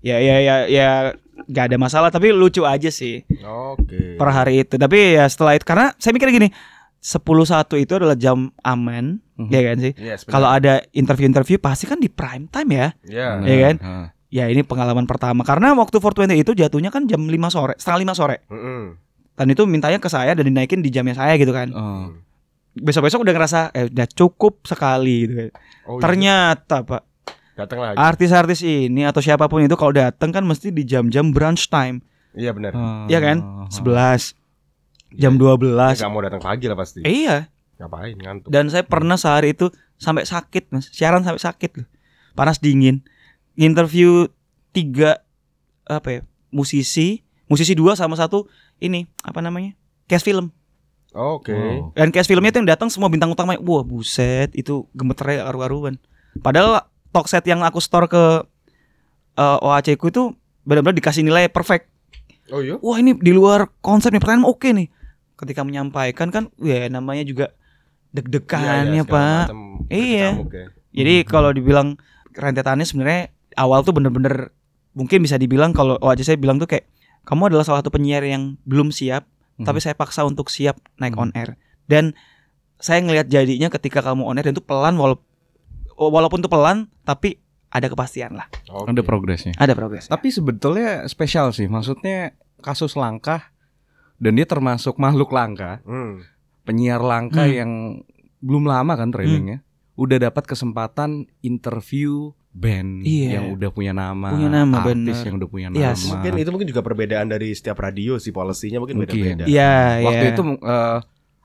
[0.00, 0.88] ya ya ya ya
[1.44, 4.14] gak ada masalah tapi lucu aja sih Oke.
[4.14, 6.50] per hari itu tapi ya setelah itu karena saya mikir gini
[7.08, 9.48] 10 satu itu adalah jam aman Mhm.
[9.48, 13.28] ya kan sih Yes, kalau ada interview-interview pasti kan di prime time ya ya.
[13.40, 13.76] Iya kan?
[13.80, 14.06] Heeh.
[14.28, 18.12] Ya ini pengalaman pertama karena waktu 420 itu jatuhnya kan jam 5 sore, setengah 5
[18.12, 18.36] sore.
[18.52, 19.00] Mm-mm.
[19.32, 21.72] Dan itu mintanya ke saya dan dinaikin di jamnya saya gitu kan.
[21.72, 22.12] Oh.
[22.76, 25.50] Besok-besok udah ngerasa eh udah cukup sekali gitu kan.
[25.88, 26.02] Oh, iya.
[26.04, 27.02] Ternyata Pak,
[27.56, 27.96] datang lagi.
[27.96, 32.04] artis-artis ini atau siapa pun itu kalau datang kan mesti di jam-jam brunch time.
[32.36, 32.76] Iya benar.
[32.76, 33.06] Oh.
[33.08, 33.36] Iya kan?
[33.72, 34.37] 11
[35.14, 35.56] jam Iya.
[35.56, 35.96] 12.
[36.00, 37.00] Gak mau datang pagi lah pasti.
[37.04, 37.48] Eh, iya.
[37.78, 38.48] Ngapain ngantuk?
[38.50, 40.90] Dan saya pernah sehari itu sampai sakit, Mas.
[40.90, 41.88] Siaran sampai sakit loh.
[42.34, 43.06] Panas dingin.
[43.54, 44.26] Interview
[44.74, 45.22] tiga
[45.86, 46.20] apa ya?
[46.50, 48.50] Musisi, musisi dua sama satu
[48.82, 49.74] ini apa namanya?
[50.10, 50.50] Cast film.
[51.14, 51.54] Oke.
[51.54, 51.90] Oh.
[51.96, 53.62] Dan cast filmnya itu yang datang semua bintang utamanya.
[53.64, 55.96] Wah, buset, itu gemeternya karu-karuan.
[56.44, 58.44] Padahal talk set yang aku store ke
[59.38, 60.36] eh, OAC ku itu
[60.68, 61.88] benar-benar dikasih nilai perfect.
[62.52, 62.76] Oh iya.
[62.80, 64.88] Wah, ini di luar konsep nih, pertanyaan oke nih.
[65.38, 67.54] Ketika menyampaikan kan, ya namanya juga
[68.10, 69.44] deg-degan Iya, ya, iya, segala Pak.
[69.44, 70.28] macam Iya.
[70.42, 70.66] ya.
[70.90, 71.94] Jadi kalau dibilang
[72.32, 73.22] rentetannya sebenarnya
[73.54, 74.50] awal tuh bener-bener
[74.92, 76.90] mungkin bisa dibilang kalau OAC saya bilang tuh kayak
[77.22, 79.62] kamu adalah salah satu penyiar yang belum siap, Hmm.
[79.62, 81.22] tapi saya paksa untuk siap naik Hmm.
[81.24, 81.54] on air.
[81.84, 82.16] Dan
[82.76, 85.20] saya ngelihat jadinya ketika kamu on air dan itu pelan wala-
[85.94, 88.88] walaupun itu pelan tapi ada kepastian lah, Oke.
[88.88, 89.52] Ada progresnya.
[89.54, 90.08] ada progres.
[90.08, 91.68] Tapi sebetulnya spesial sih.
[91.68, 93.52] Maksudnya kasus langka
[94.18, 96.22] dan dia termasuk makhluk langka, Hmm.
[96.62, 97.54] penyiar langka Hmm.
[97.54, 97.70] yang
[98.38, 99.62] belum lama kan trainingnya,
[99.94, 103.38] udah dapat kesempatan interview band Iya.
[103.38, 105.26] yang udah punya nama, Punya nama, artis bener.
[105.26, 106.02] yang udah punya Yes.
[106.02, 106.18] nama.
[106.18, 109.14] Mungkin itu mungkin juga perbedaan dari setiap radio sih polisinya mungkin Mungkin.
[109.14, 109.44] beda-beda.
[109.46, 110.32] Iya, Waktu iya.
[110.34, 110.98] itu eh,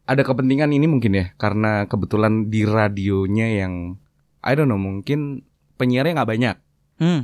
[0.03, 3.95] ada kepentingan ini mungkin ya, karena kebetulan di radionya yang
[4.41, 5.45] I don't know mungkin
[5.77, 6.55] penyiarnya nggak banyak.
[6.97, 7.21] Hmm.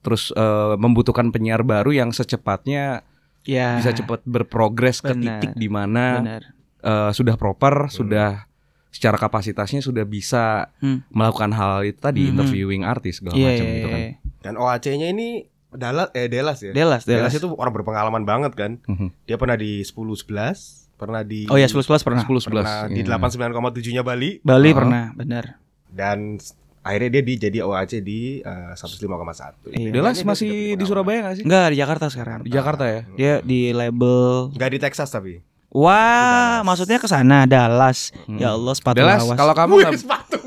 [0.00, 3.02] Terus eh, membutuhkan penyiar baru yang secepatnya
[3.42, 3.76] Ya.
[3.76, 6.42] bisa cepat berprogres ke titik di mana Benar.
[6.78, 8.44] eh, sudah proper, sudah
[8.88, 11.06] secara kapasitasnya sudah bisa Hmm.
[11.08, 12.34] melakukan hal itu tadi Hmm.
[12.34, 14.00] interviewing artis segala Iya, macam iya, gitu kan.
[14.00, 14.10] iya.
[14.40, 15.28] Dan OAC-nya ini
[15.70, 16.74] Dallas eh Delas ya.
[16.74, 17.32] Delas, Delas Delas.
[17.36, 18.82] itu orang berpengalaman banget kan.
[18.84, 19.14] Mhm.
[19.24, 22.20] Dia pernah di 10 11, pernah di Oh ya, 11 pernah.
[22.20, 23.06] 10 11 pernah di iya.
[23.08, 24.76] 89,7-nya Bali Bali Oh.
[24.76, 25.62] pernah, benar.
[25.88, 26.38] dan
[26.80, 29.76] akhirnya dia di jadi OAC di eh, 105,1.
[29.76, 29.90] Iya.
[29.92, 30.84] Delas masih di.
[30.88, 31.44] Surabaya gak sih?
[31.44, 32.38] Enggak, di Jakarta sekarang.
[32.42, 33.00] Di Jakarta ya?
[33.14, 35.44] Dia di label Enggak di Texas tapi.
[35.70, 36.66] Wah, Dallas.
[36.66, 38.10] maksudnya ke sana Dallas.
[38.26, 38.42] Hmm.
[38.42, 39.38] Ya Allah, sepatu Delas, lawas.
[39.38, 40.38] kalau kamu nggak sepatu.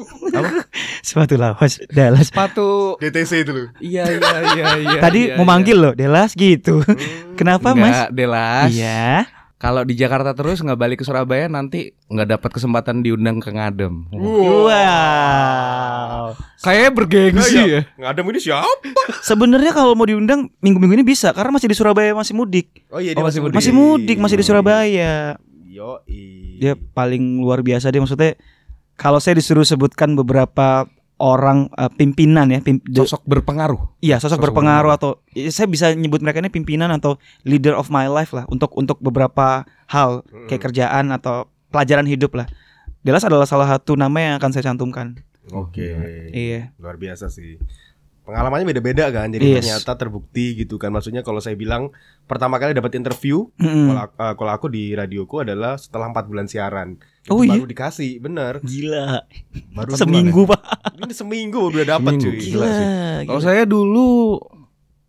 [1.07, 2.27] sepatu lawas Dallas.
[2.27, 3.67] sepatu DTC itu loh.
[3.79, 4.99] Iya iya iya iya.
[4.99, 5.51] Tadi iya, mau iya.
[5.55, 6.83] manggil loh, Delas gitu.
[7.39, 7.87] Kenapa, Mas?
[7.87, 8.69] Enggak, Delas.
[8.75, 9.31] Iya.
[9.63, 14.11] Kalau di Jakarta terus nggak balik ke Surabaya nanti nggak dapat kesempatan diundang ke Ngadem.
[14.11, 14.75] Wow.
[16.59, 17.87] Kayak bergengsi ya.
[17.95, 18.67] Ngadem ini siapa?
[19.23, 22.83] Sebenarnya kalau mau diundang minggu-minggu ini bisa karena masih di Surabaya masih mudik.
[22.91, 23.55] Oh iya Oh, masih mudik.
[23.55, 25.39] Masih mudik, masih di Surabaya.
[25.71, 26.03] Yo,
[26.59, 28.35] Dia paling luar biasa dia maksudnya
[28.99, 30.91] kalau saya disuruh sebutkan beberapa
[31.23, 33.95] orang eh, pimpinan ya, pim- the- Sosok berpengaruh.
[33.97, 37.87] Iya, sosok, Sosok berpengaruh atau ya, saya bisa nyebut mereka ini pimpinan atau leader of
[37.87, 42.45] my life lah untuk untuk beberapa hal kayak kerjaan atau pelajaran hidup lah.
[42.99, 45.15] Delas adalah salah satu nama yang akan saya cantumkan.
[45.49, 45.91] Oke.
[46.29, 46.71] Iya.
[46.75, 47.59] Luar biasa sih.
[48.23, 49.27] Pengalamannya beda-beda kan.
[49.27, 49.55] Jadi Yes.
[49.59, 50.87] ternyata terbukti gitu kan.
[50.89, 51.91] Maksudnya kalau saya bilang
[52.23, 53.91] pertama kali dapat interview Mm-mm.
[53.91, 56.95] kalau aku- eh, kalau aku di radioku adalah setelah empat bulan siaran.
[57.31, 57.55] Oh iya?
[57.55, 58.59] baru dikasih, bener.
[58.59, 59.23] Gila.
[59.71, 60.59] Baru Seminggu, Pak.
[60.99, 62.35] Ini seminggu udah dapat cuy.
[62.35, 62.87] Gila sih.
[63.31, 64.35] Kalau saya dulu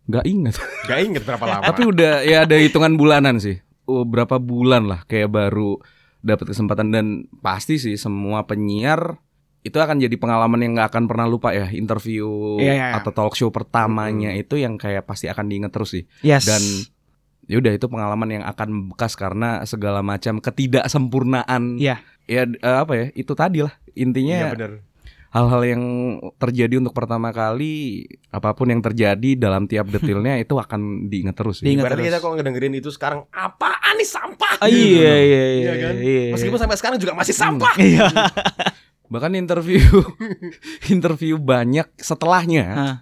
[0.07, 0.55] nggak ingat.
[0.87, 1.63] Gak inget berapa lama.
[1.67, 3.59] Tapi udah ya ada hitungan bulanan sih.
[3.85, 5.77] Oh, berapa bulan lah kayak baru
[6.25, 7.07] dapat kesempatan dan
[7.45, 9.21] pasti sih semua penyiar
[9.61, 12.97] itu akan jadi pengalaman yang nggak akan pernah lupa ya interview Iya, iya, iya.
[13.01, 16.45] atau talk show pertamanya itu yang kayak pasti akan diinget terus sih Yes.
[16.49, 16.61] dan
[17.45, 22.01] ya udah itu pengalaman yang akan bekas karena segala macam ketidaksempurnaan Iya.
[22.25, 24.73] ya eh, apa ya itu tadi lah Iya intinya bener.
[25.31, 25.83] hal-hal yang
[26.35, 31.59] terjadi untuk pertama kali apa pun yang terjadi dalam tiap detailnya itu akan diingat terus
[31.59, 31.67] sih.
[31.67, 32.05] Diingat terus.
[32.05, 34.53] kita kalau ngedengerin itu sekarang apaan nih sampah?
[34.57, 35.95] Ah, Gitu iya, iya, iya, Iya kan?
[35.97, 36.25] iya.
[36.33, 37.75] Meskipun sampai sekarang juga masih sampah.
[37.77, 38.07] Iya.
[39.13, 39.83] Bahkan interview
[40.89, 42.95] interview banyak setelahnya, Hah.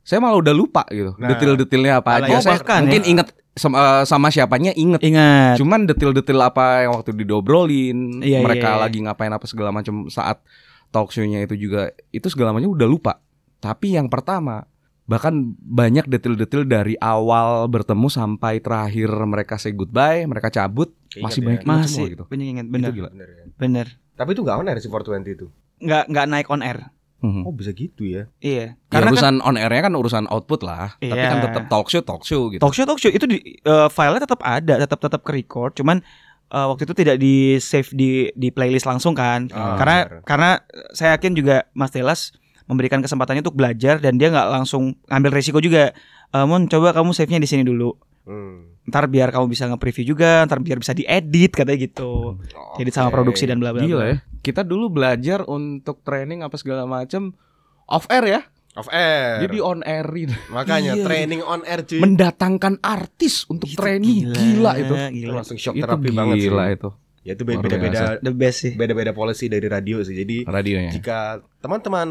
[0.00, 1.12] saya malah udah lupa gitu.
[1.16, 1.28] Nah.
[1.28, 2.28] Detail-detailnya apa aja.
[2.28, 3.10] ya saya bahkan mungkin ya.
[3.10, 5.00] inget sama, eh, sama siapanya inget.
[5.00, 5.60] Ingat.
[5.60, 8.82] Cuman detail-detail apa yang waktu diobrolin, Iya, mereka iya, iya.
[8.82, 10.40] lagi ngapain apa segala macam saat
[10.88, 13.20] talk show-nya itu juga itu segala macam udah lupa.
[13.58, 14.64] Tapi yang pertama
[15.02, 21.40] bahkan banyak detail-detail dari awal bertemu sampai terakhir mereka say goodbye, mereka cabut Keinget masih
[21.40, 21.46] ya.
[21.46, 22.24] banyak ingat semua Masih gitu.
[22.24, 22.88] banyak ingat bener.
[22.88, 23.10] Itu gila.
[23.10, 23.44] Bener ya.
[23.58, 23.86] Bener.
[24.12, 25.46] Tapi itu gak on air sih 420 itu.
[25.82, 26.78] Nggak nggak naik on air.
[27.22, 27.46] Mhm.
[27.46, 28.26] Oh bisa gitu ya.
[28.42, 28.74] Iya.
[28.74, 31.30] Ya, Karena kan urusan on air-nya kan urusan output lah, tapi Iya.
[31.30, 32.58] kan tetap talk show talk show gitu.
[32.58, 35.70] talk show talk show itu di eh, filenya tetap ada, tetap tetap ke record.
[35.72, 36.02] Cuman
[36.50, 39.46] eh, waktu itu tidak di save di di playlist langsung kan.
[39.54, 40.20] Ah, karena benar.
[40.26, 40.50] karena
[40.90, 42.34] saya yakin juga Mas Delas
[42.66, 45.94] memberikan kesempatannya untuk belajar dan dia nggak langsung ambil resiko juga.
[46.28, 47.94] Eh, Mon coba kamu save-nya di sini dulu.
[48.26, 48.74] Hmm.
[48.82, 52.34] Ntar biar kamu bisa nge-preview juga, ntar biar bisa diedit katanya gitu.
[52.78, 53.86] Edit sama produksi dan bla bla.
[53.86, 54.16] Gila ya.
[54.42, 57.30] Kita dulu belajar untuk training apa segala macam
[57.84, 58.40] off air ya.
[58.72, 59.38] Off air.
[59.40, 60.32] Jadi on airin.
[60.48, 61.04] Makanya Iya.
[61.04, 62.00] training on air cuy.
[62.00, 64.88] Mendatangkan artis untuk Itu training gila, itu.
[64.88, 65.32] Itu Gila.
[65.36, 66.48] langsung shock Itu terapi banget sih.
[66.48, 66.90] gila itu
[67.22, 68.72] Ya itu beda-beda The best sih.
[68.74, 70.10] beda-beda policy dari radio sih.
[70.12, 70.90] Jadi radionya.
[70.90, 72.08] jika teman-teman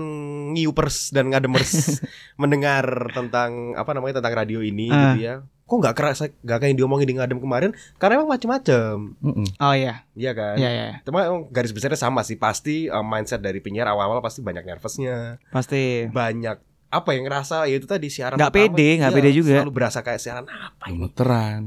[0.54, 2.00] ngiupers dan ngademers
[2.40, 5.12] mendengar tentang apa namanya tentang radio ini Ah.
[5.12, 5.36] gitu ya.
[5.72, 7.72] Kok nggak kerasa nggak kayak yang diomongin di ngadem kemarin?
[7.96, 9.16] Karena emang macem-macem.
[9.56, 10.04] Oh iya.
[10.12, 10.60] iya kan?
[10.60, 10.88] Iya iya.
[11.02, 12.36] Cuma emang garis besarnya sama sih.
[12.36, 16.06] Pasti uh, mindset dari penyiar awal-awal pasti banyak nervousnya, Pasti.
[16.06, 16.60] banyak
[16.92, 19.56] apa yang ngerasa ya itu tadi siaran Nggak pertama, pede, nggak iya, pede juga.
[19.58, 21.00] Selalu berasa kayak siaran apa ini?
[21.00, 21.62] Gemeteran.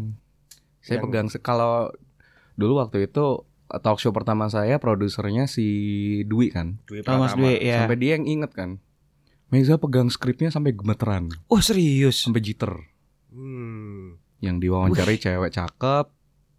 [0.79, 1.89] Saya Yang- pegang se- kalau
[2.55, 3.41] dulu waktu itu
[3.81, 5.65] talk show pertama saya produsernya si
[6.23, 6.77] Dwi kan.
[6.85, 7.41] Dwi Oh, Mas Pratama.
[7.41, 7.79] Dwi ya.
[7.81, 8.77] Sampai dia yang inget kan.
[9.49, 12.21] Meza pegang skripnya sampai gemeteran, Oh serius.
[12.23, 12.75] sampai jitter.
[13.35, 14.15] Hmm.
[14.39, 16.07] Yang diwawancari cewek cakep,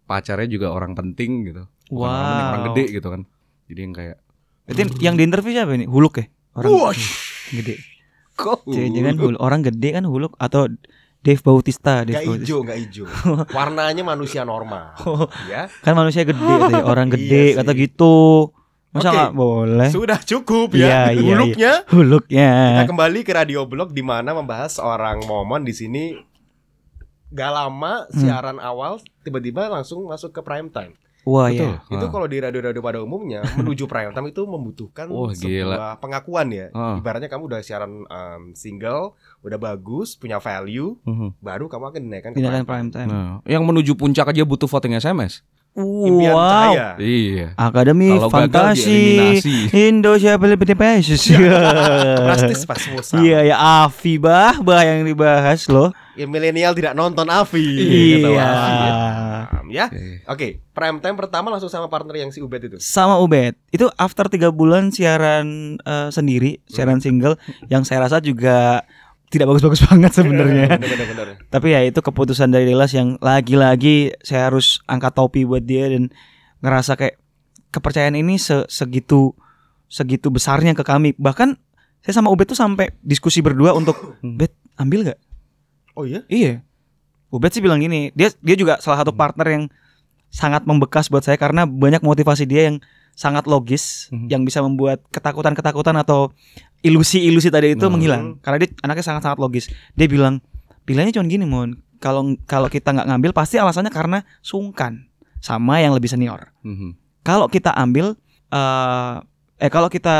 [0.04, 1.64] pacarnya juga orang penting gitu.
[1.88, 2.52] Bukan orang penting, Wow.
[2.52, 3.22] orang gede gitu kan.
[3.66, 4.16] Jadi yang kayak
[4.66, 5.86] Berarti yang di interview siapa ini?
[5.86, 6.26] Huluk ya?
[6.52, 6.92] Orang
[7.50, 7.74] gede.
[8.34, 9.38] Kok Jangan huluk.
[9.38, 10.66] Orang gede kan huluk atau
[11.22, 12.44] Dave Bautista, Dave Gak Bautista.
[12.44, 13.06] hijau, gak hijau.
[13.56, 14.94] Warnanya manusia normal.
[15.02, 15.70] Oh, ya.
[15.80, 16.84] kan manusia gede katanya.
[16.92, 17.56] orang Iya gede sih.
[17.56, 18.16] kata gitu.
[18.90, 19.14] Masa Oke.
[19.14, 19.88] nggak boleh?
[19.90, 21.00] Sudah cukup Iya, ya.
[21.12, 21.72] iya, Huluknya.
[21.86, 22.50] Huluknya.
[22.74, 26.16] Kita kembali ke radio blog di mana membahas seorang momon di sini
[27.28, 28.16] gak lama Hmm.
[28.16, 30.94] siaran awal tiba-tiba langsung masuk ke prime time.
[31.22, 31.74] Wah Betul.
[31.74, 31.82] ya.
[31.90, 32.10] Itu Ah.
[32.12, 36.70] kalau di radio-radio pada umumnya menuju prime time itu membutuhkan Wah, sebuah pengakuan ya.
[36.70, 36.96] Ah.
[36.96, 41.34] Ibaratnya kamu udah siaran um, single, udah bagus, punya value, Mhm.
[41.40, 42.62] baru kamu akan dinaikkan ke prime time.
[42.64, 43.08] prime time.
[43.10, 45.42] Nah, yang menuju puncak aja butuh voting SMS.
[45.76, 46.72] Impian wow.
[46.72, 46.88] cahaya.
[46.96, 47.46] Iya.
[47.52, 49.56] Akademi Kalau Fantasi dieliminasi.
[49.76, 51.04] Indonesia PPTPS.
[52.22, 52.80] Drastis pas.
[53.18, 55.92] Iya ya Afi bah bah yang dibahas loh.
[56.16, 57.64] Ya milenial tidak nonton Avi.
[58.16, 58.46] Iya, Iya.
[58.46, 58.76] Afi,
[59.46, 59.86] Um, ya.
[59.86, 60.02] Oke.
[60.26, 62.76] Oke, prime time pertama langsung sama partner yang si Ubed itu.
[62.78, 65.46] Sama Ubed itu after tiga bulan siaran
[65.78, 67.36] eh, sendiri siaran single
[67.66, 68.82] yang saya rasa juga
[69.26, 70.76] tidak bagus-bagus banget sebenarnya.
[70.76, 71.26] Bener-bener.
[71.46, 76.10] Tapi ya itu keputusan dari Delas yang lagi-lagi saya harus angkat topi buat dia dan
[76.58, 77.18] ngerasa kayak
[77.70, 79.34] kepercayaan ini se- segitu
[79.86, 81.12] segitu besarnya ke kami.
[81.14, 81.54] Bahkan
[82.00, 85.18] saya sama Ubed tuh sampai diskusi berdua untuk Ubed ambil gak?
[85.96, 86.22] Oh iya?
[86.28, 86.60] Iya.
[87.32, 89.64] Ubed sih bilang gini, dia dia juga salah satu partner yang
[90.30, 92.76] sangat membekas buat saya karena banyak motivasi dia yang
[93.16, 94.28] sangat logis Mhm.
[94.28, 96.30] yang bisa membuat ketakutan-ketakutan atau
[96.84, 97.92] ilusi-ilusi tadi itu Mhm.
[97.92, 99.72] menghilang karena dia anaknya sangat-sangat logis.
[99.96, 100.44] Dia bilang,
[100.84, 101.80] "Pilihannya cuma gini, Mon.
[101.96, 105.08] Kalau kalau kita nggak ngambil pasti alasannya karena sungkan
[105.40, 106.52] sama yang lebih senior.
[106.60, 106.92] Mhm.
[107.24, 108.14] Kalau kita ambil
[108.52, 109.16] eh
[109.56, 110.16] eh kalau kita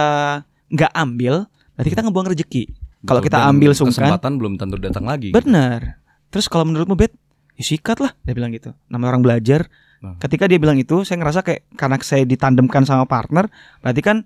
[0.73, 1.45] nggak ambil
[1.77, 2.65] berarti kita ngebuang rezeki.
[3.05, 5.31] Kalau kita ambil sungkan, kesempatan belum tentu datang lagi.
[5.31, 6.01] benar.
[6.33, 7.13] Terus kalau menurutmu bet,
[7.55, 8.73] ya sikat lah, dia bilang gitu.
[8.89, 9.69] Namanya orang belajar.
[10.01, 10.17] Nah.
[10.17, 13.49] Ketika dia bilang itu, saya ngerasa kayak karena saya ditandemkan sama partner,
[13.81, 14.17] berarti kan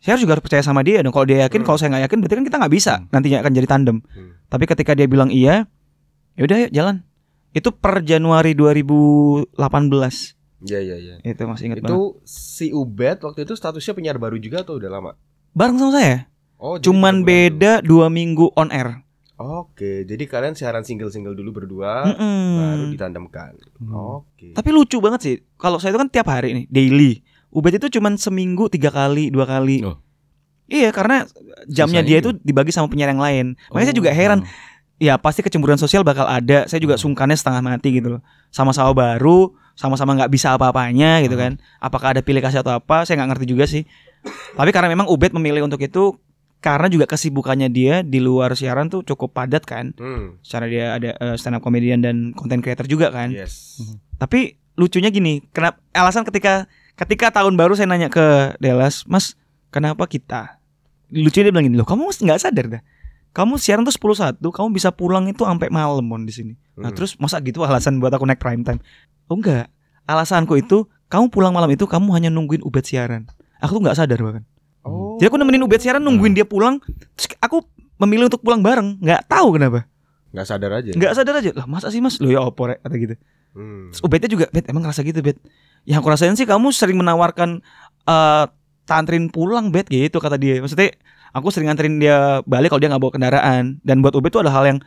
[0.00, 1.12] saya harus juga harus percaya sama dia dong.
[1.12, 1.66] Kalau dia yakin, Hmm.
[1.66, 3.06] kalau saya nggak yakin, berarti kan kita nggak bisa Hmm.
[3.10, 3.96] nantinya akan jadi tandem.
[4.00, 4.30] Hmm.
[4.48, 5.68] Tapi ketika dia bilang iya,
[6.34, 6.96] ya udah yuk jalan.
[7.50, 10.38] Itu per Januari 2018.
[10.60, 11.14] Iya iya iya.
[11.20, 11.90] Itu masih ingat banget.
[11.90, 15.12] Itu si Ubed waktu itu statusnya penyiar baru juga atau udah lama?
[15.50, 16.29] Bareng sama saya.
[16.60, 19.00] Oh, Cuman beda dua minggu on air.
[19.00, 19.08] dulu.
[19.64, 22.60] Oke, jadi kalian siaran single-single dulu berdua, Mm-mm.
[22.60, 23.56] baru ditandemkan.
[23.80, 24.20] Hmm.
[24.20, 24.52] Oke.
[24.52, 25.36] Tapi lucu banget sih.
[25.56, 27.24] Kalau saya itu kan tiap hari nih, daily.
[27.48, 29.80] Ubed itu cuman seminggu tiga kali, dua kali.
[29.80, 29.96] Oh.
[30.68, 31.24] Iya, karena
[31.66, 33.46] jamnya Susah dia itu dibagi sama penyiar yang lain.
[33.72, 34.18] Makanya saya juga Oh.
[34.20, 34.40] heran.
[35.00, 36.68] Ya pasti kecemburuan sosial bakal ada.
[36.68, 38.22] Saya juga sungkannya setengah mati gitu loh.
[38.52, 41.56] Sama-sama baru, sama-sama nggak bisa apa-apanya gitu kan.
[41.80, 43.08] Apakah ada pilih kasih atau apa?
[43.08, 43.88] Saya nggak ngerti juga sih.
[44.52, 46.20] Tapi karena memang Ubed memilih untuk itu
[46.60, 49.96] karena juga kesibukannya dia di luar siaran tuh cukup padat kan.
[49.96, 50.36] Hmm.
[50.44, 53.32] Secara dia ada eh, stand up comedian dan content creator juga kan.
[53.32, 53.80] Yes.
[54.20, 59.40] Tapi lucunya gini, kenapa alasan ketika ketika tahun baru saya nanya ke Delas, Mas,
[59.72, 60.60] kenapa kita?
[61.08, 62.82] Lucunya dia bilang gini, loh kamu nggak sadar dah.
[63.30, 66.54] Kamu siaran tuh 10 1, kamu bisa pulang itu sampai malam mon di sini.
[66.76, 66.96] Nah, Hmm.
[66.98, 68.82] terus masa gitu alasan buat aku naik prime time?
[69.30, 69.70] Oh enggak.
[70.04, 73.30] Alasanku itu kamu pulang malam itu kamu hanya nungguin Ubed siaran.
[73.62, 74.42] Aku tuh nggak sadar bahkan.
[75.20, 76.80] Jadi aku nemenin Ubed siaran nungguin dia pulang,
[77.14, 77.60] terus aku
[78.00, 79.84] memilih untuk pulang bareng, nggak tahu kenapa.
[80.32, 80.90] nggak sadar aja.
[80.96, 81.50] Nggak sadar aja.
[81.52, 82.16] Lah, masa sih Mas?
[82.22, 83.14] Loh ya opo rek kata gitu.
[83.50, 83.90] Hmm.
[83.90, 85.42] Terus Ubednya juga Bet emang ngerasa gitu Bet
[85.82, 87.58] Yang aku rasain sih kamu sering menawarkan
[88.06, 88.46] eh
[88.86, 90.94] Tantrin pulang Bet gitu kata dia Maksudnya
[91.34, 94.54] aku sering nganterin dia balik kalau dia nggak bawa kendaraan Dan buat Ubed tuh ada
[94.54, 94.78] hal yang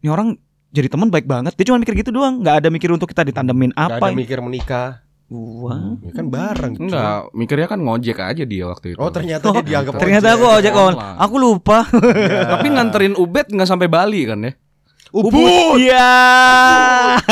[0.00, 0.40] Ini orang
[0.72, 3.72] jadi teman baik banget Dia cuma mikir gitu doang nggak ada mikir untuk kita ditandemin
[3.76, 5.04] apa ada mikir menikah.
[5.28, 6.72] Wah Ya kan bareng.
[6.72, 6.86] cuy.
[6.86, 8.98] Enggak, mikirnya kan ngojek aja dia waktu itu.
[8.98, 10.36] Oh ternyata dia dianggap Ternyata ojek.
[10.36, 10.94] aku ojek on.
[10.96, 11.78] Aku lupa
[12.54, 14.52] Tapi nganterin Ubed nggak sampai Bali kan ya?
[15.10, 15.78] Ubud.
[15.78, 16.10] Iya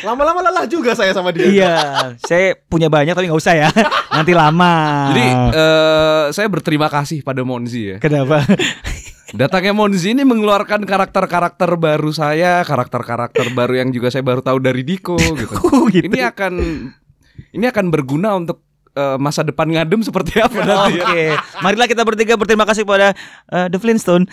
[0.00, 1.44] Lama-lama lelah juga saya sama dia.
[1.44, 1.74] Iya
[2.20, 3.68] Saya punya banyak tapi nggak usah ya
[4.10, 7.96] Nanti lama Jadi eh, saya berterima kasih pada Monzi ya.
[7.98, 8.44] Kenapa?
[9.28, 14.80] Datangnya Monzi ini mengeluarkan karakter-karakter baru saya, karakter-karakter baru yang juga saya baru tahu dari
[14.80, 15.84] Diko gitu.
[15.92, 16.08] gitu.
[16.08, 16.52] Ini akan
[17.52, 18.64] ini akan berguna untuk
[18.96, 21.04] eh, masa depan ngadem seperti apa nanti.
[21.04, 23.12] Oke, marilah kita bertiga berterima kasih pada
[23.52, 24.24] eh, The Flintstone.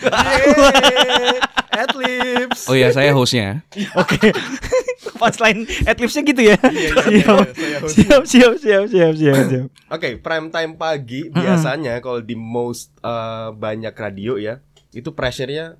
[1.76, 2.64] Adlibs.
[2.64, 3.60] Oh iya, saya hostnya.
[4.00, 4.32] Oke.
[5.20, 6.56] Punchline adlibsnya gitu ya.
[6.60, 7.48] Iya, iya, siap.
[7.56, 7.94] saya host.
[7.96, 9.66] siap, siap, siap, siap, siap, siap.
[9.92, 14.60] Oke, prime time pagi biasanya kalau di most eh, banyak radio ya,
[14.90, 15.74] itu pressure-nya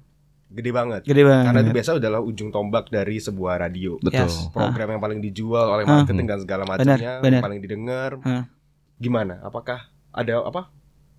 [0.47, 1.01] gede banget.
[1.03, 1.45] Gede banget.
[1.45, 3.99] Karena itu biasa adalah ujung tombak dari sebuah radio.
[3.99, 4.25] Betul.
[4.25, 4.47] Yes.
[4.49, 6.01] Program yang paling dijual oleh Ah.
[6.01, 8.11] marketing dan segala macamnya, yang paling didengar.
[8.23, 8.47] Ah.
[8.97, 9.39] Gimana?
[9.41, 10.71] Apakah ada apa?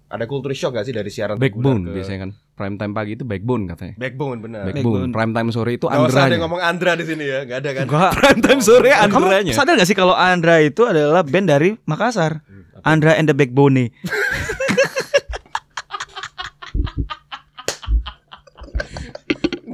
[0.08, 2.32] Ada culture shock gak sih dari siaran Backbone ke- biasanya kan.
[2.56, 3.94] Prime time pagi itu backbone katanya.
[3.98, 4.64] Backbone benar.
[4.66, 5.04] Backbone.
[5.04, 5.12] Backbone.
[5.12, 6.38] Prime time sore itu Gak usah ada yang Andra.
[6.40, 7.86] ngomong Andra di sini ya, gak ada kan?
[7.86, 8.12] Enggak.
[8.18, 9.52] Prime time sore Kamu Andranya.
[9.54, 12.40] sadar gak sih kalau Andra itu adalah band dari Makassar?
[12.82, 13.92] Andra and the Backbone.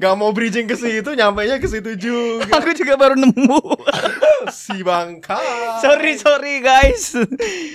[0.04, 2.52] Gak mau bridging ke situ, nyampe nya ke situ juga.
[2.54, 3.60] Aku juga baru nemu.
[4.52, 5.40] si bangka.
[5.80, 7.16] sorry, sorry guys.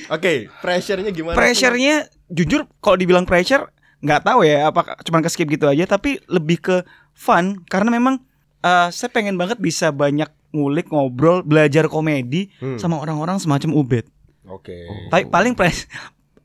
[0.09, 1.33] Oke, pressure-nya gimana?
[1.33, 1.41] tuh?
[1.41, 6.23] Pressure-nya jujur kalau dibilang pressure nggak tahu ya apa cuman ke skip gitu aja tapi
[6.29, 6.77] lebih ke
[7.11, 8.23] fun karena memang
[8.61, 12.77] eh, saya pengen banget bisa banyak ngulik ngobrol belajar komedi Hmm.
[12.77, 14.05] sama orang-orang semacam Ubed.
[14.45, 14.77] Oke.
[15.09, 15.89] Tapi paling pres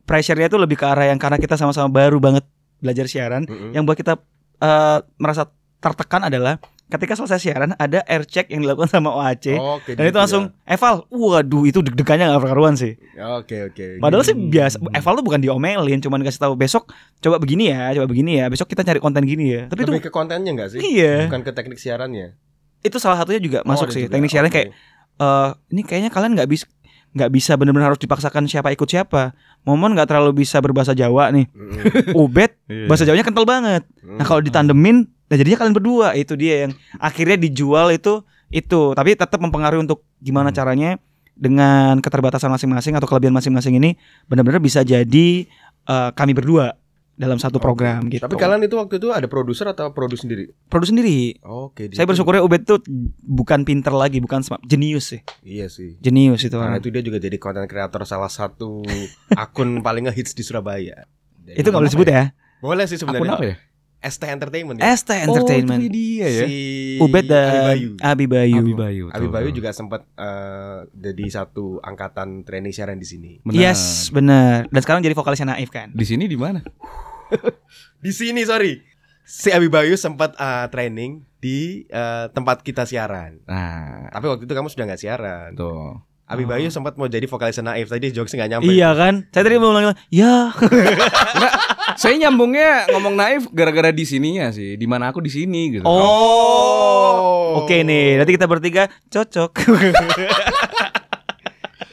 [0.03, 2.47] pressure-nya itu lebih ke arah yang karena kita sama-sama baru banget
[2.79, 3.71] belajar siaran Mm-mm.
[3.71, 4.17] yang buat kita
[4.57, 5.45] eh, merasa
[5.83, 6.55] tertekan adalah
[6.85, 9.93] ketika selesai siaran ada air check yang dilakukan sama OAC Oke.
[9.93, 12.95] dan itu gitu langsung Eval, waduh itu deg-degannya gak karuan sih.
[13.11, 13.35] ya.
[13.35, 13.97] Oke, oke.
[13.97, 14.47] Padahal sih Hmm.
[14.47, 16.87] biasa Eval tuh bukan diomelin, cuman dikasih tahu besok
[17.19, 19.61] coba begini ya, coba begini ya, besok kita cari konten gini ya.
[19.65, 20.79] Tapi lebih itu ke kontennya enggak sih?
[20.79, 22.37] iya, Bukan ke teknik siarannya.
[22.79, 24.01] itu salah satunya juga masuk ada sih.
[24.05, 24.11] juga.
[24.13, 24.55] Teknik siaran Oke.
[24.55, 24.69] kayak
[25.15, 26.65] eh ini kayaknya kalian nggak bisa
[27.13, 29.37] nggak bisa benar-benar harus dipaksakan siapa ikut siapa.
[29.63, 31.45] Momon nggak terlalu bisa berbahasa Jawa nih.
[31.47, 32.11] Mm-mm.
[32.13, 32.85] Ubed Iya.
[32.85, 33.85] bahasa Jawanya kental banget.
[34.01, 38.81] Nah kalau ditandemin, nah jadinya kalian berdua itu dia yang akhirnya dijual itu itu.
[38.91, 40.55] Tapi tetap mempengaruhi untuk gimana Hmm.
[40.55, 40.89] caranya
[41.33, 45.49] dengan keterbatasan masing-masing atau kelebihan masing-masing ini benar-benar bisa jadi
[45.83, 46.77] eh, kami berdua
[47.13, 48.21] dalam satu program gitu.
[48.21, 50.49] Tapi kalian itu waktu itu ada produser atau produs sendiri?
[50.65, 51.37] produs sendiri.
[51.41, 51.89] Oke.
[51.89, 52.81] Saya bersyukurnya Ubed tuh
[53.19, 55.21] bukan pinter lagi, bukan jenius sih.
[55.41, 55.97] Iya sih.
[55.99, 58.81] Jenius itu Karena itu dia juga jadi content creator salah satu
[59.29, 61.05] akun paling ngehits di Surabaya.
[61.43, 62.23] Jadi- Itu nggak boleh disebut ya.
[62.59, 63.33] Boleh sih Akun sebenarnya.
[63.33, 63.55] apa ya?
[64.03, 64.91] ST Entertainment ya.
[64.91, 65.79] ST Entertainment.
[65.79, 66.45] Oh, itu dia ya.
[66.45, 66.57] Si
[66.99, 67.89] Ubed dan Abi Bayu.
[68.03, 68.55] Abi Bayu.
[68.59, 69.05] Abi Bayu.
[69.09, 69.31] Abi tuh.
[69.31, 73.31] Bayu juga sempat eh, jadi satu angkatan training siaran di sini.
[73.41, 73.55] Benar.
[73.55, 74.67] Yes, benar.
[74.67, 75.95] Dan sekarang jadi vokalisnya Naif kan.
[75.95, 76.59] Di sini di mana?
[78.03, 78.77] Di sini sorry.
[79.23, 83.39] Si Abi Bayu sempat eh, training di eh, tempat kita siaran.
[83.47, 85.49] Nah, Tapi waktu itu kamu sudah nggak siaran.
[85.55, 86.03] tuh.
[86.23, 88.71] Abi Bayu sempat mau jadi vokalisnya Naif tadi jokesnya nggak nyampe.
[88.71, 89.13] Iya kan?
[89.29, 90.49] Saya tadi mau bilang, ya.
[91.99, 94.79] Saya nyambungnya ngomong naif gara-gara di sininya sih.
[94.79, 95.85] Di mana aku di sini gitu.
[95.85, 97.63] Oh.
[97.63, 99.51] Oke nih, nanti kita bertiga cocok.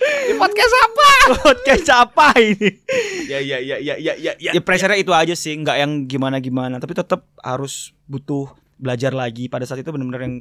[0.00, 1.10] Di podcast apa?
[1.42, 2.70] Podcast apa ini?
[3.28, 4.50] Ya ya ya ya ya ya ya.
[4.56, 9.68] Ya pressure itu aja sih, nggak yang gimana-gimana, tapi tetap harus butuh belajar lagi pada
[9.68, 10.36] saat itu benar-benar yang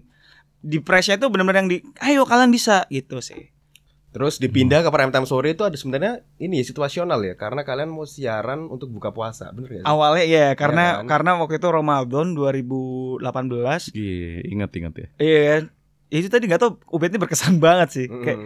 [0.63, 3.51] di pressure itu benar-benar yang di ayo kalian bisa gitu sih.
[4.09, 7.93] Terus dipindah ke prime time sore itu ada sebenarnya ini ya, situasional ya karena kalian
[7.93, 9.85] mau siaran untuk buka puasa, bener sih?
[9.85, 11.05] Awalnya ya karena kan?
[11.05, 13.93] karena waktu itu Ramadan 2018.
[13.93, 15.07] Iya, ingat ingat ya.
[15.21, 15.63] Iya kan?
[16.09, 18.07] Ya itu tadi nggak tau Ubed ini berkesan banget sih.
[18.09, 18.25] Mm-mm.
[18.25, 18.39] Kayak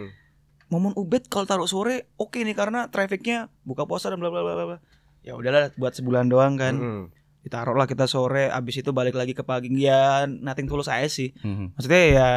[0.68, 4.52] momen Ubed kalau taruh sore oke nih karena trafficnya buka puasa dan bla bla bla
[4.52, 4.78] bla, bla.
[5.24, 6.76] Ya udahlah buat sebulan doang kan.
[6.76, 7.02] Mm-mm.
[7.40, 11.32] Ditaruh lah kita sore abis itu balik lagi ke pagi ya nothing tulus aja sih.
[11.40, 11.76] Mhm.
[11.76, 12.28] Maksudnya ya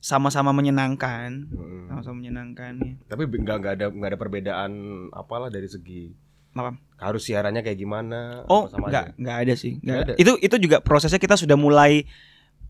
[0.00, 1.46] sama-sama menyenangkan.
[1.86, 2.92] Sama-sama menyenangkan ya.
[3.06, 4.70] Tapi nggak nggak ada nggak ada perbedaan
[5.10, 6.08] apalah dari segi
[6.50, 6.74] Apa?
[6.98, 8.42] harus siarannya kayak gimana?
[8.44, 9.14] Oh, apa sama enggak, aja?
[9.14, 9.72] enggak ada sih.
[9.76, 10.12] Enggak Nggak ada.
[10.12, 10.18] ada.
[10.18, 12.08] Itu itu juga prosesnya kita sudah mulai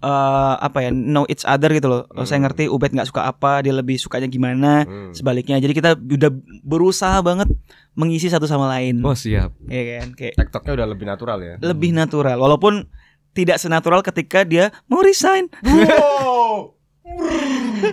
[0.00, 2.08] eh apa ya, know each other gitu loh.
[2.10, 2.48] Oh, Saya Hmm.
[2.48, 4.82] ngerti Ubed nggak suka apa, dia lebih sukanya gimana.
[4.82, 5.12] Hmm.
[5.12, 5.56] Sebaliknya.
[5.56, 6.30] Jadi kita udah
[6.62, 7.52] berusaha banget
[7.92, 9.00] mengisi satu sama lain.
[9.00, 9.52] Oh, siap.
[9.62, 10.08] Iya kan?
[10.16, 11.54] Kayak TikToknya udah lebih natural ya.
[11.60, 12.88] lebih natural walaupun
[13.30, 15.52] tidak senatural ketika dia mau resign.
[15.62, 16.79] Wow.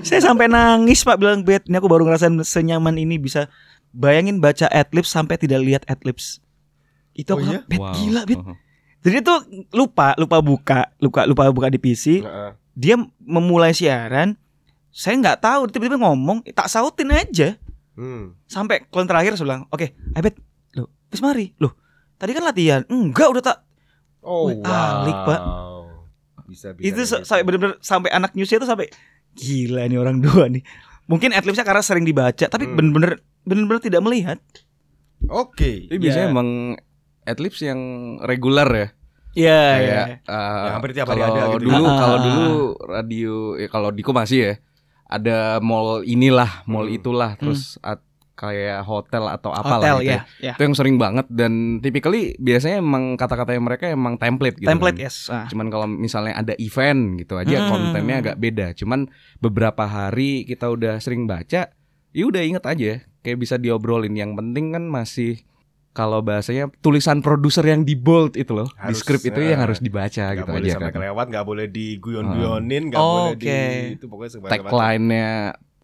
[0.04, 3.48] Saya sampai nangis Pak bilang bet, ini aku baru ngerasain senyaman ini bisa
[3.96, 6.44] bayangin baca adlibs sampai tidak lihat adlibs.
[7.16, 7.62] Itu Oh aku iya?
[7.66, 7.94] bet Wow.
[7.96, 8.40] gila bet.
[8.40, 8.56] Mhm.
[9.02, 9.36] Jadi itu
[9.72, 12.22] lupa, lupa buka, lupa lupa buka di PC.
[12.22, 12.52] Heeh.
[12.78, 14.36] Dia memulai siaran,
[14.92, 17.56] saya nggak tahu tiba-tiba ngomong, tak sautin aja.
[17.98, 18.38] Hmm.
[18.46, 20.38] Sampai klien terakhir saya bilang, "Oke, ayo bet,
[20.78, 21.58] lo, wis mari.
[21.58, 21.74] Loh,
[22.22, 22.82] tadi kan latihan.
[22.86, 23.58] Enggak, udah tak
[24.28, 25.40] Oh, Wih, alik, Pak.
[26.48, 26.84] Bisa bisa.
[26.88, 27.22] itu gitu.
[27.22, 28.88] sampai bener-bener sampai anak newsnya itu sampai
[29.34, 30.64] gila nih orang dua nih.
[31.06, 32.76] Mungkin adlibsnya karena sering dibaca, tapi Hmm.
[32.76, 33.12] bener-bener
[33.44, 34.40] bener-bener tidak melihat.
[35.28, 35.88] Oke.
[35.88, 36.34] Tapi biasanya Ya.
[36.34, 36.50] emang
[37.24, 37.80] adlibs yang
[38.22, 38.88] reguler ya.
[39.38, 41.68] Iya, Kayak eh, Ya, hampir tiap hari ada gitu.
[41.68, 41.98] dulu Ah.
[42.00, 42.48] kalau dulu
[42.88, 44.54] radio ya kalau Diko masih ya
[45.06, 46.98] ada mall inilah, mall Hmm.
[46.98, 48.02] itulah terus at-
[48.38, 50.54] kayak hotel atau apalah Hotel gitu ya, ya.
[50.54, 54.70] Itu yang sering banget dan typically biasanya emang kata-kata yang mereka emang template gitu.
[54.70, 55.06] Template kan.
[55.10, 55.18] yes.
[55.28, 55.50] Ah.
[55.50, 57.68] Cuman kalau misalnya ada event gitu aja Hmm.
[57.68, 58.72] kontennya agak beda.
[58.72, 61.74] Cuman beberapa hari kita udah sering baca,
[62.14, 64.14] ya udah inget aja kayak bisa diobrolin.
[64.14, 65.42] Yang penting kan masih
[65.92, 69.66] kalau bahasanya tulisan produser yang di bold itu loh, di Harus, script itu eh, yang
[69.66, 70.98] harus dibaca Nggak gitu boleh aja sampai kan.
[71.02, 73.66] kelewat, nggak boleh diguyon-guyonin, nggak Oh, boleh di oke.
[73.98, 74.30] itu pokoknya.
[74.46, 75.30] Tagline-nya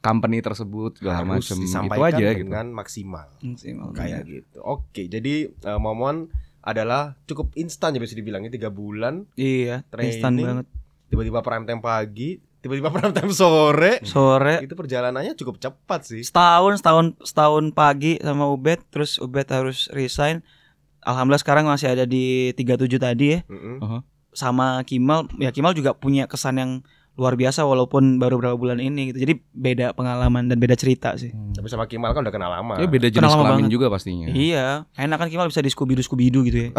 [0.04, 2.40] company tersebut segala harus macam itu disampaikan aja gitu.
[2.44, 3.88] dengan maksimal Maksimal.
[3.92, 4.58] kayak gitu.
[4.60, 6.28] Oke, jadi eh, momon
[6.60, 10.46] adalah cukup instan ya bisa dibilangnya tiga bulan Iya, instan Training.
[10.46, 10.68] banget.
[11.06, 12.30] tiba-tiba prime time pagi
[12.60, 18.48] tiba-tiba prime time sore Sore itu perjalanannya cukup cepat sih setahun setahun setahun pagi sama
[18.48, 20.40] Ubed terus Ubed harus resign
[21.00, 24.00] Alhamdulillah sekarang masih ada di 37 tadi ya Mm-mm.
[24.32, 26.72] sama Kimal ya Kimal juga punya kesan yang
[27.14, 29.22] luar biasa walaupun baru berapa bulan ini gitu.
[29.22, 31.30] Jadi beda pengalaman dan beda cerita sih.
[31.30, 32.82] Tapi sama Kimal kan udah kenal lama.
[32.82, 33.76] Ya beda jenis Kenal lama kelamin banget.
[33.78, 34.28] juga pastinya.
[34.34, 34.90] iya.
[34.98, 36.72] Enak kan Kimal bisa di Scooby Doo Scooby Doo gitu ya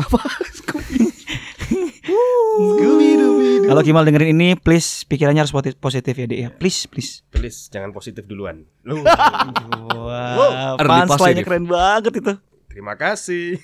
[3.65, 5.03] kalau Kimal dengerin ini please.
[5.07, 6.49] Pikirannya harus positif ya Dek ya.
[6.51, 7.23] Please please.
[7.31, 8.67] Please jangan positif duluan.
[8.83, 9.03] Lu.
[10.05, 10.77] wow
[11.07, 11.47] positive.
[11.47, 12.35] keren banget itu
[12.75, 13.59] terima kasih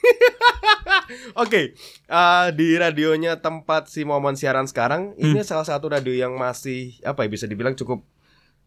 [1.34, 1.74] Oke,
[2.06, 7.22] eh, di radionya tempat si Momon siaran sekarang, ini salah satu radio yang masih apa
[7.22, 8.02] ya bisa dibilang cukup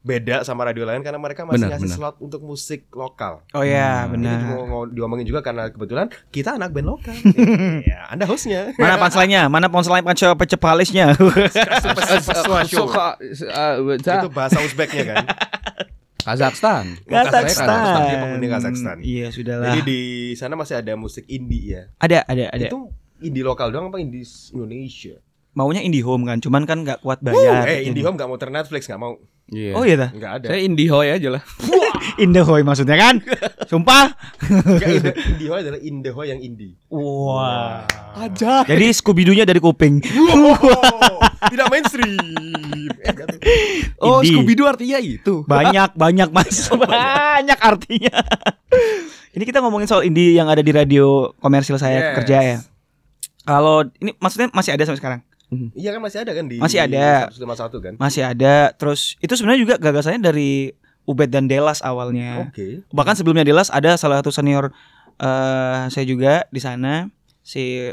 [0.04, 1.96] beda sama radio lain karena mereka masih Benar, ngasih benar.
[1.96, 3.40] slot untuk musik lokal.
[3.56, 7.16] oh ya Ini benar juga mau diomongin juga karena kebetulan kita anak band lokal.
[7.88, 8.76] ya, Anda hostnya.
[8.76, 9.48] Mana punchline-nya?
[9.48, 11.16] Mana punchline punch pecepalisnya?
[11.16, 11.48] Eh,
[13.96, 15.24] Itu bahasa Uzbeknya kan.
[16.24, 16.86] Kazakhstan.
[17.04, 18.00] Kazakhstan.
[18.02, 18.98] Dia penghuni Kazakhstan.
[19.00, 19.76] Iya, sudahlah.
[19.76, 20.00] Jadi di
[20.34, 21.92] sana masih ada musik indie ya.
[22.00, 22.68] Ada, ada, ada.
[22.68, 25.20] Itu indie lokal doang apa indie Indonesia?
[25.54, 27.70] Maunya IndiHome kan, cuman kan nggak kuat Uh, bayar.
[27.70, 29.22] eh IndiHome gak mau ter Netflix gak mau.
[29.54, 29.78] Iya.
[29.78, 30.10] Oh iya dah.
[30.10, 30.46] Nggak ada.
[30.50, 31.44] Saya Indihoy aja lah.
[32.18, 33.22] Indahoy maksudnya kan?
[33.74, 34.06] Sumpah.
[34.38, 36.78] Nggak, Inde- IndiHome adalah Indehoy yang indie.
[36.88, 37.90] Wah.
[38.14, 38.62] Aja.
[38.64, 39.98] Jadi Scooby-Doo-nya dari kuping.
[40.06, 41.18] Wow,
[41.50, 42.22] tidak mainstream.
[43.02, 43.18] Eh.
[43.98, 44.30] Oh, Indie.
[44.30, 45.42] Scooby Doo artinya itu.
[45.44, 46.70] Banyak, banyak Mas.
[46.70, 48.14] Banyak artinya.
[49.34, 52.16] Ini kita ngomongin soal indie yang ada di radio komersil saya Yes.
[52.22, 52.58] kerja ya.
[53.44, 55.22] Kalau ini maksudnya masih ada sampai sekarang?
[55.74, 57.34] Iya kan masih ada kan di Masih ada.
[57.34, 57.94] 151 kan?
[57.98, 58.70] Masih ada.
[58.78, 60.70] Terus itu sebenarnya juga gagasannya dari
[61.04, 62.48] Ubed dan Delas awalnya.
[62.48, 62.82] Oke.
[62.90, 64.72] Bahkan sebelumnya Delas ada salah satu senior
[65.16, 67.06] eh saya juga di sana
[67.40, 67.92] si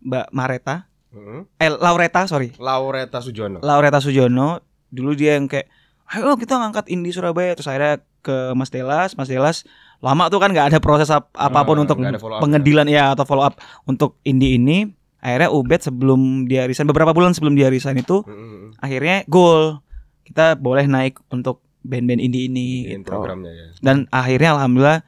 [0.00, 1.40] Mbak Mareta, Heeh.
[1.56, 3.58] eh Laureta sorry, Laureta Sujono.
[3.60, 4.58] Laureta Sujono.
[4.88, 5.68] Dulu dia yang kayak,
[6.08, 7.52] ayo kita ngangkat indie Surabaya.
[7.52, 9.62] Terus akhirnya ke Mas Delas, Mas Delas
[9.98, 11.98] lama tuh kan nggak ada proses ap- apa pun Ah, untuk
[12.40, 14.88] pengedilan ya atau follow up untuk indie ini.
[15.18, 18.78] Akhirnya Ubed sebelum dia resign beberapa bulan sebelum dia resign itu Heeh.
[18.78, 19.82] akhirnya goal
[20.22, 21.58] kita boleh naik untuk
[21.88, 23.08] band-band indie ini Bikin gitu.
[23.08, 23.66] programnya ya.
[23.80, 25.00] dan akhirnya alhamdulillah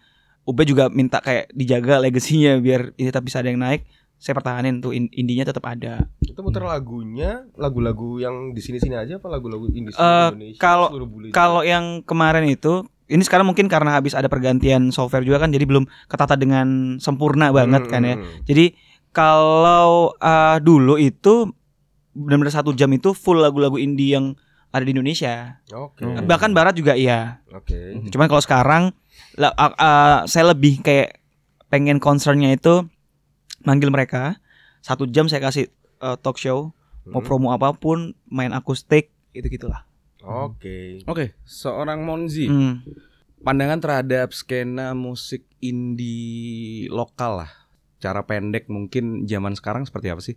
[0.42, 3.84] Ube juga minta kayak dijaga legasinya biar ini tetap bisa ada yang naik
[4.16, 9.16] saya pertahanin tuh in- indinya tetap ada Itu muter lagunya, lagu-lagu yang di sini-sini aja
[9.16, 10.58] apa lagu-lagu indie seluruh Indonesia?
[10.58, 10.90] kalau-
[11.30, 15.62] kalau yang kemarin itu ini sekarang mungkin karena habis ada pergantian software juga kan jadi
[15.62, 18.42] belum ketata dengan sempurna banget kan ya Hmm.
[18.42, 18.72] jadi
[19.10, 21.50] kalau eh, dulu itu
[22.12, 24.34] benar-benar satu jam itu full lagu-lagu indie yang
[24.70, 26.06] ada di Indonesia Oke.
[26.22, 27.98] bahkan barat juga iya Oke.
[28.06, 28.82] Cuman kalau sekarang
[29.36, 31.18] a- a- saya lebih kayak
[31.66, 32.86] pengen concernnya itu
[33.60, 34.38] manggil mereka
[34.80, 35.68] satu jam saya kasih
[35.98, 36.70] uh, talk show
[37.02, 37.26] mau Hmm.
[37.26, 39.82] promo apa pun main akustik itu gitulah.
[40.20, 41.00] Oke.
[41.04, 42.84] Oke, seorang Monzi, Hmm.
[43.40, 47.50] pandangan terhadap skena musik indie lokal lah.
[47.96, 50.36] Cara pendek mungkin zaman sekarang seperti apa sih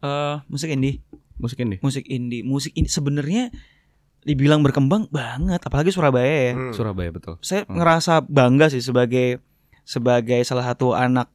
[0.00, 1.00] Eh, musik indie,
[1.36, 1.78] musik indie?
[1.78, 3.54] musik indie, musik ini sebenarnya
[4.22, 6.52] dibilang berkembang banget, apalagi Surabaya ya.
[6.52, 6.70] Hmm.
[6.70, 7.34] Surabaya betul.
[7.40, 7.76] Saya Hmm.
[7.76, 9.42] ngerasa bangga sih sebagai
[9.82, 11.26] sebagai salah satu anak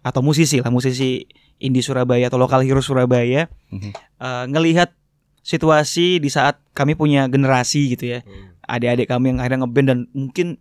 [0.00, 1.24] atau musisi lah, musisi
[1.56, 3.90] indie Surabaya atau lokal hero Surabaya Mhm.
[4.20, 4.92] eh, ngelihat
[5.40, 8.52] situasi di saat kami punya generasi gitu ya Hmm.
[8.66, 10.58] adik-adik kami yang akhirnya ngeband dan mungkin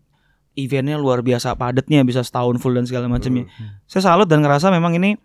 [0.54, 3.82] eventnya luar biasa padatnya bisa setahun full dan segala macamnya Hmm.
[3.84, 5.18] saya salut dan ngerasa memang ini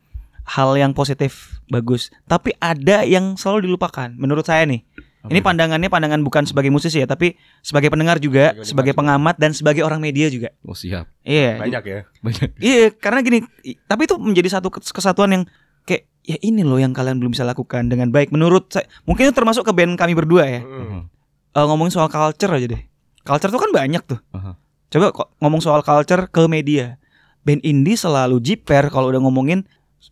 [0.49, 4.83] hal yang positif bagus tapi ada yang selalu dilupakan menurut saya nih
[5.23, 9.53] ini pandangannya pandangan bukan sebagai musisi ya tapi sebagai pendengar juga Sebagai sebagai pengamat dan
[9.53, 11.13] sebagai orang media juga Oh siap.
[11.21, 12.01] iya Banyak ya.
[12.19, 12.49] Banyak.
[12.57, 13.39] Iya, karena gini,
[13.85, 15.43] tapi itu menjadi satu kes- kesatuan yang
[15.83, 18.89] kayak ya ini loh yang kalian belum bisa lakukan dengan baik menurut saya.
[19.03, 20.61] Mungkin itu termasuk ke band kami berdua ya.
[20.61, 21.09] Hmm.
[21.51, 22.83] Eh, ngomongin soal culture aja deh.
[23.21, 24.21] Culture tuh kan banyak tuh.
[24.31, 24.57] Aha.
[24.89, 26.97] Coba kok ngomong soal culture ke media.
[27.41, 29.65] Band indie selalu jiper kalau udah ngomongin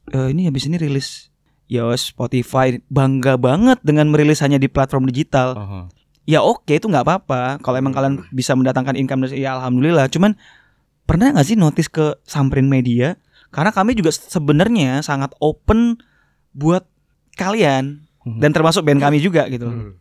[0.09, 1.28] "Eh, ini habis ini rilis
[1.69, 5.55] ya Spotify bangga banget dengan merilis hanya di platform digital.
[5.55, 5.81] Aha.
[6.29, 7.61] Ya oke itu nggak apa-apa.
[7.61, 10.09] Kalau emang kalian bisa mendatangkan income dari ya alhamdulillah.
[10.09, 10.37] Cuman
[11.05, 13.17] pernah nggak sih notice ke samperin media?
[13.49, 15.97] Karena kami juga sebenarnya sangat open
[16.53, 16.85] buat
[17.33, 18.45] kalian Mhm.
[18.45, 19.69] dan termasuk band kami juga gitu.
[19.73, 19.97] Hmm.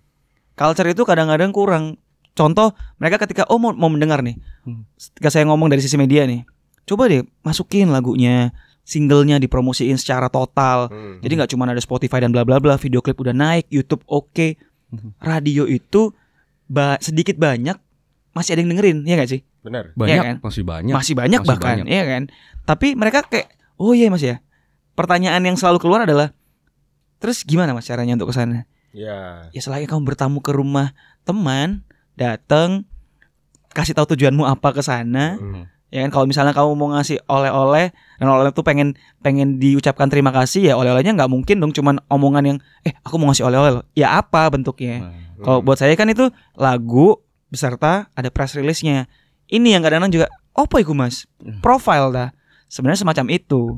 [0.57, 1.95] Culture itu kadang-kadang kurang.
[2.35, 4.35] Contoh mereka ketika oh mau, mau mendengar nih,
[4.67, 4.83] Hmm.
[4.99, 6.43] ketika saya ngomong dari sisi media nih,
[6.83, 8.51] coba deh masukin lagunya,
[8.87, 10.87] singlenya dipromosiin secara total.
[10.87, 11.19] Hmm.
[11.19, 14.55] Jadi nggak cuma ada Spotify dan bla bla bla, video klip udah naik, YouTube oke,
[14.87, 15.19] Mhm.
[15.19, 16.15] radio itu
[16.65, 17.75] ba- sedikit banyak
[18.31, 19.41] masih ada yang dengerin, ya nggak sih?
[19.59, 19.91] Benar.
[19.91, 20.35] Banyak, Iya kan?
[20.39, 20.93] masih banyak.
[20.95, 21.87] Masih banyak Masih bahkan, banyak.
[21.91, 22.23] ya kan?
[22.63, 24.39] Tapi mereka kayak, oh iya mas ya.
[24.95, 26.31] Pertanyaan yang selalu keluar adalah,
[27.19, 28.63] terus gimana mas caranya untuk ke sana?
[28.95, 29.51] Ya.
[29.51, 31.83] Ya selagi kamu bertamu ke rumah teman,
[32.15, 32.87] datang,
[33.69, 35.67] kasih tahu tujuanmu apa ke sana, Hmm.
[35.87, 36.09] Ya kan?
[36.09, 38.87] Kalau misalnya kamu mau ngasih oleh-oleh dan oleh-oleh itu pengen
[39.19, 43.29] pengen diucapkan terima kasih ya oleh-olehnya nggak mungkin dong cuman omongan yang eh aku mau
[43.29, 43.85] ngasih oleh-oleh loh.
[43.93, 49.05] ya apa bentuknya Nah, kalau buat saya kan itu lagu beserta ada press release-nya
[49.47, 51.61] ini yang kadang-kadang juga apa itu mas Hmm.
[51.61, 52.29] profile dah
[52.67, 53.77] sebenarnya semacam itu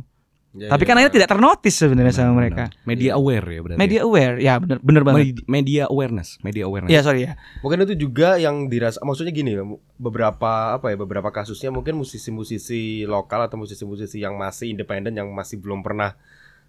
[0.50, 1.00] Ya, tapi ya, kan ya.
[1.00, 2.88] akhirnya tidak ternotis sebenarnya sama benar, mereka benar.
[2.88, 3.78] Media aware ya berarti.
[3.78, 6.90] media aware ya bener bener banget Medi- media awareness, media awareness.
[6.90, 9.54] ya sorry ya Mungkin itu juga yang dirasa maksudnya gini
[9.96, 15.58] beberapa apa ya beberapa kasusnya mungkin musisi-musisi lokal atau musisi-musisi yang masih independen yang masih
[15.58, 16.18] belum pernah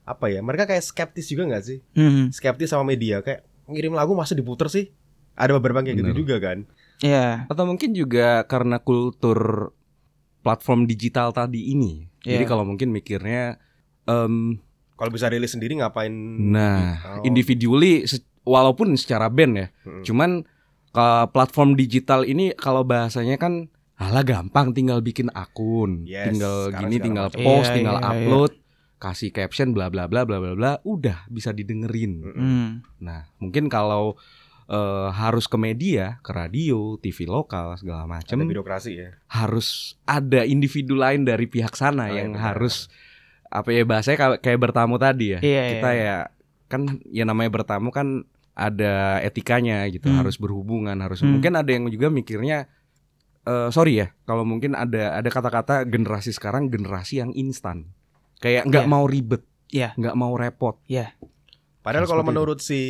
[0.03, 4.13] apa ya mereka kayak skeptis juga nggak sih Hmm, skeptis sama media kayak ngirim lagu
[4.13, 4.93] masa diputer sih
[5.33, 6.09] ada beberapa yang kayak Benar.
[6.11, 6.59] gitu juga kan
[7.01, 9.73] ya Atau mungkin juga karena kultur
[10.39, 12.05] platform digital tadi ini.
[12.21, 12.49] Jadi Iya.
[12.49, 13.57] kalau mungkin mikirnya
[14.11, 14.59] em,
[14.93, 16.11] kalau bisa rilis sendiri ngapain
[16.45, 17.23] nah, Oh.
[17.23, 19.67] individually se- walaupun secara band ya.
[19.81, 20.03] Mm-mm.
[20.03, 20.31] Cuman
[20.91, 26.89] ke platform digital ini kalau bahasanya kan Alah gampang tinggal bikin akun, Yes, tinggal sekarang
[26.89, 27.45] gini, tinggal macam.
[27.45, 28.13] post, Iya, tinggal iya, iya.
[28.17, 28.53] upload,
[28.97, 32.13] kasih caption, bla bla bla bla bla bla, udah bisa didengerin.
[32.25, 32.69] Hmm.
[32.97, 34.17] Nah, mungkin kalau
[34.67, 39.69] eh, harus ke media, ke radio, TV lokal segala ada macam, birokrasi ya harus
[40.07, 42.57] ada individu lain dari pihak sana Oh, iya, yang benar.
[42.57, 42.89] harus
[43.51, 45.41] apa ya bahasanya kayak- kayak bertamu tadi ya.
[45.43, 46.01] Iya, Kita iya.
[46.01, 46.17] ya
[46.67, 48.23] kan ya namanya bertamu kan
[48.55, 50.23] ada etikanya gitu, Hmm.
[50.23, 51.35] harus berhubungan, harus Hmm.
[51.35, 52.71] mungkin ada yang juga mikirnya
[53.41, 57.91] eh sorry ya, kalau mungkin ada ada kata-kata generasi sekarang generasi yang instan.
[58.39, 58.91] Kayak nggak Iya.
[58.91, 59.43] mau ribet.
[59.69, 59.95] Iya.
[59.95, 60.83] nggak mau repot.
[61.81, 62.29] Padahal Seperti kalau itu.
[62.29, 62.81] menurut si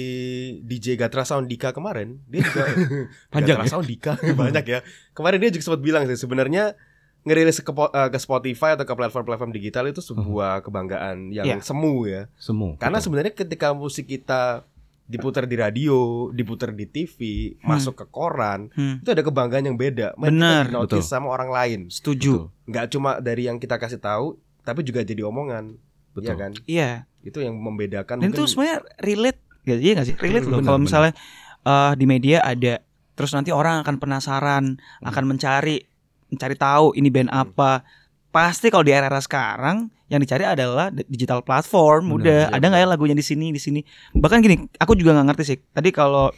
[0.61, 2.67] DJ Gatra Sound Dika kemarin, dia juga
[3.33, 3.71] Panjang Gatra ya?
[3.71, 4.81] Sound Dika banyak ya.
[5.13, 6.75] Kemarin dia juga sempat bilang sih sebenarnya
[7.23, 11.57] ngerilis ke, eh, ke Spotify atau ke platform-platform digital itu sebuah kebanggaan yang Iya.
[11.61, 12.33] semu ya.
[12.35, 12.77] Semua.
[12.77, 13.05] Karena betul.
[13.07, 14.65] sebenarnya ketika musik kita
[15.05, 15.99] diputar di radio,
[16.31, 17.19] diputar di TV,
[17.61, 19.03] masuk ke koran, Hmm.
[19.03, 20.15] itu ada kebanggaan yang beda.
[20.15, 21.03] Benar, kita betul.
[21.03, 21.81] sama orang lain.
[21.91, 22.47] Setuju.
[22.65, 25.75] Nggak cuma dari yang kita kasih tahu, tapi juga jadi omongan.
[26.11, 26.25] Betul.
[26.25, 26.53] Iya kan?
[26.65, 26.91] Iya.
[27.21, 30.17] Itu yang membedakan Dan itu mungkin- sebenarnya relate, gak, iya gak sih?
[30.17, 30.61] Relate Hmm, loh.
[30.63, 31.13] Kalau misalnya
[31.61, 32.81] eh, di media ada,
[33.13, 34.65] terus nanti orang akan penasaran,
[35.03, 35.90] akan mencari,
[36.31, 37.43] mencari tahu ini band Hmm.
[37.45, 37.83] apa.
[38.31, 42.07] Pasti kalau di era-era sekarang yang dicari adalah di- digital platform.
[42.07, 43.83] Benar, Udah iya, ada nggak ya lagunya di sini, di sini.
[44.13, 45.59] Bahkan gini, aku juga nggak ngerti sih.
[45.69, 46.31] Tadi kalau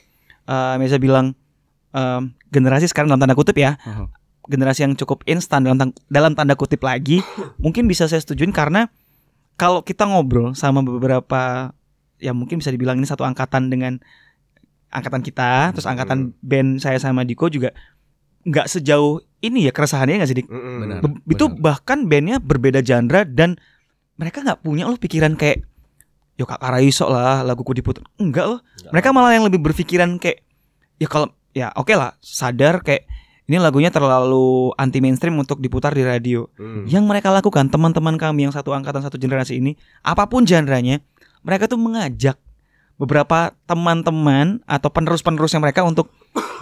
[0.43, 1.36] eh, Meza bilang
[1.90, 4.09] em, generasi sekarang dalam tanda kutip ya, Aha.
[4.43, 5.78] generasi yang cukup instan dalam
[6.09, 7.22] dalam tanda kutip lagi
[7.57, 8.90] mungkin bisa saya setujuin karena
[9.55, 11.70] kalau kita ngobrol sama beberapa
[12.18, 14.03] ya mungkin bisa dibilang ini satu angkatan dengan
[14.90, 17.70] angkatan kita terus angkatan band saya sama Diko juga
[18.43, 20.49] nggak sejauh ini ya keresahannya nggak sih Dik?
[20.49, 20.99] Benar.
[21.03, 21.61] Be- itu benar.
[21.61, 23.59] bahkan bandnya berbeda genre dan
[24.14, 25.66] mereka nggak punya loh pikiran kayak
[26.34, 30.40] yo kak Karaiso lah laguku diputar enggak loh mereka malah yang lebih berpikiran kayak
[30.97, 33.05] ya kalau ya oke lah sadar kayak
[33.43, 36.86] ini lagunya terlalu anti mainstream untuk diputar di radio Mm.
[36.88, 41.03] yang mereka lakukan teman-teman kami yang satu angkatan satu generasi ini apa pun genre-nya
[41.43, 42.38] mereka tuh mengajak
[42.97, 46.09] beberapa teman-teman atau penerus-penerusnya mereka untuk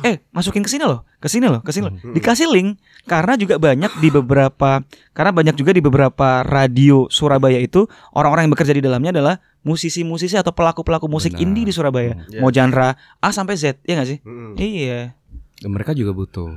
[0.02, 2.10] eh masukin ke sini loh ke sini loh ke sini loh Hmm.
[2.12, 7.84] dikasih link karena juga banyak di beberapa karena banyak juga di beberapa radio Surabaya itu
[8.10, 11.44] orang-orang yang bekerja di dalamnya adalah musisi-musisi atau pelaku-pelaku musik Benar.
[11.44, 12.26] indie di Surabaya Hmm.
[12.28, 12.40] Iya.
[12.40, 14.56] mau genre A sampai Z ya nggak sih Mm-mm.
[14.56, 15.14] iya
[15.60, 16.56] Dan mereka juga butuh.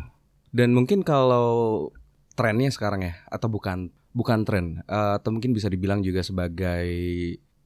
[0.49, 1.91] Dan mungkin kalau
[2.31, 6.87] trennya sekarang ya, atau bukan bukan tren, eh, atau mungkin bisa dibilang juga sebagai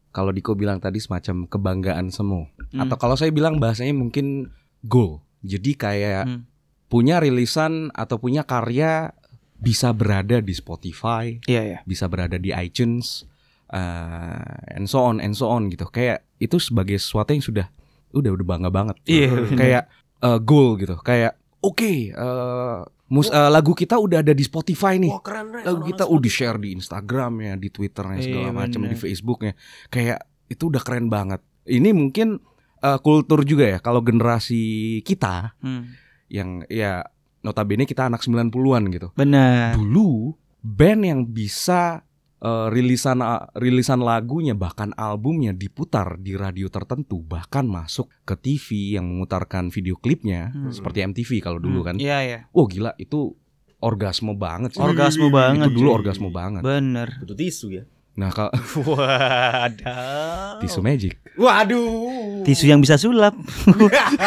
[0.10, 2.50] kalau Diko bilang tadi semacam kebanggaan semu.
[2.72, 2.82] Hmm.
[2.82, 4.50] Atau kalau saya bilang bahasanya mungkin
[4.82, 5.22] goal.
[5.48, 6.42] Jadi kayak Hmm.
[6.86, 9.12] punya rilisan atau punya karya
[9.58, 13.26] bisa berada di Spotify, iya ya bisa berada di iTunes,
[13.72, 15.88] eh, and so on, and so on gitu.
[15.88, 17.68] Kayak itu sebagai sesuatu yang sudah
[18.12, 18.96] udah udah bangga banget.
[19.04, 19.38] Iya, Hmm.
[19.48, 19.58] benar.
[19.58, 19.84] kayak
[20.18, 20.96] eh, goal gitu.
[21.00, 22.78] Kayak oke, eh,
[23.08, 25.12] mus eh, lagu kita udah ada di Spotify nih.
[25.12, 25.62] Wah keren Re.
[25.62, 29.54] Lagu kita udah share di Instagramnya, di Twitternya segala Iya, macam, di Facebooknya.
[29.88, 31.42] Kayak itu udah keren banget.
[31.66, 32.40] Ini mungkin
[32.80, 33.80] eh, kultur juga ya.
[33.80, 34.62] Kalau generasi
[35.02, 35.94] kita Hmm.
[36.28, 37.04] yang ya
[37.40, 39.08] notabene kita anak 90-an gitu.
[39.14, 42.04] benar Dulu band yang bisa
[42.38, 43.18] eh, rilisan
[43.56, 49.96] rilisan lagunya bahkan albumnya diputar di radio tertentu bahkan masuk ke TV yang memutarkan video
[49.96, 50.70] klipnya Hmm.
[50.70, 51.98] seperti MTV kalau dulu kan.
[51.98, 53.34] iya ya Oh gila itu
[53.80, 54.82] orgasme banget sih.
[54.82, 55.98] orgasme banget itu dulu cuy.
[55.98, 56.62] orgasme banget.
[56.62, 57.84] bener Butuh tisu ya.
[58.18, 58.50] Nah kalau
[58.98, 60.58] Wadah.
[60.58, 61.22] tisu magic.
[61.38, 62.42] Waduh.
[62.42, 63.38] Tisu yang bisa sulap.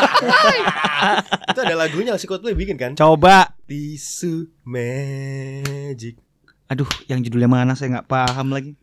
[1.51, 2.95] itu ada lagunya si Coldplay bikin kan?
[2.95, 3.51] Coba.
[3.66, 6.22] Tisu magic.
[6.70, 8.78] Aduh, yang judulnya mana saya nggak paham lagi.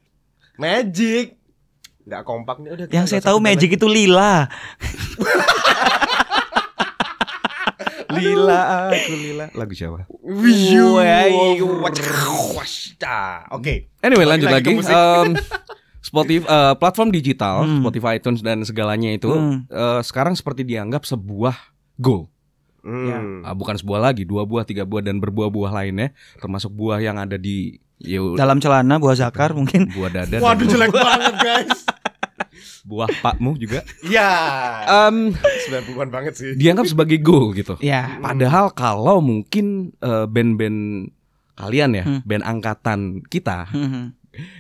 [0.60, 1.40] Magic.
[2.04, 2.86] Nggak kompak nih udah.
[2.92, 3.80] Yang saya tahu magic lagi.
[3.80, 4.52] itu lila.
[8.10, 9.46] Lila aku lila.
[9.52, 10.08] Lagu siapa?
[12.54, 13.48] Wasta.
[13.52, 13.92] Oke.
[14.00, 14.88] Anyway lanjut lagi lagi.
[14.88, 15.36] Em,
[16.00, 17.80] Spotify eh, platform digital, Hmm.
[17.82, 19.68] Spotify, iTunes dan segalanya itu Hmm.
[19.68, 21.56] eh, sekarang seperti dianggap sebuah
[21.98, 22.32] goal.
[22.82, 23.44] Hmm.
[23.44, 27.36] Ah, bukan sebuah lagi, dua buah, tiga buah dan berbuah-buah lainnya, termasuk buah yang ada
[27.36, 29.92] di ya, Dalam celana buah zakar mungkin.
[29.92, 31.84] buah dada, Waduh jelek banget guys.
[32.84, 33.84] buah pakmu juga.
[34.02, 34.30] Iya.
[35.08, 36.52] Em, 90-an banget sih.
[36.54, 37.76] dianggap sebagai goal gitu.
[37.80, 38.18] Ya.
[38.18, 41.12] Padahal kalau mungkin eh, band-band
[41.54, 42.22] kalian ya, Hmm.
[42.22, 44.14] band angkatan kita, Hmm.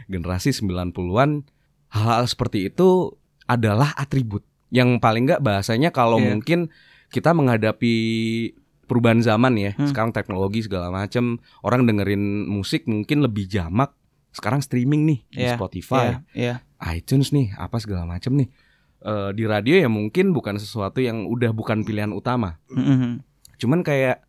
[0.08, 1.46] generasi 90-an,
[1.90, 3.14] hal-hal seperti itu
[3.46, 4.42] adalah atribut.
[4.68, 6.34] Yang paling nggak bahasanya kalau Iya.
[6.34, 6.60] mungkin
[7.08, 7.96] kita menghadapi
[8.84, 9.88] perubahan zaman ya, Hmm.
[9.88, 13.94] sekarang teknologi segala macam, orang dengerin musik mungkin lebih jamak.
[14.32, 16.62] Sekarang streaming nih di Iya, Spotify, Iya.
[16.94, 18.50] iTunes nih, apa segala macam nih.
[18.98, 22.58] Eh, di radio ya mungkin bukan sesuatu yang udah bukan pilihan utama.
[22.70, 23.22] Hmm.
[23.58, 24.26] Cuman kayak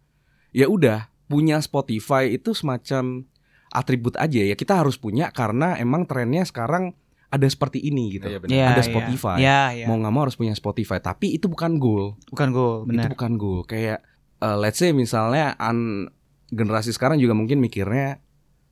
[0.53, 3.25] ya udah punya Spotify itu semacam
[3.69, 6.97] atribut aja ya kita harus punya karena emang trennya sekarang
[7.29, 8.25] ada seperti ini gitu.
[8.25, 8.53] Iya, benar.
[8.57, 8.89] Iya, Ada iya.
[8.89, 9.37] Spotify.
[9.37, 9.85] Iya, iya.
[9.85, 12.17] Mau nggak mau harus punya Spotify, tapi itu bukan goal.
[12.33, 13.13] Bukan Itu goal, benar.
[13.13, 13.61] bukan goal.
[13.69, 14.01] Kayak
[14.41, 16.09] eh, let's say misalnya an
[16.49, 18.25] generasi sekarang juga mungkin mikirnya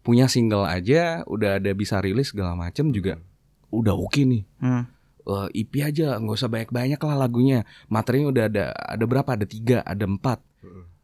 [0.07, 3.19] punya single aja udah ada bisa rilis segala macam juga
[3.69, 4.47] udah oke nih.
[4.63, 4.87] Hmm.
[5.27, 7.67] Eh, EP aja nggak usah banyak-banyak lah lagunya.
[7.87, 9.27] Materinya udah ada ada berapa?
[9.27, 10.39] Ada tiga, ada empat.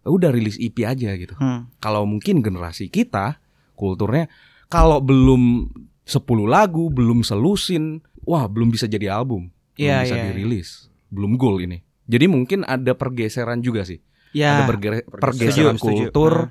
[0.03, 1.35] Udah rilis EP aja gitu.
[1.35, 1.67] Hmm.
[1.79, 3.39] kalau mungkin generasi kita
[3.75, 4.27] kulturnya
[4.67, 5.71] kalau belum
[6.03, 10.25] 10 lagu, belum selusin, wah belum bisa jadi album, belum Iya, bisa iya.
[10.31, 10.69] dirilis,
[11.07, 11.83] belum goal ini.
[12.05, 14.03] Jadi mungkin ada pergeseran juga sih,
[14.33, 14.59] Ya.
[14.59, 16.03] ada perge- pergeseran Setuju, setuju.
[16.09, 16.35] kultur.
[16.41, 16.51] Nah.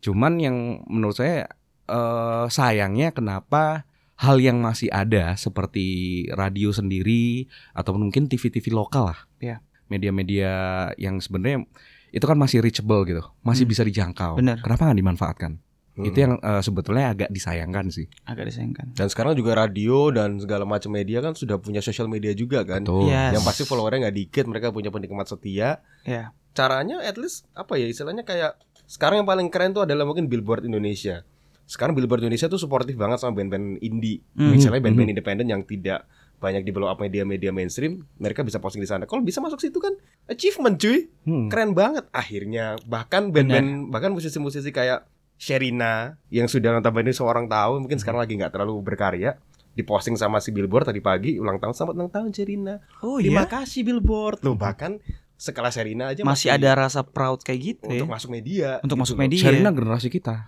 [0.00, 1.48] Cuman yang menurut saya
[1.84, 3.84] eh, sayangnya kenapa
[4.14, 5.86] hal yang masih ada seperti
[6.30, 9.58] radio sendiri atau mungkin TV-TV lokal lah, Iya.
[9.88, 10.50] media-media
[10.96, 11.66] yang sebenarnya
[12.08, 13.72] itu kan masih reachable gitu, masih Hmm.
[13.72, 14.36] bisa dijangkau.
[14.36, 14.60] Bener.
[14.60, 15.52] Kenapa nggak dimanfaatkan?
[15.92, 16.08] Hmm.
[16.08, 18.06] Itu yang eh, sebetulnya agak disayangkan sih.
[18.24, 18.96] agak disayangkan.
[18.96, 22.80] Dan sekarang juga radio dan segala macam media kan sudah punya sosial media juga kan.
[22.80, 23.10] Betul.
[23.10, 23.36] Yes.
[23.36, 25.84] Yang pasti followernya nggak dikit, mereka punya penikmat setia.
[26.02, 26.32] Ya.
[26.52, 30.64] Caranya at least apa ya istilahnya kayak sekarang yang paling keren tuh adalah mungkin Billboard
[30.64, 31.24] Indonesia.
[31.72, 34.20] Sekarang Billboard Indonesia tuh suportif banget sama band-band indie.
[34.36, 34.52] Mhm.
[34.52, 36.04] Misalnya band-band independen yang tidak
[36.36, 39.08] banyak di blow up media-media mainstream, mereka bisa posting di sana.
[39.08, 39.96] Kalau bisa masuk situ kan
[40.28, 41.08] achievement cuy.
[41.24, 41.48] Hmm.
[41.48, 42.76] Keren banget akhirnya.
[42.84, 45.08] Bahkan band-band bahkan musisi-musisi kayak
[45.40, 49.34] Sherina yang sudah notabene seorang tahu mungkin sekarang lagi nggak terlalu berkarya
[49.72, 52.74] diposting sama si Billboard tadi pagi ulang tahun selamat ulang tahun Sherina.
[53.00, 54.44] Oh Terima kasih Billboard.
[54.44, 55.00] Loh bahkan
[55.34, 58.14] sekelas Sherina aja Masih ada rasa proud kayak gitu untuk ya.
[58.14, 58.68] masuk media.
[58.84, 59.22] Untuk gitu masuk loh.
[59.26, 59.42] media.
[59.42, 60.46] Sherina generasi kita.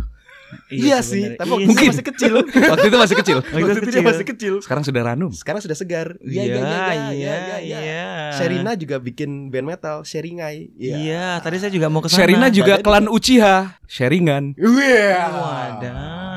[0.66, 1.37] Iya sih, sebenarnya.
[1.37, 1.75] tapi Iya waktu sih.
[1.75, 2.35] itu masih kecil.
[2.73, 3.37] Waktu itu masih kecil.
[3.37, 4.03] Waktu itu Waktu itu kecil.
[4.05, 4.55] masih kecil.
[4.61, 5.31] Sekarang sudah ranum.
[5.31, 6.07] Sekarang sudah segar.
[6.21, 7.59] Iya Iya, iya iya iya, iya iya.
[7.59, 7.79] iya.
[7.81, 8.07] iya.
[8.33, 10.71] Sherina juga bikin band metal, Sheringai.
[10.75, 12.19] Iya, tadi saya juga mau ke sana.
[12.21, 14.55] Sherina juga Badan- klan Uchiha, Sharingan.
[14.55, 15.16] Iya.
[15.29, 15.95] Wadah.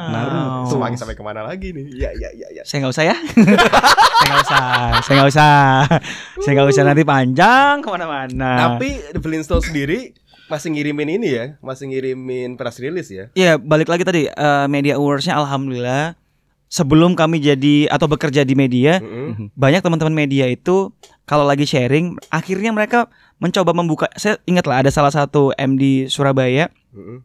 [0.08, 0.72] Naruto.
[0.72, 1.86] Semakin sampai ke mana lagi nih?
[1.88, 2.48] Iya iya iya.
[2.52, 2.64] iya.
[2.64, 3.16] Saya nggak usah ya.
[4.18, 4.64] saya nggak usah.
[5.00, 5.54] Saya nggak usah.
[6.38, 8.52] Saya nggak usah nanti panjang ke mana-mana.
[8.58, 10.16] Tapi The Flintstones sendiri
[10.48, 13.28] masih ngirimin ini ya, masih ngirimin press release ya.
[13.36, 16.16] ya balik lagi tadi eh, media awardsnya alhamdulillah
[16.68, 19.56] sebelum kami jadi atau bekerja di media Mm-mm.
[19.56, 20.92] banyak teman-teman media itu
[21.24, 23.08] kalau lagi sharing akhirnya mereka
[23.40, 27.24] mencoba membuka saya ingat lah ada salah satu MD Surabaya Mm-mm.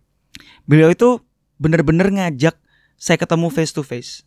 [0.66, 1.18] beliau itu
[1.58, 2.54] bener-bener ngajak
[2.94, 4.22] saya ketemu face to face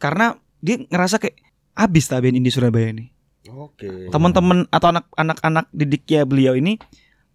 [0.00, 1.36] karena dia ngerasa kayak
[1.76, 3.12] abis lah band indie Surabaya ini
[3.52, 4.08] Oke.
[4.08, 6.80] teman-teman atau anak-anak anak didiknya beliau ini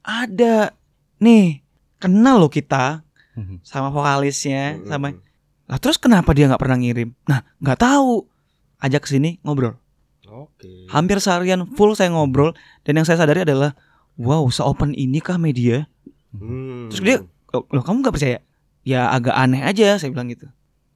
[0.02, 0.74] ada
[1.22, 1.62] nih
[1.98, 3.64] kenal loh kita Mhm.
[3.64, 4.90] sama vokalisnya Mm-mm.
[4.90, 5.08] sama
[5.64, 7.16] lah terus kenapa dia nggak pernah ngirim?
[7.24, 8.28] Nah nggak tahu.
[8.78, 9.80] Ajak sini ngobrol.
[10.26, 10.88] Oke.
[10.88, 13.76] hampir seharian full saya ngobrol dan yang saya sadari adalah
[14.16, 15.88] wow seopen ini kah media?
[16.32, 16.88] Hmm.
[16.88, 17.18] terus dia
[17.52, 18.40] loh, kamu nggak percaya?
[18.82, 20.48] Ya agak aneh aja saya bilang gitu.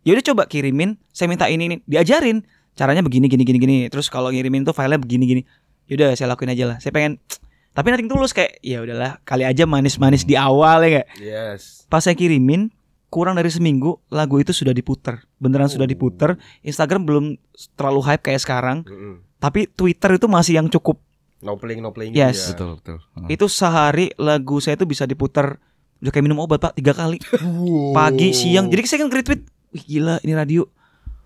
[0.03, 2.43] Ya udah coba kirimin saya minta ini ini diajarin.
[2.75, 3.77] Caranya begini gini gini gini.
[3.87, 5.41] Terus kalau ngirimin tuh filenya begini gini.
[5.87, 6.77] Yaudah saya lakuin aja lah.
[6.79, 7.19] Saya pengen
[7.75, 11.83] tapi nanti tulus kayak ya udahlah kali aja manis-manis di awal ya kayak Yes.
[11.85, 12.71] pas saya kirimin
[13.07, 15.91] kurang dari seminggu lagu itu sudah diputer beneran sudah Oh.
[15.91, 16.29] diputer
[16.61, 17.25] Instagram belum
[17.75, 19.19] terlalu hype kayak sekarang Mm-mm.
[19.37, 21.03] tapi Twitter itu masih yang cukup
[21.37, 22.47] No playing no playing Yes.
[22.47, 22.55] ya.
[22.55, 22.97] Betul betul.
[23.13, 23.27] Oh.
[23.27, 25.59] itu sehari lagu saya itu bisa diputar
[25.97, 27.19] udah kayak minum obat pak tiga kali
[27.91, 30.63] pagi siang jadi saya kan retweet wih gila ini radio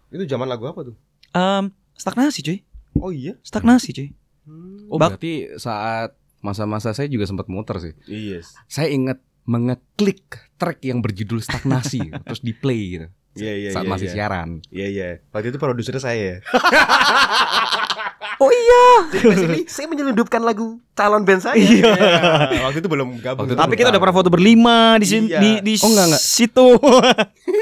[0.10, 0.96] itu zaman lagu apa tuh?
[1.32, 2.58] Em, stagnasi cuy
[2.98, 3.38] Oh iya.
[3.40, 4.10] stagnasi cuy
[4.42, 4.90] Hmm.
[4.90, 7.94] Oh Bak- berarti saat masa-masa saya juga sempat muter sih.
[8.08, 8.56] Yes.
[8.66, 10.24] Saya ingat mengeklik
[10.62, 13.08] track yang berjudul stagnasi terus di play gitu
[13.38, 14.16] Iya iya saat iya, masih iya.
[14.18, 14.50] siaran.
[14.74, 15.08] Iya iya.
[15.32, 16.18] Waktu itu produsernya saya.
[16.18, 16.38] ya.
[18.44, 18.84] oh iya
[19.14, 21.62] Jadi basically saya menyelundupkan lagu calon band saya.
[21.62, 21.94] Iya.
[22.50, 22.60] Iya.
[22.68, 23.46] Waktu itu belum gabung.
[23.46, 25.40] Waktu itu tapi kita udah pernah foto berlima di sini Iya.
[25.40, 26.24] di, di Oh, enggak, enggak.
[26.26, 26.68] situ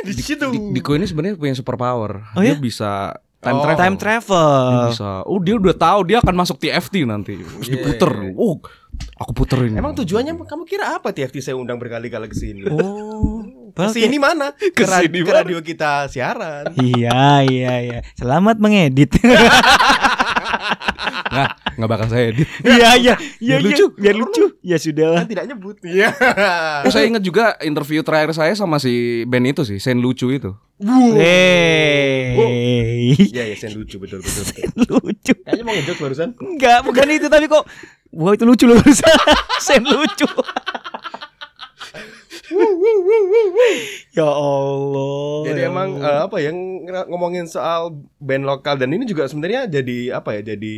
[0.07, 0.47] di situ.
[0.49, 2.25] Di, Diko ini sebenarnya punya super power.
[2.33, 2.57] Oh, dia ya?
[2.57, 3.61] bisa time Oh.
[3.61, 3.77] travel.
[3.77, 5.09] time Dia travel bisa.
[5.23, 7.37] Oh dia udah tahu dia akan masuk TFT nanti.
[7.37, 7.73] Terus Iya.
[7.77, 8.11] diputer.
[8.33, 8.57] Oh
[9.15, 9.73] aku puterin.
[9.73, 12.65] Emang tujuannya kamu kira apa TFT saya undang berkali-kali ke sini?
[12.65, 13.45] oh
[13.77, 14.47] Ke padahal sini mana?
[14.57, 15.37] Ke, sini ke mana?
[15.45, 16.73] radio kita siaran.
[16.73, 17.99] Iya iya iya.
[18.13, 19.13] Selamat mengedit.
[21.31, 21.47] Nah
[21.77, 22.47] nggak bakal saya edit.
[22.63, 23.67] Iya iya iya Biar iya.
[23.67, 23.85] lucu.
[23.95, 24.45] Biar lucu.
[24.63, 25.23] Ya sudahlah.
[25.23, 25.75] Kan tidak nyebut.
[25.83, 26.09] Iya.
[26.85, 30.53] Oh, saya ingat juga interview terakhir saya sama si Ben itu sih, Sen lucu itu.
[31.17, 32.37] Hey.
[33.17, 34.43] Iya iya saya lucu betul betul.
[34.45, 35.01] betul.
[35.01, 35.33] lucu.
[35.41, 36.29] Kayaknya mau ngejok barusan.
[36.37, 37.65] Enggak, bukan itu tapi kok
[38.15, 38.79] Wah itu lucu loh
[39.65, 40.27] Sen lucu
[44.09, 46.09] Ya Allah Jadi ya emang Allah.
[46.09, 46.57] eh, apa yang
[47.07, 50.75] ngomongin soal band lokal dan ini juga sebenarnya jadi apa ya jadi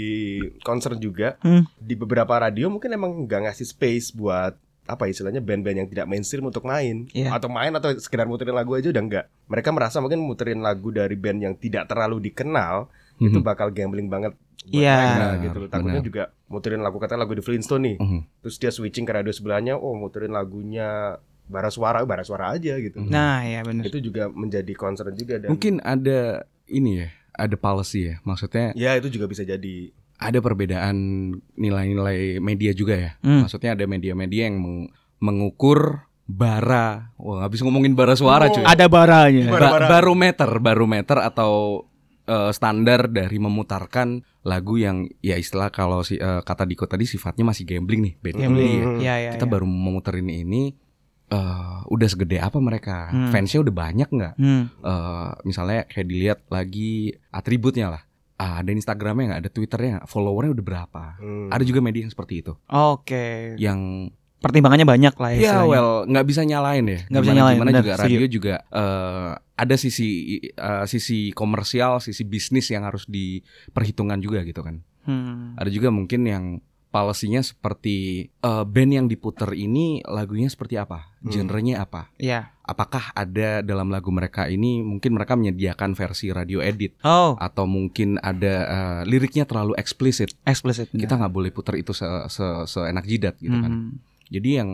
[0.60, 1.64] concern juga Hmm.
[1.78, 6.06] di beberapa radio mungkin emang nggak ngasih space buat apa ya, istilahnya band-band yang tidak
[6.06, 7.30] mainstream untuk main Iya.
[7.32, 9.26] atau main atau sekedar muterin lagu aja udah enggak.
[9.46, 13.46] Mereka merasa mungkin muterin lagu dari band yang tidak terlalu dikenal itu Mhm.
[13.46, 14.98] bakal gambling banget buat Iya.
[14.98, 15.70] mereka Benar, gitu loh.
[15.70, 16.10] Takutnya benar.
[16.10, 17.98] juga muterin lagu kata lagu The Flintstone nih.
[17.98, 18.20] Mhm.
[18.42, 23.02] Terus dia switching ke radio sebelahnya, oh muterin lagunya bara suara, bara suara aja gitu.
[23.02, 28.08] Nah ya bener Itu juga menjadi concern juga dan Mungkin ada ini ya, ada policy
[28.08, 28.16] ya.
[28.22, 30.96] Maksudnya ya itu juga bisa jadi ada perbedaan
[31.56, 33.12] nilai-nilai media juga ya.
[33.20, 33.44] Hmm.
[33.44, 37.10] Maksudnya ada media-media yang meng- mengukur bara.
[37.18, 38.54] Wah, bisa ngomongin bara suara Oh.
[38.54, 38.64] cuy.
[38.64, 41.84] Ada baranya Bara- Ba- barometer, barometer atau
[42.24, 47.42] eh, standar dari memutarkan lagu yang ya istilah kalau si eh, kata Diko tadi sifatnya
[47.42, 48.70] masih gambling nih, bad Gambling.
[48.70, 48.86] ya.
[48.86, 49.00] Hmm.
[49.02, 49.32] Iya, iya.
[49.34, 49.54] Kita iya.
[49.58, 50.78] baru memuterin ini
[51.30, 53.10] eh udah segede apa mereka?
[53.10, 53.30] Hmm.
[53.30, 54.34] Fansnya udah banyak nggak?
[54.36, 54.64] Hmm.
[54.80, 58.02] eh misalnya kayak dilihat lagi atributnya lah.
[58.36, 61.04] Ah, ada Instagramnya nggak, ada Twitternya nggak, followernya udah berapa?
[61.20, 61.52] Hmm.
[61.52, 63.54] Ada juga media yang seperti itu, Oke.
[63.58, 64.08] yang
[64.40, 65.36] Pertimbangannya banyak lah ya.
[65.36, 65.68] ya istilahnya.
[65.68, 67.00] well nggak bisa nyalain ya.
[67.12, 68.04] Nggak bisa Gimana- nyalain, Gimana juga setuju.
[68.08, 70.08] radio juga eh, ada sisi
[70.48, 74.80] eh, sisi komersial, sisi bisnis yang harus diperhitungkan juga gitu kan.
[75.04, 75.60] Hmm.
[75.60, 76.44] Ada juga mungkin yang
[76.90, 77.98] policy-nya seperti
[78.32, 81.30] eh, band yang diputer ini lagunya seperti apa, Hmm.
[81.30, 82.10] genrenya apa.
[82.18, 82.50] Iya.
[82.62, 88.18] Apakah ada dalam lagu mereka ini mungkin mereka menyediakan versi radio edit Oh, atau mungkin
[88.20, 90.34] ada eh, liriknya terlalu eksplisit.
[90.44, 90.90] explicit.
[90.90, 93.70] Kita nggak boleh putar itu se, se- seenak jidat gitu kan.
[93.70, 93.92] Hmm.
[94.28, 94.70] Jadi yang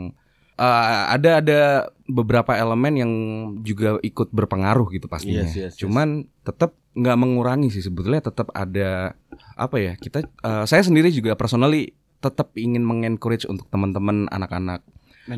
[0.55, 1.61] eh, ada ada
[2.05, 3.11] beberapa elemen yang
[3.59, 5.43] juga ikut berpengaruh gitu pastinya.
[5.43, 5.73] Yes, yes, yes.
[5.79, 9.19] Cuman tetap nggak mengurangi sih sebetulnya tetap ada
[9.53, 11.91] apa ya kita eh, saya sendiri juga personally
[12.25, 14.81] tetap ingin mengencourage untuk teman-teman anak-anak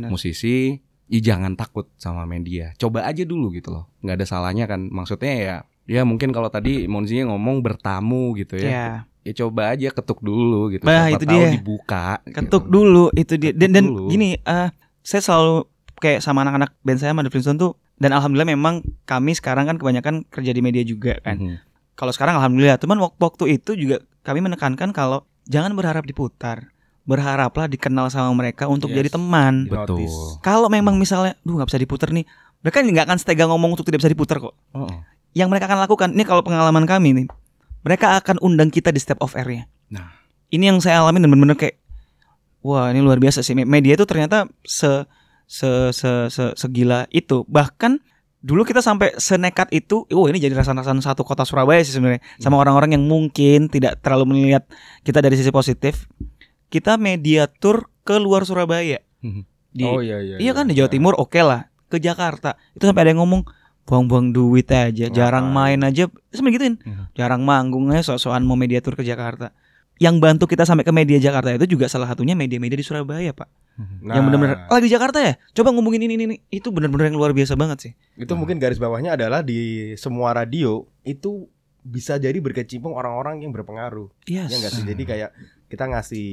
[0.05, 4.85] musisi ya jangan takut sama media coba aja dulu gitu loh nggak ada salahnya kan
[4.85, 5.55] maksudnya ya
[5.85, 8.87] ya mungkin kalau tadi Monzinya ngomong bertamu gitu ya Ya.
[9.23, 11.47] ya coba aja ketuk dulu gitu Bah, Siapa itu tahu dia.
[11.49, 12.73] dibuka Ketuk gitu.
[12.73, 13.51] dulu itu dia.
[13.51, 14.07] Dan, dan dulu.
[14.07, 14.67] gini, eh
[15.01, 15.63] saya selalu
[15.97, 19.75] kayak sama anak-anak band saya sama The Flintstone tuh dan alhamdulillah memang kami sekarang kan
[19.75, 21.39] kebanyakan kerja di media juga kan.
[21.39, 21.55] Mhm.
[21.93, 26.67] Kalau sekarang alhamdulillah, cuman wak- waktu itu juga kami menekankan kalau jangan berharap diputar.
[27.07, 28.99] Berharaplah dikenal sama mereka untuk Yes.
[28.99, 29.71] jadi teman.
[29.71, 30.03] Betul.
[30.43, 32.27] Kalau memang misalnya, duh nggak bisa diputar nih,
[32.59, 34.51] mereka nggak akan setega ngomong untuk tidak bisa diputar kok.
[34.75, 34.91] Oh,
[35.31, 37.25] Yang mereka akan lakukan, ini kalau pengalaman kami nih,
[37.81, 39.71] mereka akan undang kita di step of air-nya.
[39.87, 40.11] Nah.
[40.47, 41.75] ini yang saya alami dan benar-benar kayak,
[42.59, 43.55] wah ini luar biasa sih.
[43.55, 45.03] Media itu ternyata se
[45.47, 47.43] se se, se- segila itu.
[47.47, 47.99] Bahkan
[48.39, 52.59] dulu kita sampai senekat itu, oh ini jadi rasan-rasan satu kota Surabaya sih sebenarnya, sama
[52.59, 54.63] orang-orang yang mungkin tidak terlalu melihat
[55.03, 56.07] kita dari sisi positif.
[56.67, 58.99] Kita media tour ke luar Surabaya.
[59.19, 59.43] Mhm.
[59.71, 60.35] Di, oh iya iya.
[60.39, 63.45] Iya kan di Jawa Timur oke lah ke Jakarta itu sampai ada yang ngomong
[63.85, 65.79] buang-buang duit aja jarang Ngapain?
[65.79, 67.13] main aja sampai gituin Mhm.
[67.13, 69.55] jarang manggung aja sok-sokan mau media tour ke Jakarta
[69.95, 73.47] yang bantu kita sampai ke media Jakarta itu juga salah satunya media-media di Surabaya pak
[73.77, 77.31] Nah, yang benar-benar lagi Jakarta ya coba ngomongin ini, ini ini itu benar-benar yang luar
[77.31, 81.45] biasa banget sih itu mungkin garis bawahnya adalah di semua radio itu
[81.79, 84.11] bisa jadi berkecimpung orang-orang yang berpengaruh.
[84.27, 84.51] yes.
[84.51, 84.83] Ya enggak sih?
[84.83, 85.29] Jadi kayak
[85.67, 86.27] kita ngasih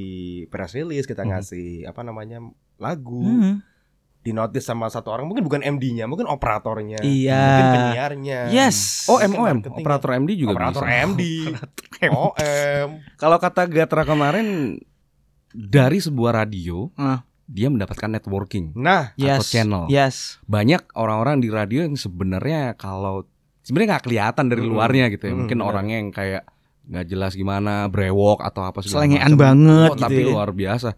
[0.47, 1.35] press release, kita Hmm.
[1.35, 2.39] ngasih apa namanya
[2.75, 3.59] lagu, Hmm.
[4.19, 7.37] di notice sama satu orang, mungkin bukan MD-nya, mungkin operatornya, Iya.
[7.37, 8.39] mungkin penyiarnya.
[8.49, 11.05] yes Oh MOM, operator MD juga operator bisa.
[11.05, 11.21] MD,
[12.03, 12.87] OM.
[13.15, 14.79] Kalau kata Gatra kemarin
[15.51, 17.21] dari sebuah radio Ah.
[17.45, 18.73] dia mendapatkan networking.
[18.73, 19.83] Nah, yes atau channel.
[19.87, 23.29] yes Banyak orang-orang di radio yang sebenarnya kalau
[23.61, 25.33] sebenarnya nggak kelihatan dari luarnya gitu ya.
[25.33, 25.69] Mm, Mungkin benar.
[25.69, 26.43] orangnya yang kayak
[26.85, 29.41] nggak jelas gimana, brewok atau apa segala Selengean macam.
[29.41, 30.27] banget Oh, gitu tapi ya.
[30.27, 30.89] luar biasa.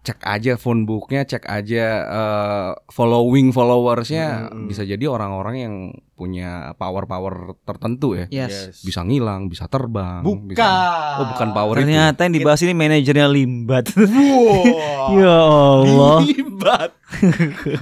[0.00, 4.48] Cek aja phone booknya, cek aja eh, following followersnya.
[4.48, 4.66] Mm-mm.
[4.66, 5.74] Bisa jadi orang-orang yang
[6.12, 8.30] punya power-power tertentu ya.
[8.30, 10.22] yes, Bisa ngilang, bisa terbang.
[10.22, 10.46] bukan.
[10.48, 11.80] bisa- Oh bukan power itu.
[11.84, 15.10] ternyata yang dibahas ini manajernya Limbat Wow.
[15.18, 15.36] ya
[15.82, 16.90] Allah Libat.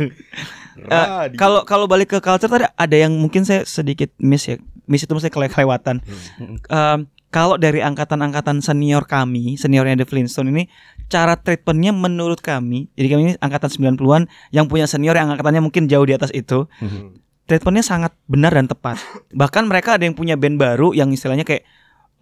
[0.76, 1.38] Radio.
[1.38, 4.58] Kalau kalau balik ke culture tadi ada yang mungkin saya sedikit miss ya.
[4.84, 6.02] Miss itu mesti kele- kelewatan.
[6.36, 7.08] Hmm.
[7.34, 10.70] Kalau dari angkatan-angkatan senior kami, seniornya The Flintstone ini
[11.10, 15.90] cara treatmentnya menurut kami, jadi kami ini angkatan 90-an yang punya senior yang angkatannya mungkin
[15.90, 17.18] jauh di atas itu, Hmm.
[17.50, 19.02] treatmentnya sangat benar dan tepat.
[19.34, 21.66] Bahkan mereka ada yang punya band baru yang istilahnya kayak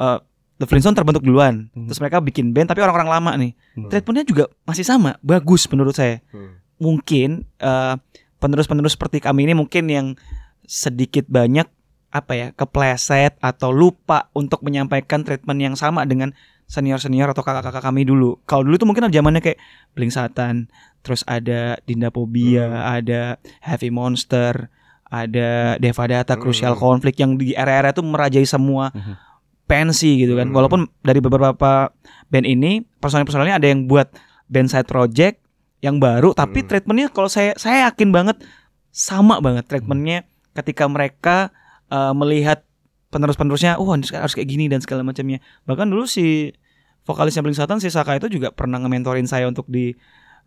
[0.01, 0.19] eh,
[0.57, 1.85] The Flintstone terbentuk duluan, Hmm.
[1.93, 3.53] terus mereka bikin band tapi orang-orang lama nih.
[3.77, 3.93] Hmm.
[3.93, 6.57] Treatmentnya juga masih sama, bagus menurut saya Hmm.
[6.81, 7.95] mungkin eh,
[8.41, 10.07] penerus-penerus seperti kami ini mungkin yang
[10.65, 11.69] sedikit banyak
[12.13, 16.37] apa ya kepleset atau lupa untuk menyampaikan treatment yang sama dengan
[16.69, 18.41] senior-senior atau kakak-kakak kami dulu.
[18.45, 19.59] Kalau dulu tuh mungkin ada zamannya kayak
[19.93, 20.69] Blink Satan,
[21.01, 24.69] terus ada Dinda Pobia, ada Heavy Monster,
[25.05, 26.81] ada Devadata, Crucial Hmm.
[26.81, 29.15] Conflict yang di era-era itu merajai semua Mhm.
[29.65, 30.49] pensi gitu kan.
[30.49, 30.57] Hmm.
[30.57, 31.93] Walaupun dari beberapa
[32.29, 34.09] band ini personil-personilnya ada yang buat
[34.49, 35.41] band side project
[35.81, 36.69] yang baru tapi Hmm.
[36.69, 38.41] treatmentnya kalau saya saya yakin banget
[38.89, 41.51] sama banget treatmentnya ketika mereka
[41.93, 42.65] uh, melihat
[43.13, 46.57] penerus-penerusnya oh ini harus kayak gini dan segala macamnya bahkan dulu si
[47.05, 49.93] vokalisnya Blink Satan si Saka itu juga pernah nge-mentorin saya untuk di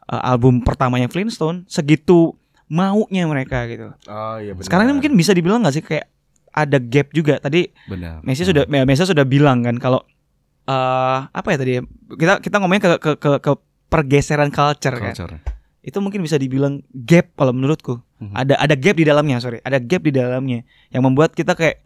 [0.10, 2.34] uh, album pertamanya Flintstone segitu
[2.66, 4.66] maunya mereka gitu Oh iya benar.
[4.66, 6.10] sekarang ini mungkin bisa dibilang nggak sih kayak
[6.56, 8.26] ada gap juga tadi Benar.
[8.26, 10.02] Messi sudah ya, Messi sudah bilang kan kalau
[10.66, 11.82] eh apa ya tadi ya?
[12.18, 13.52] kita kita ngomongin ke ke ke, ke
[13.86, 15.38] pergeseran culture, kan culture.
[15.86, 18.34] Itu mungkin bisa dibilang gap kalau menurutku Mhm.
[18.34, 21.86] ada ada gap di dalamnya sorry ada gap di dalamnya yang membuat kita kayak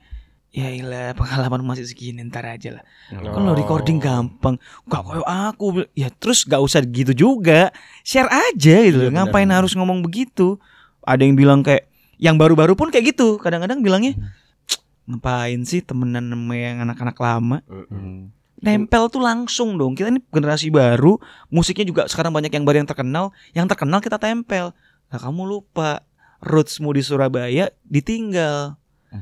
[0.49, 2.83] Ya ilah pengalaman masih segini ntar aja lah.
[3.13, 3.37] Oh.
[3.37, 4.57] Kalau recording gampang,
[4.89, 5.85] gak kayak aku.
[5.93, 7.69] Ya terus gak usah gitu juga.
[8.01, 8.97] Share aja gitu.
[8.97, 9.13] Iya.
[9.13, 9.61] Ngapain benar.
[9.61, 10.57] harus ngomong begitu?
[11.05, 11.85] Ada yang bilang kayak
[12.17, 13.37] yang baru-baru pun kayak gitu.
[13.37, 14.17] Kadang-kadang bilangnya
[14.65, 17.57] "Cek, ngapain sih temenan sama yang anak-anak lama?
[17.69, 18.33] Hmm.
[18.59, 19.95] Nempel tuh langsung dong.
[19.95, 21.15] Kita ini generasi baru,
[21.47, 23.31] musiknya juga sekarang banyak yang baru yang terkenal.
[23.55, 24.75] Yang terkenal kita tempel.
[25.09, 26.03] Nah kamu lupa
[26.39, 28.75] rootsmu di Surabaya ditinggal.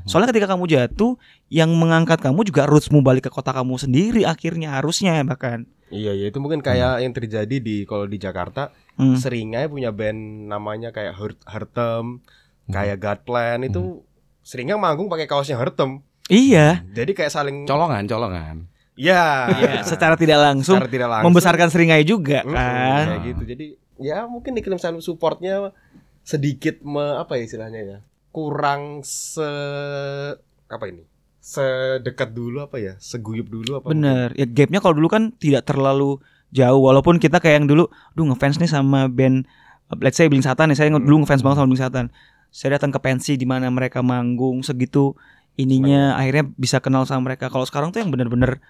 [0.04, 1.16] Soalnya ketika kamu jatuh,
[1.48, 5.64] yang mengangkat kamu juga rootsmu balik ke kota kamu sendiri akhirnya harusnya bahkan.
[5.88, 8.68] Iya, iya itu mungkin kayak yang terjadi di kalau di Jakarta
[9.00, 9.16] Hmm.
[9.16, 12.20] seringnya punya band namanya kayak Hurt Hartem,
[12.68, 14.04] kayak Godplan itu
[14.44, 16.04] seringnya manggung pakai kaosnya Hartem.
[16.28, 16.84] Iya.
[16.92, 18.68] Jadi kayak saling Colongan, colongan.
[18.98, 23.04] Ya, Iya, secara tidak langsung, secara tidak langsung membesarkan seringai juga Mm-mm, kan.
[23.06, 23.42] kayak gitu.
[23.46, 23.66] Jadi
[24.02, 25.70] ya mungkin iklim supportnya
[26.26, 27.98] sedikit me, apa ya istilahnya ya?
[28.34, 29.46] Kurang se
[30.68, 31.06] apa ini?
[31.40, 32.98] Sedekat dulu apa ya?
[33.00, 33.94] Seguyup dulu apa?
[33.94, 34.34] Bener.
[34.36, 36.20] Ya gapnya kalau dulu kan tidak terlalu
[36.52, 39.44] jauh walaupun kita kayak yang dulu duh ngefans nih sama band
[40.00, 42.06] let's say Bling Satan nih saya dulu ngefans banget sama Bling Satan.
[42.48, 45.16] Saya datang ke pensi di mana mereka manggung segitu
[45.56, 47.48] ininya akhirnya bisa kenal sama mereka.
[47.48, 48.60] Kalau sekarang tuh yang bener-bener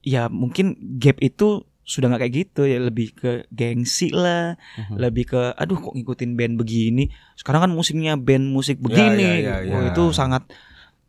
[0.00, 4.54] ya mungkin gap itu sudah nggak kayak gitu ya lebih ke gengsi lah,
[4.94, 7.10] lebih ke aduh kok ngikutin band begini.
[7.34, 9.42] Sekarang kan musiknya band musik begini.
[9.42, 9.90] ya, ya, Wah, ya.
[9.90, 10.46] itu sangat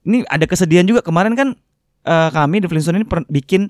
[0.02, 1.54] ini ada kesedihan juga kemarin kan
[2.02, 3.70] eh, kami The Flintstone ini per- bikin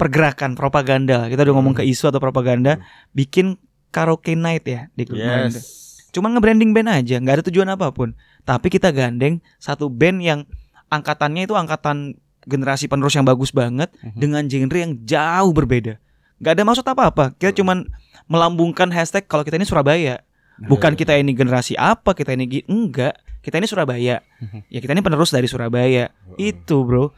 [0.00, 1.28] pergerakan propaganda.
[1.28, 2.80] Kita udah ngomong ke isu atau propaganda,
[3.12, 3.60] bikin
[3.92, 5.20] karaoke night ya di klub.
[5.20, 5.84] Yes.
[6.12, 8.16] Cuma nge-branding band aja, nggak ada tujuan apa pun.
[8.48, 10.40] Tapi kita gandeng satu band yang
[10.88, 12.16] angkatannya itu angkatan
[12.46, 15.98] generasi penerus yang bagus banget dengan genre yang jauh berbeda.
[16.38, 17.34] Nggak ada maksud apa-apa.
[17.36, 17.90] Kita cuman
[18.30, 20.22] melambungkan hashtag kalau kita ini Surabaya.
[20.56, 23.18] Bukan kita ini generasi apa, kita ini enggak.
[23.44, 24.24] Kita ini Surabaya.
[24.72, 26.08] Ya kita ini penerus dari Surabaya.
[26.40, 27.12] Itu, Bro.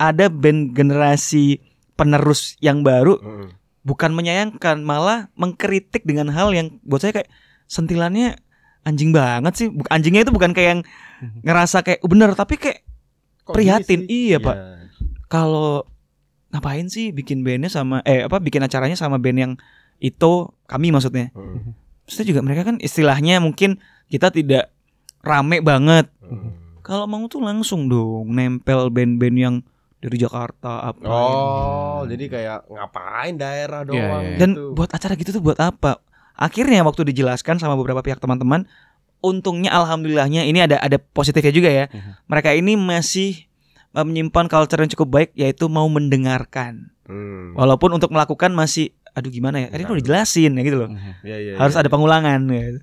[0.00, 1.60] Ada band generasi
[1.96, 3.16] penerus yang baru
[3.86, 7.30] bukan menyayangkan, malah mengkritik dengan hal yang buat saya kayak
[7.70, 8.34] sentilannya
[8.82, 9.68] anjing banget sih.
[9.86, 10.82] Anjingnya itu bukan kayak yang
[11.46, 12.82] ngerasa kayak "Oh, bener, tapi kayak
[13.46, 14.04] Kok prihatin.
[14.04, 14.34] sih?
[14.34, 14.56] Iya, Pak.
[15.26, 15.86] kalau
[16.54, 19.52] ngapain sih bikin bandnya sama eh apa bikin acaranya sama band yang
[19.98, 21.34] itu kami maksudnya.
[21.34, 21.74] Mm.
[22.06, 24.70] Maksudnya juga mereka kan istilahnya mungkin kita tidak
[25.26, 26.06] rame banget.
[26.22, 26.78] Mm.
[26.86, 29.54] Kalau mau tuh langsung dong nempel band-band yang
[29.98, 31.02] dari Jakarta apa.
[31.02, 34.38] Oh, jadi kayak ngapain daerah Iya, doang iya.
[34.38, 34.70] Dan gitu.
[34.78, 35.98] buat acara gitu tuh buat apa?
[36.36, 38.68] Akhirnya waktu dijelaskan sama beberapa pihak teman-teman,
[39.26, 41.84] untungnya alhamdulillahnya ini ada ada positifnya juga ya.
[42.30, 43.50] Mereka ini masih
[43.90, 46.94] eh, menyimpan culture yang cukup baik yaitu mau mendengarkan.
[47.10, 47.58] Hmm.
[47.58, 49.68] Walaupun untuk melakukan masih aduh gimana ya?
[49.74, 50.90] Tadi udah dijelasin ya gitu loh.
[51.26, 51.82] Iya, iya, Harus iya.
[51.82, 52.78] ada pengulangan gitu.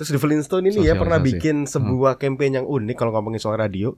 [0.00, 3.92] Terus di Flintstone ini ya pernah bikin sebuah campaign yang unik kalau ngomongin soal radio.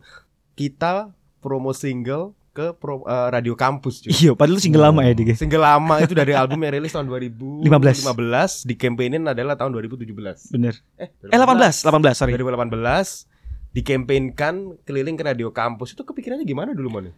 [0.59, 4.13] Kita promo single ke pro- eh, radio kampus cuy.
[4.13, 5.35] Iya, padahal itu single lama ya Dik.
[5.35, 8.63] Single lama itu dari album yang rilis tahun 2015 15.
[8.63, 10.53] di campaignin adalah tahun 2017.
[10.53, 10.77] Bener.
[10.95, 12.33] Eh, Eh 18, 18 sorry.
[12.33, 13.25] 2018
[13.73, 17.11] dikampanyinkan keliling ke radio kampus itu kepikirannya gimana dulu mana?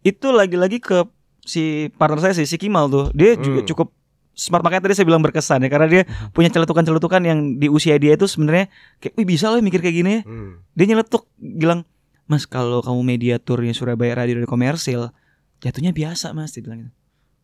[0.00, 1.08] Itu lagi-lagi ke
[1.40, 3.08] si partner saya sih, si Kimal tuh.
[3.10, 3.66] Dia juga Hmm.
[3.66, 3.88] cukup
[4.30, 8.12] smart makanya tadi saya bilang berkesan ya karena dia punya celetukan-celetukan yang di usia dia
[8.12, 8.66] itu sebenarnya
[8.98, 10.12] kayak wih bisa loh mikir kayak gini.
[10.12, 10.60] ya." Hmm.
[10.72, 11.88] Dia nyeletuk bilang,
[12.24, 15.12] "Mas, kalau kamu mediaturnya Surabaya Radio dari komersil,
[15.58, 16.92] jatuhnya biasa, Mas." Dia bilang gitu.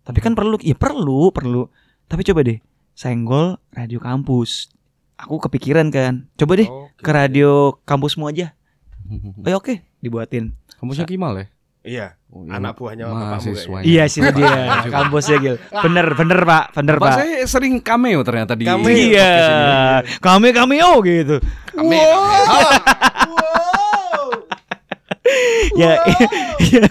[0.01, 1.69] Tapi kan perlu, ya perlu, perlu.
[2.05, 2.59] Tapi coba deh,
[2.93, 4.73] senggol radio kampus.
[5.17, 6.25] Aku kepikiran kan.
[6.35, 7.05] Coba deh Oke.
[7.05, 8.57] ke radio kampusmu aja.
[9.43, 10.55] Oh ya oke, dibuatin.
[10.79, 11.47] Kampusnya Kimal ya?
[11.81, 12.63] Iya, Oh, iya.
[12.63, 13.83] anak buahnya bapakmu mahasiswanya.
[13.83, 14.53] Iya sih dia
[14.95, 15.57] kampusnya Gil.
[15.83, 17.17] Bener bener Pak, bener Bapak Pak.
[17.19, 18.87] saya sering cameo ternyata di Cameo.
[18.87, 19.33] Iya,
[20.23, 21.43] kami kami oh gitu.
[21.75, 22.15] Cameo.
[25.77, 26.01] Ya,
[26.73, 26.85] ya,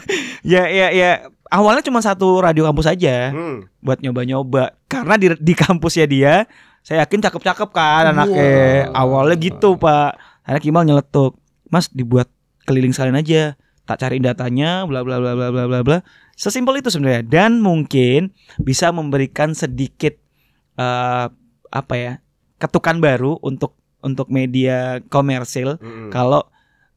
[0.46, 1.12] ya, ya, ya.
[1.50, 3.66] Awalnya cuma satu radio kampus aja Hmm.
[3.82, 4.78] buat nyoba-nyoba.
[4.86, 6.46] Karena di di kampusnya dia,
[6.80, 8.86] saya yakin cakep-cakep kan anaknya.
[8.94, 10.14] Awalnya gitu Pak.
[10.46, 12.30] Akhirnya Kimal nyeletuk, Mas dibuat
[12.64, 13.58] keliling sekalian aja.
[13.84, 15.98] Tak cariin datanya, bla bla bla bla bla bla bla.
[16.38, 17.26] Sesimpel itu sebenarnya.
[17.26, 18.30] Dan mungkin
[18.62, 20.14] bisa memberikan sedikit
[20.78, 21.28] eh
[21.70, 22.14] apa ya
[22.58, 26.10] ketukan baru untuk untuk media komersil Mm-mm.
[26.10, 26.48] kalau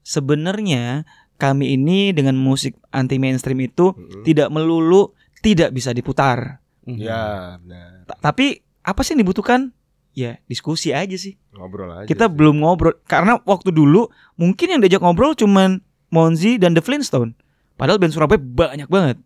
[0.03, 1.03] sebenarnya
[1.43, 4.23] kami ini dengan musik anti mainstream itu Mm-mm.
[4.23, 5.11] tidak melulu
[5.43, 6.63] tidak bisa diputar.
[6.85, 8.07] Ya, benar.
[8.07, 9.75] Ta- Tapi apa sih yang dibutuhkan?
[10.13, 11.35] Ya diskusi aja sih.
[11.51, 12.07] Ngobrol aja.
[12.07, 12.33] Kita sih.
[12.33, 17.35] belum ngobrol karena waktu dulu mungkin yang diajak ngobrol cuman Monzi dan The Flintstone.
[17.75, 19.17] Padahal band Surabaya banyak banget.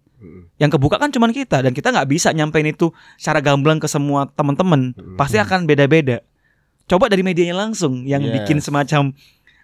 [0.56, 4.30] Yang kebuka kan cuman kita dan kita nggak bisa nyampein itu secara gamblang ke semua
[4.30, 4.94] teman-teman.
[5.14, 6.22] Pasti akan beda-beda.
[6.86, 8.32] Coba dari medianya langsung yang Yes.
[8.40, 9.12] bikin semacam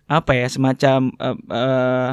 [0.04, 2.10] apa ya, semacam eh, eh,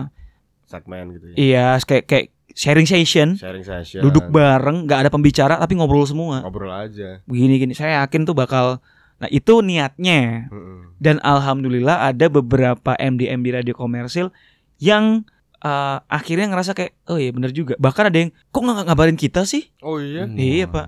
[0.69, 1.35] segmen gitu ya.
[1.35, 4.05] Iya, kayak kayak sharing session, Sharing session.
[4.05, 6.45] duduk bareng, nggak ada pembicara tapi ngobrol semua.
[6.45, 7.25] ngobrol aja.
[7.25, 8.77] Begini gini, saya yakin tuh bakal.
[9.19, 10.47] Nah itu niatnya.
[10.47, 10.95] Mm-mm.
[11.01, 14.31] Dan alhamdulillah ada beberapa MD-MD radio komersil
[14.79, 15.25] yang
[15.59, 17.75] eh, akhirnya ngerasa kayak, oh iya bener juga.
[17.75, 19.67] Bahkan ada yang, kok nggak ngabarin kita sih?
[19.83, 20.23] Oh iya.
[20.23, 20.37] Hmm.
[20.39, 20.87] Iya pak.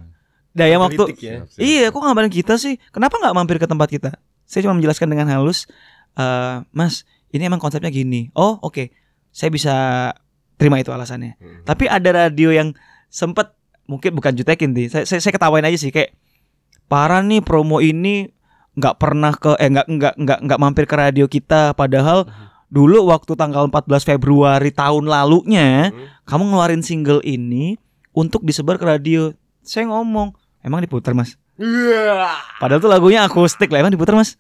[0.51, 1.03] Daya waktu.
[1.11, 1.35] Kritik ya.
[1.55, 2.75] Iya, kok ngabarin kita sih?
[2.91, 4.11] Kenapa nggak mampir ke tempat kita?
[4.43, 5.63] Saya cuma menjelaskan dengan halus,
[6.19, 8.31] eh, Mas, ini emang konsepnya gini.
[8.35, 8.91] Oh, oke,
[9.31, 9.75] saya bisa
[10.59, 11.39] terima itu alasannya.
[11.39, 11.63] Mm.
[11.65, 12.75] Tapi ada radio yang
[13.07, 13.51] sempet
[13.89, 14.87] mungkin bukan jutekin sih.
[14.91, 16.13] Saya, saya, saya ketawain aja sih kayak
[16.85, 18.29] parah nih promo ini
[18.71, 22.23] nggak pernah ke eh nggak nggak nggak nggak mampir ke radio kita padahal
[22.71, 26.07] dulu waktu tanggal 14 Februari tahun lalunya Hmm.
[26.23, 27.75] kamu ngeluarin single ini
[28.15, 29.35] untuk disebar ke radio.
[29.61, 30.31] Saya ngomong,
[30.63, 31.35] emang diputar mas?
[31.59, 32.33] Iya.
[32.57, 34.39] Padahal tuh lagunya akustik lah, emang diputar mas?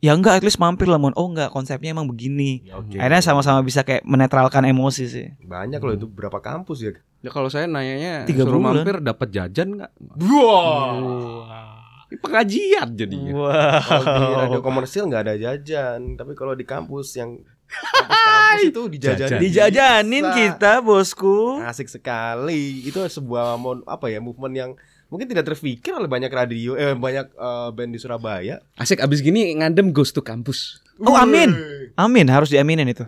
[0.00, 1.12] Ya enggak, at least mampir lah mon.
[1.12, 2.64] Oh enggak, konsepnya emang begini.
[2.64, 2.96] Ya, oke.
[2.96, 5.26] Akhirnya sama-sama bisa kayak menetralkan emosi sih.
[5.38, 6.92] Banyak loh itu berapa kampus ya?
[7.20, 8.80] Ya kalau saya nanyanya Tiga suruh bulan.
[8.80, 9.92] mampir dapat jajan nggak?
[10.24, 11.76] Wah.
[12.08, 13.32] Ini pengajian jadinya.
[13.78, 14.40] Kalau di Wow.
[14.40, 19.30] radio komersil nggak ada jajan, tapi kalau di kampus yang kampus itu dijajanin.
[19.30, 19.38] Jajan.
[19.38, 21.60] Dijajanin kita, bosku.
[21.62, 22.82] Asik sekali.
[22.82, 24.70] Itu sebuah mon apa ya movement yang
[25.10, 28.62] mungkin tidak terpikir oleh banyak radio eh banyak eh, band di Surabaya.
[28.74, 30.80] Asik abis gini ngandem ghost to kampus.
[30.96, 31.50] Oh, amin.
[31.94, 33.02] Amin, harus diaminin itu.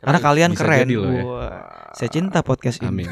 [0.00, 0.84] Karena kalian Bisa keren.
[0.84, 1.24] jadi loh ya.
[1.94, 3.04] Saya cinta podcast ini.
[3.04, 3.06] Amin.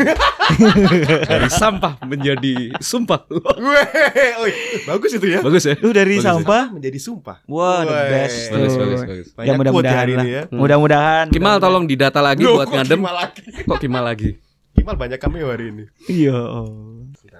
[1.31, 3.25] Dari sampah menjadi sumpah.
[3.57, 4.53] Weh,
[4.85, 5.41] bagus itu ya.
[5.41, 5.79] Bagus ya?
[5.79, 6.29] Lu dari Bagus ya.
[6.35, 6.63] sampah?
[6.69, 7.37] Menjadi sumpah.
[7.47, 8.09] Wah, the Weh.
[8.11, 8.39] best.
[8.51, 8.81] Bagus, tuh.
[8.83, 9.27] bagus, bagus.
[9.33, 10.25] Banyak Ya mudah-mudahan lah.
[10.27, 10.43] ya.
[10.51, 11.25] Mudah-mudahan.
[11.31, 11.61] Kimal mudah-mudahan.
[11.63, 12.99] tolong didata lagi Loh, buat kok ngadem.
[12.99, 13.41] Kimal lagi?
[13.65, 14.31] Kok Kimal lagi?
[14.73, 15.85] Kimal banyak cameo hari ini.
[16.11, 16.39] Iya.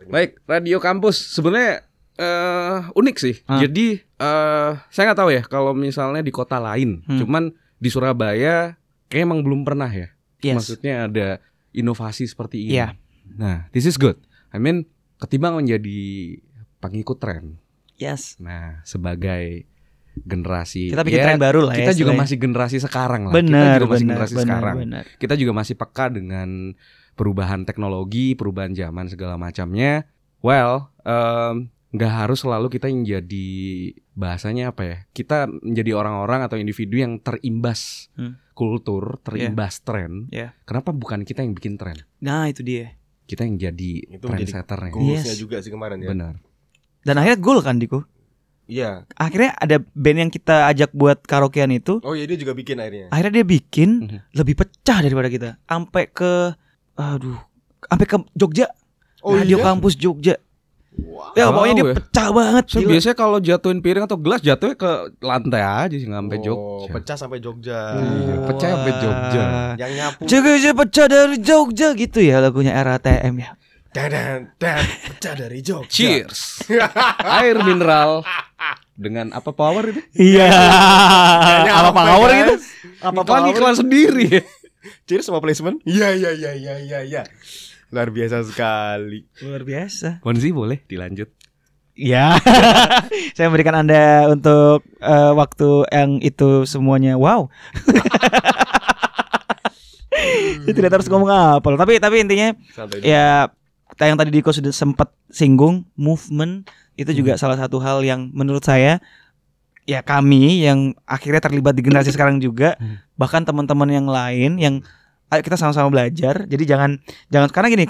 [0.07, 3.37] Baik, radio kampus sebenarnya eh unik sih.
[3.45, 3.59] Ah.
[3.59, 7.19] Jadi eh saya nggak tahu ya kalau misalnya di kota lain, Hmm.
[7.19, 7.43] cuman
[7.77, 8.77] di Surabaya
[9.07, 10.09] kayak emang belum pernah ya.
[10.41, 10.57] Yes.
[10.59, 11.29] Maksudnya ada
[11.71, 12.77] inovasi seperti ini.
[12.77, 12.95] Iya.
[13.33, 14.19] Nah, this is good.
[14.51, 14.85] I mean,
[15.17, 16.01] ketimbang menjadi
[16.79, 17.57] pengikut tren.
[17.97, 18.37] Yes.
[18.37, 19.65] Nah, sebagai
[20.13, 21.89] generasi Kita bikin ya, tren baru lah ya.
[21.89, 22.21] Kita juga istilahnya.
[22.21, 23.33] masih generasi sekarang lah.
[23.33, 24.77] benar, kita juga masih benar, generasi benar, sekarang.
[24.77, 25.05] benar.
[25.17, 26.49] Kita juga masih peka dengan
[27.23, 30.11] perubahan teknologi, perubahan zaman segala macamnya.
[30.43, 33.47] Well, em, nggak harus selalu kita yang jadi
[34.13, 34.97] bahasanya apa ya?
[35.15, 38.43] Kita menjadi orang-orang atau individu yang terimbas Hmm.
[38.53, 40.27] kultur, terimbas tren.
[40.29, 40.51] Iya.
[40.67, 42.03] Kenapa bukan kita yang bikin tren?
[42.19, 42.99] Nah, itu dia.
[43.23, 44.91] Kita yang jadi Itu trendsetternya.
[44.91, 45.39] Goalsnya Yes.
[45.39, 46.11] juga sih kemarin ya.
[46.11, 46.43] Benar.
[47.01, 48.03] Dan akhirnya goal kan Diko.
[48.67, 49.07] Iya.
[49.15, 53.11] Akhirnya ada band yang kita ajak buat karaokean itu, Oh iya dia juga bikin akhirnya.
[53.11, 54.19] akhirnya dia bikin Mhm.
[54.33, 55.51] lebih pecah daripada kita.
[55.65, 56.55] Sampai ke
[56.95, 57.39] aduh,
[57.83, 58.67] sampai ke Jogja.
[59.21, 59.65] Oh Radio iya?
[59.65, 60.35] kampus Jogja.
[60.93, 61.33] Wah.
[61.33, 61.95] Ya Wow, pokoknya dia ya.
[61.97, 62.65] pecah banget.
[62.69, 62.89] So, gila.
[62.93, 64.91] biasanya kalau jatuhin piring atau gelas jatuhnya ke
[65.21, 66.91] lantai aja sih nggak sampai Oh, Jogja.
[66.93, 67.79] pecah sampai Jogja.
[67.97, 69.45] Iya, pecah sampai Jogja.
[69.81, 70.21] Yang nyapu.
[70.29, 73.51] Jogja pecah dari Jogja gitu ya lagunya RATM ya.
[73.93, 74.11] Dan
[74.57, 75.89] dan pecah dari Jogja.
[75.89, 76.69] Cheers.
[77.41, 78.21] Air mineral
[78.93, 80.01] dengan apa power itu?
[80.13, 80.49] Iya.
[81.73, 82.55] Apa apa, power gitu?
[83.01, 84.45] Apa apa iklan sendiri?
[85.07, 85.79] Cheers sama placement.
[85.87, 87.23] Iya iya iya iya iya iya.
[87.93, 89.29] Luar biasa sekali.
[89.45, 90.25] Luar biasa.
[90.25, 91.29] Bonzi boleh dilanjut.
[91.93, 92.41] Ya.
[93.37, 97.47] Saya memberikan Anda untuk eh, waktu yang itu semuanya wow.
[100.63, 101.79] Saya tidak harus ngomong apa loh.
[101.79, 103.05] Tapi tapi intinya Santai.
[103.05, 103.53] ya
[104.01, 106.67] yang tadi Diko sudah sempat singgung movement
[106.99, 108.99] itu juga salah satu hal yang menurut saya
[109.85, 112.99] ya kami yang akhirnya terlibat di generasi sekarang juga Hmm.
[113.15, 114.75] bahkan teman-teman yang lain yang
[115.29, 117.85] ayo kita sama-sama belajar jadi jangan jangan karena gini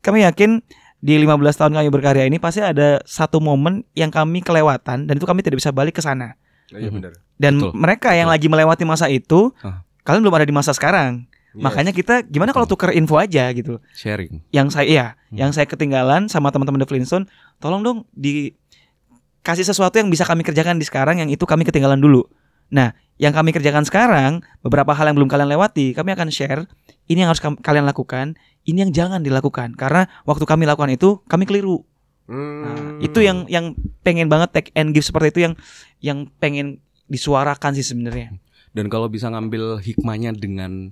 [0.00, 0.62] kami yakin
[0.98, 5.24] di 15 tahun kami berkarya ini pasti ada satu momen yang kami kelewatan dan itu
[5.24, 6.34] kami tidak bisa balik ke sana
[6.66, 7.14] Oh, iya benar.
[7.36, 8.34] dan Betul, mereka yang betul.
[8.34, 9.86] lagi melewati masa itu Ah.
[10.02, 11.62] kalian belum ada di masa sekarang Yes.
[11.62, 14.44] makanya kita gimana kalau tuker info aja gitu Sharing.
[14.50, 15.36] yang saya ya, Hmm.
[15.38, 17.24] yang saya ketinggalan sama teman-teman The Flintstone,
[17.56, 18.52] tolong dong di
[19.46, 22.26] kasih sesuatu yang bisa kami kerjakan di sekarang yang itu kami ketinggalan dulu.
[22.66, 26.66] Nah, yang kami kerjakan sekarang, beberapa hal yang belum kalian lewati, kami akan share
[27.06, 28.34] ini yang harus kalian lakukan,
[28.66, 31.86] ini yang jangan dilakukan karena waktu kami lakukan itu kami keliru.
[32.26, 32.98] Nah, Hmm.
[32.98, 35.54] itu yang yang pengen banget take and give seperti itu yang
[36.02, 38.34] yang pengen disuarakan sih sebenarnya.
[38.74, 40.90] Dan kalau bisa ngambil hikmahnya dengan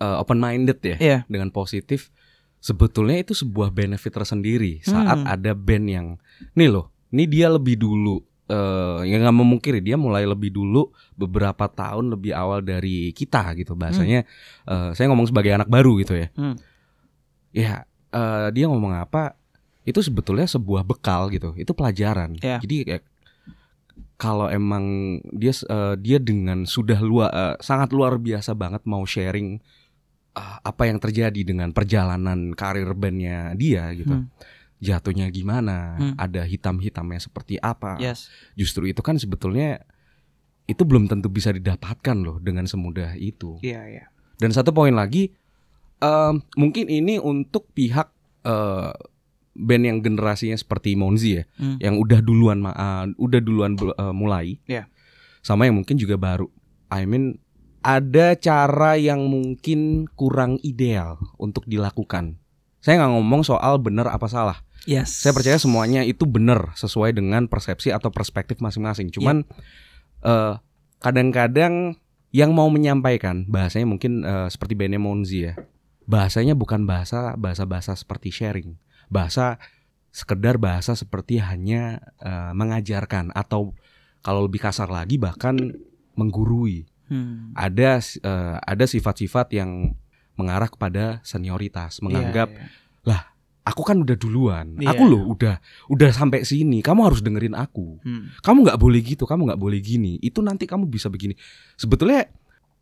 [0.00, 1.18] open minded ya, Iya.
[1.30, 2.10] dengan positif,
[2.58, 5.28] sebetulnya itu sebuah benefit tersendiri saat Hmm.
[5.28, 6.06] ada band yang
[6.58, 11.66] nih loh, ini dia lebih dulu eh yang nggak memungkiri dia mulai lebih dulu beberapa
[11.66, 14.26] tahun lebih awal dari kita gitu bahasanya
[14.66, 16.58] eh, saya ngomong sebagai anak baru gitu ya Hmm.
[17.50, 19.38] ya eh, dia ngomong apa
[19.82, 22.58] itu sebetulnya sebuah bekal gitu itu pelajaran Ya.
[22.58, 23.04] jadi kayak
[24.18, 24.84] kalau emang
[25.30, 29.62] dia eh, dia dengan sudah luar eh, sangat luar biasa banget mau sharing
[30.34, 34.12] ah, apa yang terjadi dengan perjalanan karir bandnya dia gitu.
[34.12, 34.28] Hmm.
[34.80, 36.00] Jatuhnya gimana?
[36.00, 36.14] Hmm.
[36.16, 38.00] Ada hitam-hitamnya seperti apa?
[38.00, 38.32] Yes.
[38.56, 39.84] Justru itu kan sebetulnya
[40.64, 43.60] itu belum tentu bisa didapatkan loh dengan semudah itu.
[43.60, 44.04] Iya, iya.
[44.40, 45.36] Dan satu poin lagi,
[45.98, 48.08] em, mungkin ini untuk pihak
[48.40, 48.92] eh,
[49.52, 51.76] band yang generasinya seperti Monzi ya, Hmm.
[51.76, 54.88] yang udah duluan eh, udah duluan eh, mulai, Iya.
[55.44, 56.48] sama yang mungkin juga baru.
[56.88, 57.36] I mean
[57.80, 62.40] ada cara yang mungkin kurang ideal untuk dilakukan.
[62.80, 64.64] Saya nggak ngomong soal benar apa salah.
[64.88, 65.24] Yes.
[65.24, 69.12] Saya percaya semuanya itu benar sesuai dengan persepsi atau perspektif masing-masing.
[69.12, 69.44] Cuman
[70.24, 70.54] eh,
[71.00, 71.96] kadang-kadang
[72.30, 75.54] yang mau menyampaikan bahasanya mungkin eh, seperti bandnya Monzi ya.
[76.08, 78.78] Bahasanya bukan bahasa bahasa-bahasa seperti sharing.
[79.10, 79.60] Bahasa
[80.10, 83.76] sekedar bahasa seperti hanya eh, mengajarkan atau
[84.20, 85.56] kalau lebih kasar lagi bahkan
[86.16, 86.88] menggurui.
[87.10, 87.50] Hmm.
[87.58, 89.92] Ada eh, ada sifat-sifat yang
[90.38, 93.28] mengarah kepada senioritas, menganggap Iya, iya.
[93.60, 94.76] Aku kan udah duluan.
[94.80, 94.92] Iya.
[94.94, 96.80] Aku loh udah udah sampai sini.
[96.80, 98.00] Kamu harus dengerin aku.
[98.02, 98.32] Hmm.
[98.40, 99.24] Kamu nggak boleh gitu.
[99.24, 100.16] Kamu nggak boleh gini.
[100.18, 101.36] Itu nanti kamu bisa begini.
[101.76, 102.26] Sebetulnya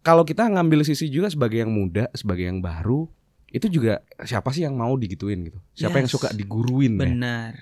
[0.00, 3.10] kalau kita ngambil sisi juga sebagai yang muda, sebagai yang baru,
[3.48, 5.58] itu juga siapa sih yang mau digituin gitu?
[5.74, 6.14] Siapa yang Yes.
[6.14, 7.08] suka diguruin ya?
[7.08, 7.52] Benar.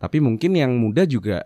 [0.00, 1.44] Tapi mungkin yang muda juga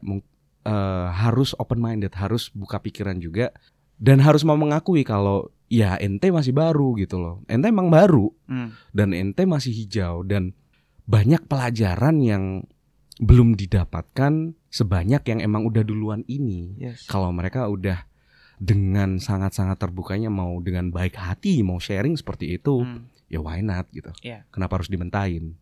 [0.64, 3.54] eh, harus open minded, harus buka pikiran juga
[3.96, 7.36] dan harus mau mengakui kalau ya ente masih baru gitu loh.
[7.46, 8.72] Ente emang baru Hmm.
[8.92, 10.52] dan ente masih hijau dan
[11.08, 12.44] banyak pelajaran yang
[13.18, 16.76] belum didapatkan sebanyak yang emang udah duluan ini.
[16.78, 17.08] Yes.
[17.08, 18.04] Kalau mereka udah
[18.60, 23.08] dengan sangat-sangat terbukanya mau dengan baik hati mau sharing seperti itu, Hmm.
[23.26, 24.12] ya why not gitu.
[24.22, 24.44] Iya.
[24.52, 25.56] Kenapa harus dimentahin?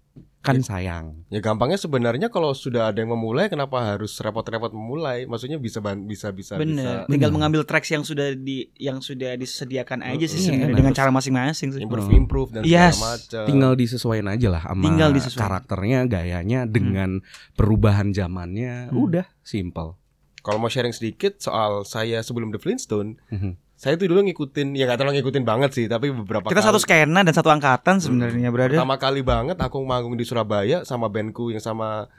[0.47, 1.27] Kan sayang.
[1.27, 5.25] Ya gampangnya sebenarnya kalau sudah ada yang memulai kenapa harus repot-repot memulai?
[5.25, 7.03] Maksudnya bisa bisa bisa Bener.
[7.03, 7.37] bisa Tinggal Bener.
[7.37, 10.79] mengambil tracks yang sudah di yang sudah disediakan aja sih Iya, sebenarnya enak.
[10.79, 11.81] dengan cara masing-masing sih.
[11.81, 12.21] improve Hmm.
[12.21, 12.95] improve dan Yes.
[12.95, 13.45] segala macam.
[13.45, 15.43] Tinggal disesuaikan aja lah sama Tinggal disesuaikan.
[15.43, 17.11] karakternya, gayanya dengan
[17.53, 18.89] perubahan zamannya.
[18.89, 18.97] Hmm.
[18.97, 19.99] Udah simple.
[20.39, 23.66] Kalau mau sharing sedikit soal saya sebelum The Flintstone, Mhm.
[23.87, 26.67] Saya tuh dulu ngikutin ya nggak terlalu ngikutin banget sih, tapi beberapa Kita kali.
[26.75, 28.83] satu skena dan satu angkatan sebenarnya, brother.
[28.83, 32.11] Pertama kali banget aku manggung di Surabaya sama bandku yang sama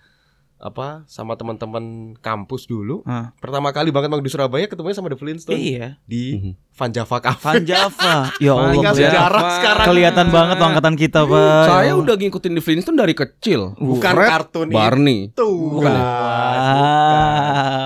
[0.57, 1.83] apa sama teman-teman
[2.17, 3.01] kampus dulu.
[3.03, 3.29] Ah.
[3.37, 5.87] Pertama kali banget manggung di Surabaya ketemunya sama The Flintstone Iya.
[6.03, 6.51] di Mhm.
[6.73, 7.41] Van Java Cafe.
[7.43, 8.13] Van Java.
[8.39, 8.71] ya Allah.
[8.71, 9.11] Tinggal Van Java.
[9.13, 9.85] sejarah sekarang.
[9.87, 11.37] Kelihatan banget angkatan kita, Pak.
[11.37, 13.73] Ya Saya udah ngikutin The Flintstone dari kecil.
[13.75, 15.29] Bukan Fred, kartun Barney.
[15.29, 15.49] itu.
[15.71, 15.89] Bukan.
[15.89, 15.97] Bukan.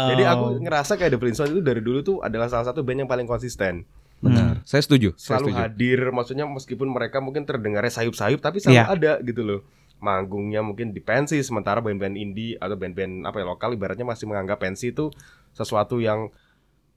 [0.09, 3.09] Jadi aku ngerasa kayak The Flintstones itu dari dulu tuh adalah salah satu band yang
[3.09, 3.83] paling konsisten.
[4.17, 4.61] Benar.
[4.63, 5.11] Saya setuju.
[5.13, 5.59] Saya Selalu setuju.
[5.59, 8.85] hadir, maksudnya meskipun mereka mungkin terdengarnya sayup-sayup tapi selalu Iya.
[8.87, 9.59] ada gitu loh.
[10.01, 14.57] Manggungnya mungkin di pensi sementara band-band indie atau band-band apa ya lokal ibaratnya masih menganggap
[14.57, 15.13] pensi itu
[15.51, 16.33] sesuatu yang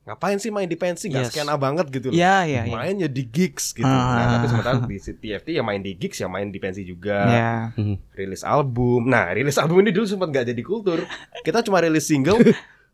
[0.05, 1.33] ngapain sih main di pensi nggak Yes.
[1.33, 2.17] skena banget gitu loh.
[2.17, 2.77] Iya, iya, iya.
[2.77, 3.85] Mainnya di gigs gitu.
[3.85, 4.17] Ah.
[4.21, 7.19] Nah, tapi sementara di TFT ya main di gigs ya main di pensi juga.
[7.25, 7.53] Ya.
[7.73, 8.13] Mhm.
[8.13, 9.09] rilis album.
[9.09, 11.01] Nah, rilis album ini dulu sempat nggak jadi kultur.
[11.41, 12.37] Kita cuma rilis single,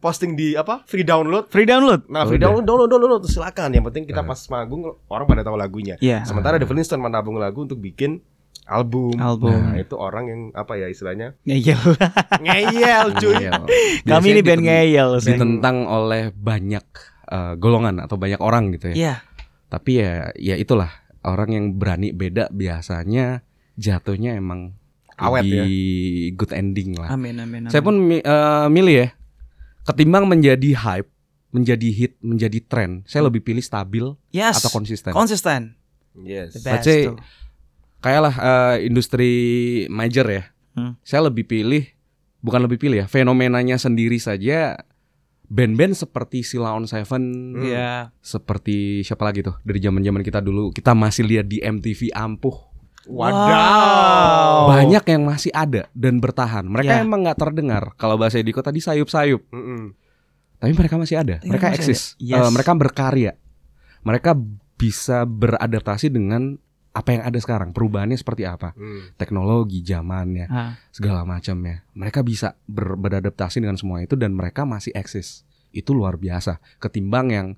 [0.00, 0.84] posting di apa?
[0.84, 1.48] Free download.
[1.48, 2.08] Free download.
[2.08, 2.48] Nah, free Udah.
[2.52, 3.72] download, download, download, silakan.
[3.72, 4.26] Yang penting kita Eh.
[4.26, 5.96] pas manggung orang pada tahu lagunya.
[6.00, 6.24] Iya.
[6.24, 8.20] Sementara The Flintstone menabung lagu untuk bikin
[8.64, 9.16] album.
[9.20, 9.52] Album.
[9.52, 11.36] Nah, itu orang yang apa ya istilahnya?
[11.44, 11.80] Ngeyel.
[12.44, 13.34] ngeyel, cuy.
[13.36, 13.62] Ngeyel.
[14.08, 15.10] Kami ini band diten- ngeyel.
[15.20, 15.36] Say.
[15.36, 16.86] Ditentang oleh banyak
[17.28, 18.96] eh, golongan atau banyak orang gitu ya.
[18.96, 19.14] Iya.
[19.68, 20.90] Tapi ya ya itulah
[21.24, 23.42] orang yang berani beda biasanya
[23.74, 24.76] jatuhnya emang
[25.14, 25.64] Awet ya.
[26.34, 27.14] good ending lah.
[27.14, 27.70] Amin, amin, amin.
[27.70, 29.08] Saya pun eh, milih ya.
[29.84, 31.12] Ketimbang menjadi hype,
[31.52, 34.64] menjadi hit, menjadi tren, saya lebih pilih stabil yes.
[34.64, 35.12] atau konsisten.
[35.12, 35.76] konsisten.
[36.16, 36.56] Yes.
[36.56, 37.18] The best Let's say- tuh.
[38.04, 39.32] Kayak lah eh, industri
[39.88, 40.44] major ya.
[40.76, 41.00] Hmm.
[41.00, 41.88] Saya lebih pilih
[42.38, 44.76] bukan lebih pilih ya, fenomenanya sendiri saja
[45.44, 47.22] band-band seperti Sila on Seven,
[47.58, 48.12] Iya.
[48.18, 52.72] seperti siapa lagi tuh dari zaman-zaman kita dulu kita masih lihat di MTV ampuh
[53.04, 54.68] Wadaw.
[54.70, 57.04] banyak yang masih ada dan bertahan mereka Ya.
[57.04, 59.92] emang nggak terdengar kalau bahasa Diko tadi sayup-sayup Mm-mm.
[60.56, 62.24] tapi mereka masih ada Iya, mereka masih eksis ada.
[62.24, 62.40] Yes.
[62.40, 63.32] Eh, mereka berkarya
[64.00, 64.30] mereka
[64.74, 66.56] bisa beradaptasi dengan
[66.94, 69.18] apa yang ada sekarang perubahannya seperti apa Mm.
[69.18, 70.78] teknologi zamannya Ah.
[70.88, 76.14] segala macamnya mereka bisa ber- beradaptasi dengan semua itu dan mereka masih eksis itu luar
[76.14, 77.48] biasa ketimbang yang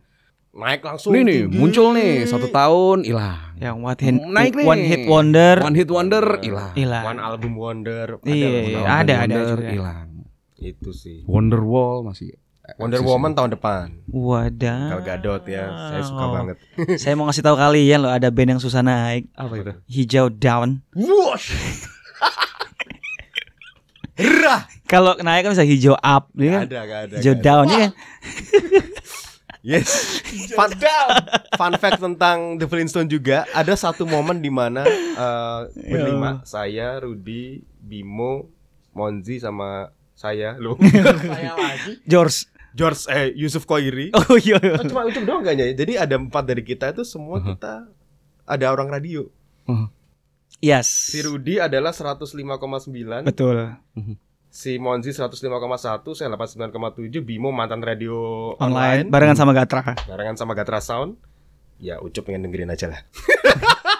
[0.51, 1.13] Naik langsung.
[1.13, 1.53] Nih nih tinggi.
[1.53, 3.61] muncul nih satu tahun hilang.
[3.61, 4.65] Yang what hit, Naik nih.
[4.65, 5.55] one hit wonder.
[5.61, 6.73] One hit wonder hilang.
[6.73, 7.05] Hilang.
[7.05, 8.17] One album wonder.
[8.25, 9.69] Iya, Ada iya, loh, One ada, ada juga.
[9.69, 10.07] hilang.
[10.57, 11.29] Itu sih.
[11.29, 12.41] Wonderwall masih.
[12.75, 13.07] Wonder eksis.
[13.07, 13.85] Woman tahun depan.
[14.11, 14.99] Wadah.
[14.99, 16.33] Gal Gadot ya, saya suka Oh.
[16.35, 16.57] banget.
[17.03, 19.31] Saya mau ngasih tahu kalian loh ada band yang susah naik.
[19.39, 19.73] Apa itu?
[19.87, 20.83] Hijau down.
[20.91, 21.55] Wush.
[24.17, 24.67] Rah.
[24.89, 26.63] Kalau naik kan bisa hijau up, ya kan?
[26.67, 27.15] Ada, gak ada.
[27.21, 27.47] Hijau gak ada.
[27.47, 27.93] down ya kan?
[29.67, 30.23] Yes.
[30.55, 30.71] Fun,
[31.59, 35.61] fun fact tentang The Flintstone juga ada satu momen di mana eh,
[35.91, 38.47] berlima saya, Rudi, Bimo,
[38.95, 40.79] Monzi sama saya loh.
[41.35, 41.99] saya lagi.
[42.07, 42.47] George.
[42.77, 44.13] George eh Yusuf Koiri.
[44.29, 44.61] Oh iya.
[44.61, 45.73] Oh, cuma itu doang kayaknya.
[45.73, 47.89] Jadi ada empat dari kita itu semua kita
[48.45, 49.25] ada orang radio.
[50.61, 50.87] Yes.
[51.13, 52.33] Si Rudi adalah 105,9,
[53.25, 53.57] Betul.
[54.49, 55.37] si Monzi 105,1,
[56.13, 58.17] saya 89,7, Bimo mantan radio
[58.57, 59.97] Online online, barengan sama Gatra.
[60.07, 61.17] barengan sama Gatra Sound.
[61.77, 63.01] Ya Ucup pengen dengerin aja lah.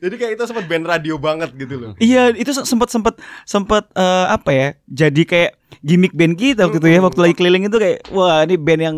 [0.00, 1.92] Jadi kayak itu sempat band radio banget gitu loh.
[1.98, 3.14] Iya, itu sempat sempat
[3.44, 4.68] sempat eh, apa ya?
[4.88, 5.52] Jadi kayak
[5.82, 8.96] gimmick band kita waktu itu ya, waktu lagi keliling itu kayak wah ini band yang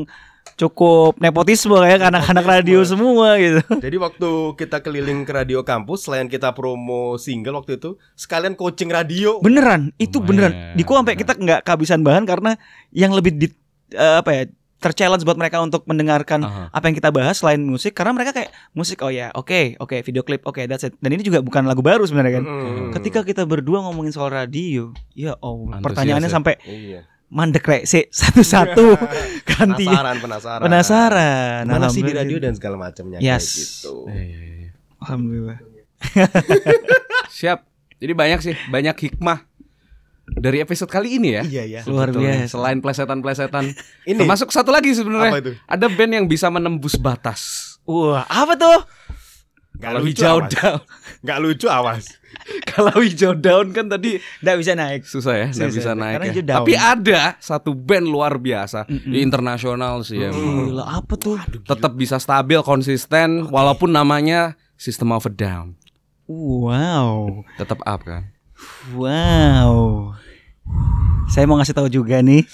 [0.55, 3.61] cukup nepotisme ya anak-anak radio semua gitu.
[3.83, 8.91] Jadi waktu kita keliling ke radio kampus, selain kita promo single waktu itu, sekalian coaching
[8.91, 9.43] radio.
[9.43, 10.55] Beneran, itu beneran.
[10.55, 12.55] Lumayan, Diko sampai kita nggak kehabisan bahan karena
[12.95, 13.51] yang lebih di
[13.95, 14.43] eh, apa ya?
[14.85, 16.65] Terchallenge buat mereka untuk mendengarkan Aha.
[16.69, 20.21] apa yang kita bahas selain musik karena mereka kayak musik oh ya oke oke video
[20.21, 22.93] klip oke that's it dan ini juga bukan lagu baru sebenarnya kan Mm.
[22.93, 26.35] ketika kita berdua ngomongin soal radio ya oh Antusias pertanyaannya ya.
[26.35, 27.01] sampai Iya.
[27.27, 28.85] mandek rek sih satu-satu
[29.49, 30.63] ganti Penasaran, penasaran.
[30.63, 33.49] penasaran Mana sih di radio dan segala macamnya Yes.
[33.49, 33.95] kayak gitu.
[34.07, 34.71] Iya, iya, iya.
[35.01, 35.59] alhamdulillah
[37.31, 37.59] Siap.
[37.97, 39.39] Jadi banyak sih, banyak hikmah
[40.35, 41.43] dari episode kali ini ya.
[41.43, 41.81] Iya ya.
[41.87, 43.65] luar biasa Selain plesetan-plesetan.
[44.11, 45.31] Ini Termasuk satu lagi apa sebenarnya.
[45.39, 45.53] itu?
[45.65, 47.73] Ada band yang bisa menembus batas.
[47.85, 48.81] wah apa tuh
[49.75, 50.51] Kalau lucu hijau awas.
[50.51, 50.79] down.
[51.21, 52.05] Gak lucu awas.
[52.71, 56.59] Kalau hijau down kan tadi nggak bisa naik susah ya, nggak bisa naik ya.
[56.59, 60.31] Tapi ada satu band luar biasa, di internasional sih ya.
[60.31, 65.79] gila apa tuh Tetap bisa stabil, konsisten, walaupun namanya System of a Down.
[66.27, 68.31] wow Tetap up kan.
[68.95, 70.11] wow
[71.27, 72.45] saya mau ngasih tahu juga nih.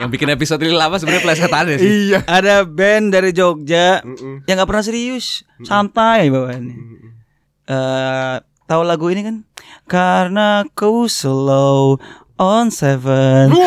[0.00, 2.10] Yang bikin episode ini lama sebenarnya plesetannya sih.
[2.10, 2.26] Iya.
[2.26, 4.42] ada band dari Jogja Mm-mm.
[4.50, 5.46] yang nggak pernah serius.
[5.62, 6.74] Santai bawaannya.
[7.70, 8.36] Eh
[8.66, 9.36] tahu lagu ini kan?
[9.86, 12.02] Karena kau slow
[12.34, 13.54] on seven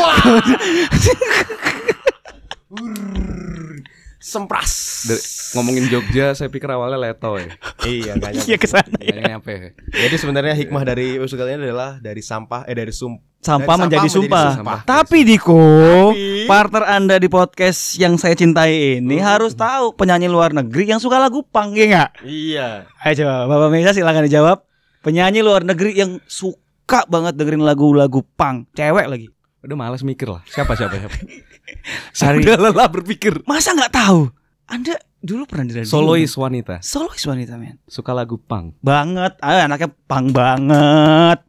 [4.26, 4.72] Sempras.
[5.06, 7.54] Dari- ngomongin Jogja, saya pikir awalnya Leto ya.
[7.86, 8.50] iya, gak nyampe.
[8.50, 9.54] iya ke sana Nggak nyampe.
[9.54, 9.70] ya.
[10.02, 13.82] Jadi sebenarnya hikmah dari episode kali ini adalah dari sampah eh dari sum sampah dari
[13.86, 14.46] menjadi sumpah.
[14.58, 14.80] sumpah.
[14.84, 15.62] Tapi Diko,
[16.10, 20.98] Tapi- partner Anda di podcast yang saya cintai ini harus tahu penyanyi luar negeri yang
[20.98, 22.10] suka lagu punk ya nggak?
[22.26, 22.90] Iya.
[23.00, 24.66] Ayo coba Bapak Mesa silakan dijawab.
[25.00, 29.30] Penyanyi luar negeri yang suka banget dengerin lagu-lagu punk, cewek lagi.
[29.66, 30.46] Udah males mikir lah.
[30.46, 31.18] Siapa siapa siapa.
[32.18, 32.46] Sari.
[32.46, 33.42] Udah lelah berpikir.
[33.44, 34.30] Masa nggak tahu?
[34.66, 35.90] Anda dulu pernah di radio?
[35.90, 37.82] Solois wanita, Solois wanita men.
[37.86, 38.78] suka lagu punk.
[38.80, 39.38] Banget.
[39.42, 41.40] Ah, anaknya punk banget.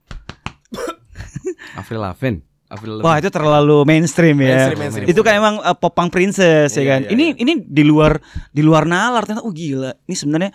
[1.81, 2.41] Avril Lavigne.
[2.67, 4.49] Avril Wah, itu terlalu mainstream ya.
[4.67, 5.07] Mainstream, mainstream.
[5.07, 7.01] Itu kan emang uh, popang princess ya Iya, kan.
[7.07, 7.39] iya, ini iya.
[7.39, 8.19] ini di luar
[8.51, 9.95] di luar nalar ternyata oh gila.
[10.03, 10.51] Ini sebenarnya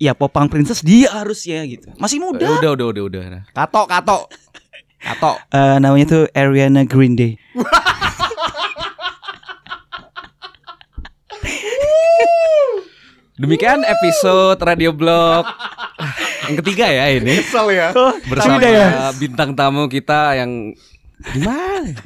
[0.00, 1.92] ya popang princess dia harus ya gitu.
[2.00, 2.46] Masih Eh, muda.
[2.56, 3.42] udah udah udah udah.
[3.52, 4.18] Kato kato.
[5.00, 5.40] Kato.
[5.50, 7.40] Eh, namanya tuh Ariana Grande.
[13.40, 15.48] Demikian episode Radio Blog
[16.44, 17.88] yang ketiga ya ini Kesel ya.
[18.28, 19.08] bersama ya.
[19.16, 20.76] bintang tamu kita yang
[21.32, 21.96] gimana?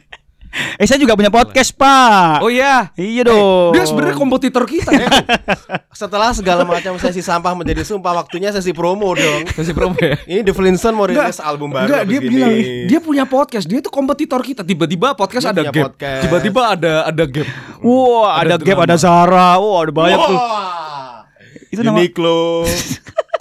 [0.75, 2.39] Eh saya juga punya podcast, Pak.
[2.39, 3.73] Oh iya, Iya dong.
[3.73, 5.11] dia sebenarnya kompetitor kita ya.
[5.95, 9.47] Setelah segala macam sesi sampah menjadi sumpah, waktunya sesi promo dong.
[9.51, 10.15] Masih promo ya.
[10.25, 12.29] Ini The Flintstone mau rilis album baru Enggak, dia gini.
[12.29, 12.53] bilang
[12.87, 14.63] dia punya podcast, dia itu kompetitor kita.
[14.63, 15.75] Tiba-tiba podcast Dia ada gap.
[15.85, 16.23] podcast.
[16.23, 17.49] Tiba-tiba ada ada gap.
[17.81, 18.85] Wah, ada, Ada Gap, drama.
[18.85, 19.49] ada Zara.
[19.57, 20.39] Wah, ada banyak tuh.
[20.39, 21.27] Wah.
[21.69, 22.63] Itu nama Uniqlo,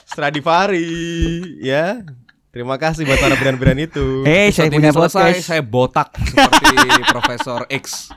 [0.03, 0.89] Stradivari,
[1.59, 2.01] ya.
[2.53, 4.21] Terima kasih buat para brand-brand itu.
[4.29, 5.49] Eh, saya punya selesai, podcast.
[5.49, 6.69] saya botak seperti
[7.17, 8.13] Profesor X.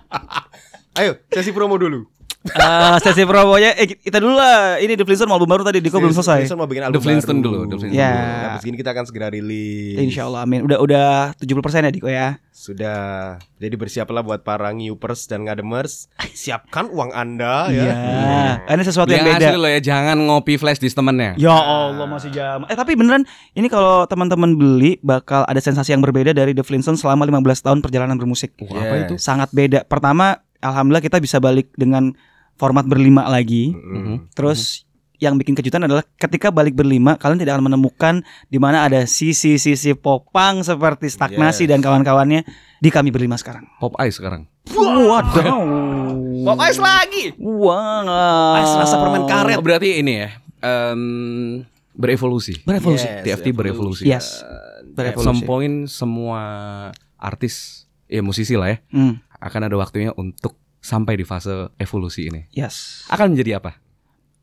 [0.92, 2.04] Ayo, sesi promo dulu.
[2.48, 4.76] Eh, sesi promonya eh kita dulu lah.
[4.76, 6.44] Ini The Flintstone album baru tadi Diko belum selesai.
[6.44, 7.46] Flintstone mau bikin The album Flintstone baru.
[7.46, 8.10] dulu, The Flintstone Ya.
[8.12, 8.46] dulu.
[8.46, 9.96] Habis gini kita akan segera rilis.
[9.96, 10.60] Insya Allah amin.
[10.62, 12.38] Udah udah 70% ya Diko ya.
[12.50, 13.36] Sudah.
[13.56, 16.08] Jadi bersiaplah buat para ngupers dan ngademers.
[16.32, 17.82] Siapkan uang Anda ya.
[17.82, 17.96] Iya.
[18.68, 19.46] Ini sesuatu yang Yang beda.
[19.46, 21.36] asli loh ya, jangan ngopi flash di temennya.
[21.36, 22.64] Ya Allah masih jam.
[22.64, 26.98] Eh tapi beneran ini kalau teman-teman beli bakal ada sensasi yang berbeda dari The Flintstones
[26.98, 28.56] selama 15 tahun perjalanan bermusik.
[28.58, 29.14] Wah, apa itu?
[29.16, 29.84] Sangat beda.
[29.84, 32.16] Pertama, alhamdulillah kita bisa balik dengan
[32.56, 33.72] format berlima lagi.
[33.72, 34.32] Mm.
[34.32, 34.82] Terus
[35.16, 39.96] yang bikin kejutan adalah ketika balik berlima kalian tidak akan menemukan di mana ada sisi-sisi
[39.96, 41.70] popang seperti stagnasi Yes.
[41.72, 42.44] dan kawan-kawannya
[42.76, 43.64] di kami berlima sekarang.
[43.80, 44.44] Pop Ice sekarang.
[44.68, 46.44] Waduh.
[46.44, 47.32] Pop Ice lagi.
[47.38, 48.60] Wah.
[48.60, 49.56] Ice rasa permen karet.
[49.56, 50.30] Oh, berarti ini ya.
[50.60, 52.60] em, berevolusi.
[52.64, 53.08] Berevolusi.
[53.08, 54.04] Yes, TFT berevolusi.
[54.04, 54.44] Yes.
[54.84, 55.24] Berevolusi.
[55.24, 56.40] some point semua
[57.16, 59.20] artis ya musisi lah ya Hmm.
[59.36, 60.56] akan ada waktunya untuk
[60.86, 62.46] sampai di fase evolusi ini.
[62.50, 63.02] Yes.
[63.08, 63.82] Akan menjadi apa?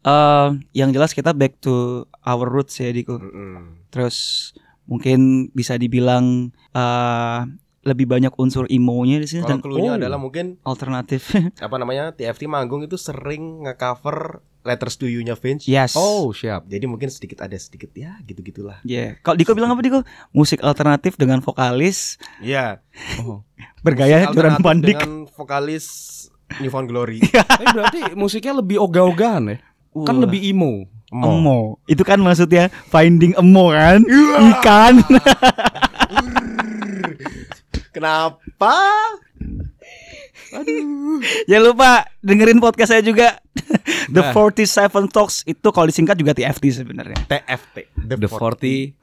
[0.03, 3.15] Eh, yang jelas kita back to our roots ya Diko.
[3.15, 3.87] Mm-mm.
[3.87, 4.51] Terus
[4.83, 7.39] mungkin bisa dibilang eh
[7.83, 9.99] lebih banyak unsur emo-nya di sini Kalau dan clue-nya Oh.
[9.99, 11.35] adalah mungkin alternatif.
[11.59, 15.67] apa namanya TFT manggung itu sering ngecover Letters to You-nya Vince.
[15.67, 15.91] yes.
[15.93, 16.63] Oh, siap.
[16.65, 18.79] Jadi mungkin sedikit ada sedikit ya gitu-gitulah.
[18.83, 19.19] Yeah.
[19.19, 20.07] Kalau Diko bilang apa Diko?
[20.31, 22.79] Musik alternatif dengan vokalis Iya.
[23.19, 23.43] Oh.
[23.83, 24.95] bergaya Joran Pandik.
[24.95, 25.85] dengan vokalis
[26.61, 27.19] Newfound Glory.
[27.49, 29.57] Tapi berarti musiknya lebih ogah-ogahan ya?
[30.05, 30.23] Kan Wah.
[30.25, 30.85] lebih emo.
[31.13, 31.29] Emo.
[31.29, 31.59] Emo.
[31.85, 34.01] Itu kan maksudnya finding emo kan?
[34.57, 34.93] Ikan.
[37.93, 38.73] Kenapa?
[41.45, 43.39] Ya lupa dengerin podcast saya juga.
[44.03, 44.35] The Nah.
[44.35, 47.15] 47 Talks itu kalau disingkat juga TFT sebenarnya.
[47.23, 47.87] TFT.
[47.95, 48.99] The 47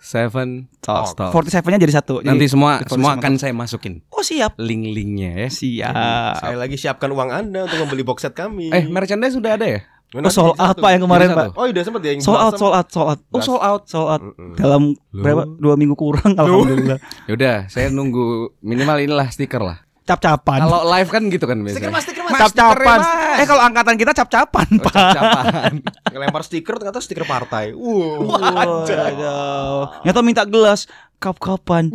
[0.79, 1.17] Talks.
[1.17, 1.33] Talks.
[1.33, 2.21] 47-nya jadi satu.
[2.21, 3.41] Jadi Nanti semua The 47 semua akan Talks.
[3.41, 4.53] saya masukin Oh siap.
[4.61, 5.49] link-linknya ya.
[5.49, 5.95] Siap.
[6.37, 8.69] Saya lagi siapkan uang Anda untuk membeli box set kami.
[8.71, 9.81] Eh, merchandise sudah ada ya?
[10.11, 11.55] Oh sold out pak yang kemarin pak.
[11.55, 13.21] Oh, udah sempat ya yang Sold out, sold out, sold out.
[13.31, 13.83] Oh, sold out.
[13.87, 14.23] Sold out.
[14.59, 15.23] Dalam Loh.
[15.23, 15.43] berapa?
[15.47, 16.99] Dua minggu kurang alhamdulillah.
[17.31, 19.79] Ya udah, saya nunggu minimal inilah stiker lah.
[20.03, 20.59] Cap-capan.
[20.61, 21.79] Kalau live kan gitu kan biasanya.
[21.79, 22.41] Stiker mas, stiker mas.
[22.41, 22.99] cap-capan.
[23.37, 24.93] Eh kalau angkatan kita cap-capan, Oh, Pak.
[24.93, 25.73] cap-capan.
[26.13, 27.71] Ngelempar stiker ternyata stiker partai.
[27.73, 28.27] Wow.
[28.27, 30.03] Waduh.
[30.03, 31.95] Nyata minta gelas kap-kapan.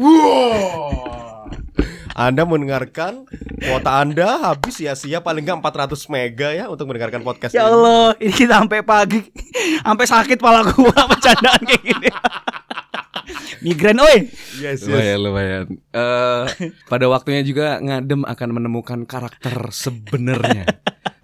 [2.16, 3.28] Anda mendengarkan
[3.60, 7.70] kuota Anda habis sia-sia paling nggak 400 mega ya untuk mendengarkan podcast Ya ini.
[7.70, 9.20] Allah, ini kita sampai pagi,
[9.84, 12.08] sampai sakit pala gua bercandaan kayak gini.
[13.60, 14.30] Migren, oi.
[14.58, 14.88] Yes, yes.
[14.88, 15.64] Lumayan, lumayan.
[15.90, 16.44] Eh,
[16.86, 20.66] pada waktunya juga ngadem akan menemukan karakter sebenarnya.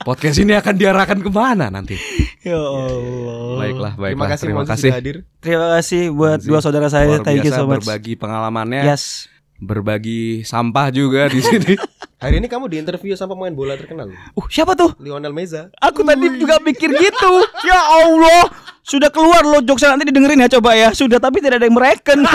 [0.01, 1.93] Podcast ini akan diarahkan ke mana nanti?
[2.41, 3.53] Ya Allah.
[3.61, 4.09] Baiklah, baiklah.
[4.09, 4.89] Terima kasih, terima kasih.
[4.89, 5.15] sudah hadir.
[5.37, 7.05] Terima kasih buat dua saudara saya.
[7.05, 7.85] Luar Thank you biasa so much.
[7.85, 9.29] berbagi pengalamannya, Yes.
[9.61, 11.77] Berbagi sampah juga di sini.
[12.21, 14.17] Hari ini kamu diinterview sama pemain bola terkenal loh.
[14.37, 14.93] Uh, siapa tuh?
[15.01, 15.69] Lionel Meza.
[15.81, 17.31] Aku tadi juga mikir gitu.
[17.69, 18.49] Ya Allah,
[18.81, 20.89] sudah keluar loh jokesnya nanti didengerin ya coba ya.
[20.93, 22.25] Sudah tapi tidak ada yang mereken.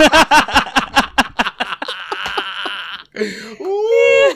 [3.57, 4.29] Uh,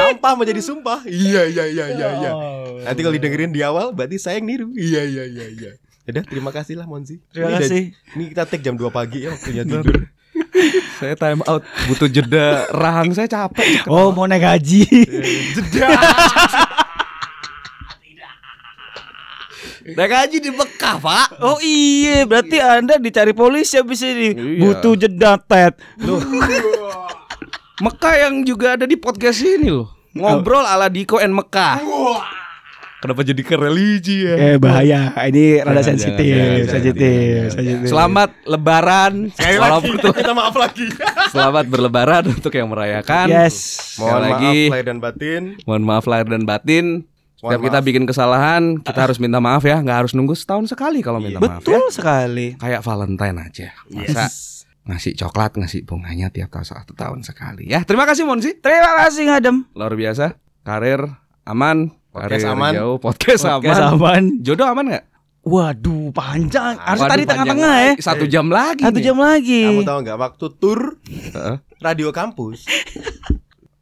[0.00, 1.04] sampah menjadi sumpah.
[1.04, 2.32] Iya, iya, iya, iya, iya.
[2.80, 4.68] Nanti kalau didengerin di awal berarti saya yang niru.
[4.72, 5.70] Iya, iya, iya, iya.
[6.08, 7.20] Udah, terima kasih lah Monzi.
[7.28, 7.82] Terima Ini udah- kasih.
[8.16, 10.08] Ini kita take jam 2 pagi ya waktunya tidur.
[11.00, 13.88] Saya time out, butuh jeda rahang saya capek.
[13.88, 14.84] Oh, mau naik gaji.
[19.82, 21.28] Naik gaji di Mekah, Pak.
[21.42, 24.30] Oh iya, berarti Anda dicari polisi habis ini.
[24.30, 24.60] Iya.
[24.62, 25.74] Butuh jeda tet.
[27.82, 29.90] Mekah yang juga ada di podcast ini loh.
[30.12, 31.82] Ngobrol ala Diko and Mekah.
[33.02, 34.34] Kenapa jadi ke religi ya?
[34.38, 37.50] Eh bahaya, ini rada Jangan, sensitif, jangan, jangan, sensitif, jangan, jangan.
[37.50, 37.88] sensitif.
[37.90, 39.12] Selamat Lebaran.
[39.34, 40.86] Sekali Walaupun lagi, kita maaf lagi.
[41.34, 43.26] selamat berlebaran untuk yang merayakan.
[43.26, 43.56] Yes.
[43.98, 44.54] Mohon lagi.
[44.70, 45.42] maaf lahir dan batin.
[45.66, 46.86] Mohon maaf lahir dan batin.
[47.42, 49.82] Setiap kita bikin kesalahan, kita harus minta maaf ya.
[49.82, 51.74] Nggak harus nunggu setahun sekali kalau minta maaf ya.
[51.74, 52.54] Betul sekali.
[52.54, 53.68] Kayak Valentine aja.
[53.90, 54.30] Masa
[54.86, 57.82] ngasih coklat, ngasih bunganya tiap tahun satu tahun sekali ya.
[57.82, 58.54] Terima kasih Monsi.
[58.62, 59.66] Terima kasih Ngadem.
[59.74, 60.38] Luar biasa.
[60.62, 61.02] Karir
[61.42, 62.01] aman.
[62.12, 62.72] Podcast Karir aman.
[62.76, 62.96] Jauh.
[63.00, 63.96] Podcast, Podcast aman.
[63.96, 64.22] aman.
[64.44, 65.04] Jodoh aman nggak?
[65.42, 66.78] Waduh, panjang.
[66.78, 67.92] Harus Waduh, tadi tengah-tengah ya.
[67.98, 68.84] Satu jam lagi.
[68.84, 69.04] Satu nih.
[69.04, 69.62] jam lagi.
[69.66, 71.56] Kamu tahu nggak waktu tur Heeh.
[71.80, 72.68] radio kampus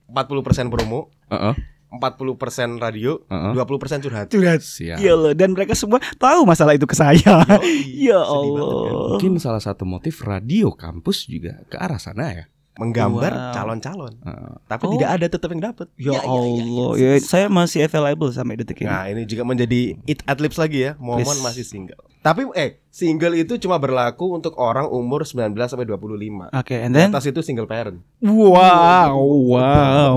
[0.08, 1.54] 40% promo, Heeh.
[1.90, 3.52] 40% radio, Heeh.
[3.52, 4.26] 20% curhat.
[4.30, 4.62] Curhat.
[4.62, 5.02] Siap.
[5.02, 7.42] Iya loh, dan mereka semua tahu masalah itu ke saya.
[7.44, 8.90] Yoi, ya sedih banget kan.
[8.94, 9.08] Allah.
[9.18, 12.44] Mungkin salah satu motif radio kampus juga ke arah sana ya.
[12.80, 13.52] Menggambar Wow.
[13.52, 14.12] calon-calon.
[14.18, 14.52] Heeh.
[14.64, 14.92] Tapi Oh.
[14.96, 15.86] tidak ada tetap yang dapat.
[15.94, 18.88] Ya Allah, ya, saya masih available sampai detik ini.
[18.88, 20.92] Nah, ini juga menjadi it adlibs lagi ya.
[20.96, 21.44] Momon Please.
[21.44, 22.00] masih single.
[22.20, 26.48] Tapi eh single itu cuma berlaku untuk orang umur 19 sampai 25.
[26.50, 28.00] Oke, and Di then atas itu single parent.
[28.20, 30.16] wow, wow,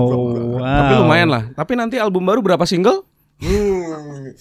[0.60, 1.44] Tapi lumayan lah.
[1.52, 3.04] Tapi nanti album baru berapa single?
[3.40, 4.32] Hmm.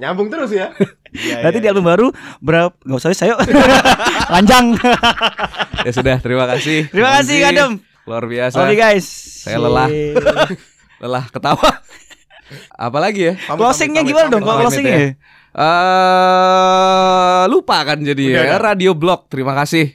[0.00, 0.72] Nyambung terus ya.
[1.10, 1.64] Iya, Nanti iya.
[1.66, 2.06] di album baru
[2.38, 2.70] berapa?
[2.86, 3.34] Gak usah saya.
[4.30, 4.78] Panjang.
[5.86, 6.86] ya sudah, terima kasih.
[6.86, 7.36] Terima kasih.
[7.50, 7.70] Kadem.
[8.06, 8.62] Luar biasa.
[8.62, 9.10] Oke guys.
[9.42, 9.90] Saya lelah.
[11.02, 11.82] Lelah ketawa.
[12.78, 13.34] Apalagi ya?
[13.42, 14.42] Pamit, Closingnya pamit, gimana pamit, dong?
[14.46, 14.98] Kalau closingnya?
[15.02, 15.10] ya.
[15.50, 18.58] Eh lupa kan jadi Udah, ya.
[18.62, 19.26] Radio Blog.
[19.26, 19.90] Terima kasih.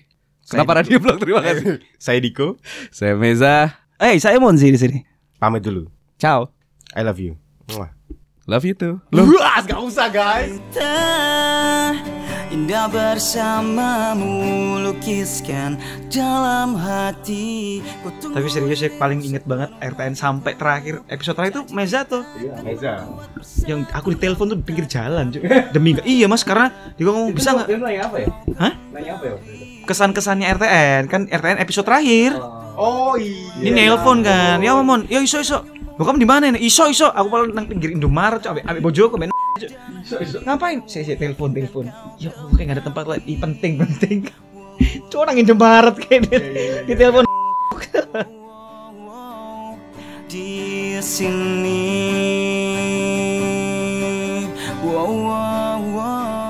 [0.52, 1.23] Kenapa Radio Blog?
[1.23, 1.80] Terima kasih.
[1.95, 2.60] Saya Diko.
[2.91, 3.72] Saya Meza.
[4.03, 4.99] Eh, saya Monzi di sini.
[5.40, 5.88] Pamit dulu.
[6.19, 6.52] Ciao.
[6.91, 7.40] I love you.
[7.72, 7.88] Mwah.
[8.45, 9.01] Love you too.
[9.15, 10.53] Luas, gak usah guys.
[10.69, 10.93] Kita
[12.53, 14.38] indah bersamamu
[14.80, 15.76] lukiskan
[16.07, 17.81] dalam hati
[18.22, 22.53] Tapi serius ya paling inget banget RTN sampai terakhir episode terakhir itu Meza tuh Iya,
[22.61, 22.93] Meza.
[23.65, 25.41] yang aku ditelepon tuh di pinggir jalan cuy.
[25.73, 28.30] demi iya mas karena dia ngomong bisa nggak nanya apa ya?
[28.55, 28.73] Hah?
[28.93, 29.35] Nanya apa ya?
[29.84, 32.65] kesan kesannya RTN kan RTN episode terakhir Oh.
[32.76, 33.55] Oh iya.
[33.55, 34.59] Ini nelpon kan.
[34.59, 35.63] Ya Mon, ya iso iso
[35.95, 36.51] bokap di mana?
[36.51, 37.07] Ini iso iso.
[37.11, 38.63] Aku malah nang pinggir Indomaret cok.
[38.63, 39.31] Ambil bojo bojoku men.
[40.43, 40.84] Ngapain?
[40.85, 41.88] Saya saya telepon telepon.
[42.19, 44.17] Ya aku kayak gak ada tempat lagi penting penting.
[45.09, 46.38] Cok orang Indomaret kayak ini.
[46.84, 47.23] di telepon
[50.27, 51.84] di sini.
[54.84, 56.44] Wow wow wow.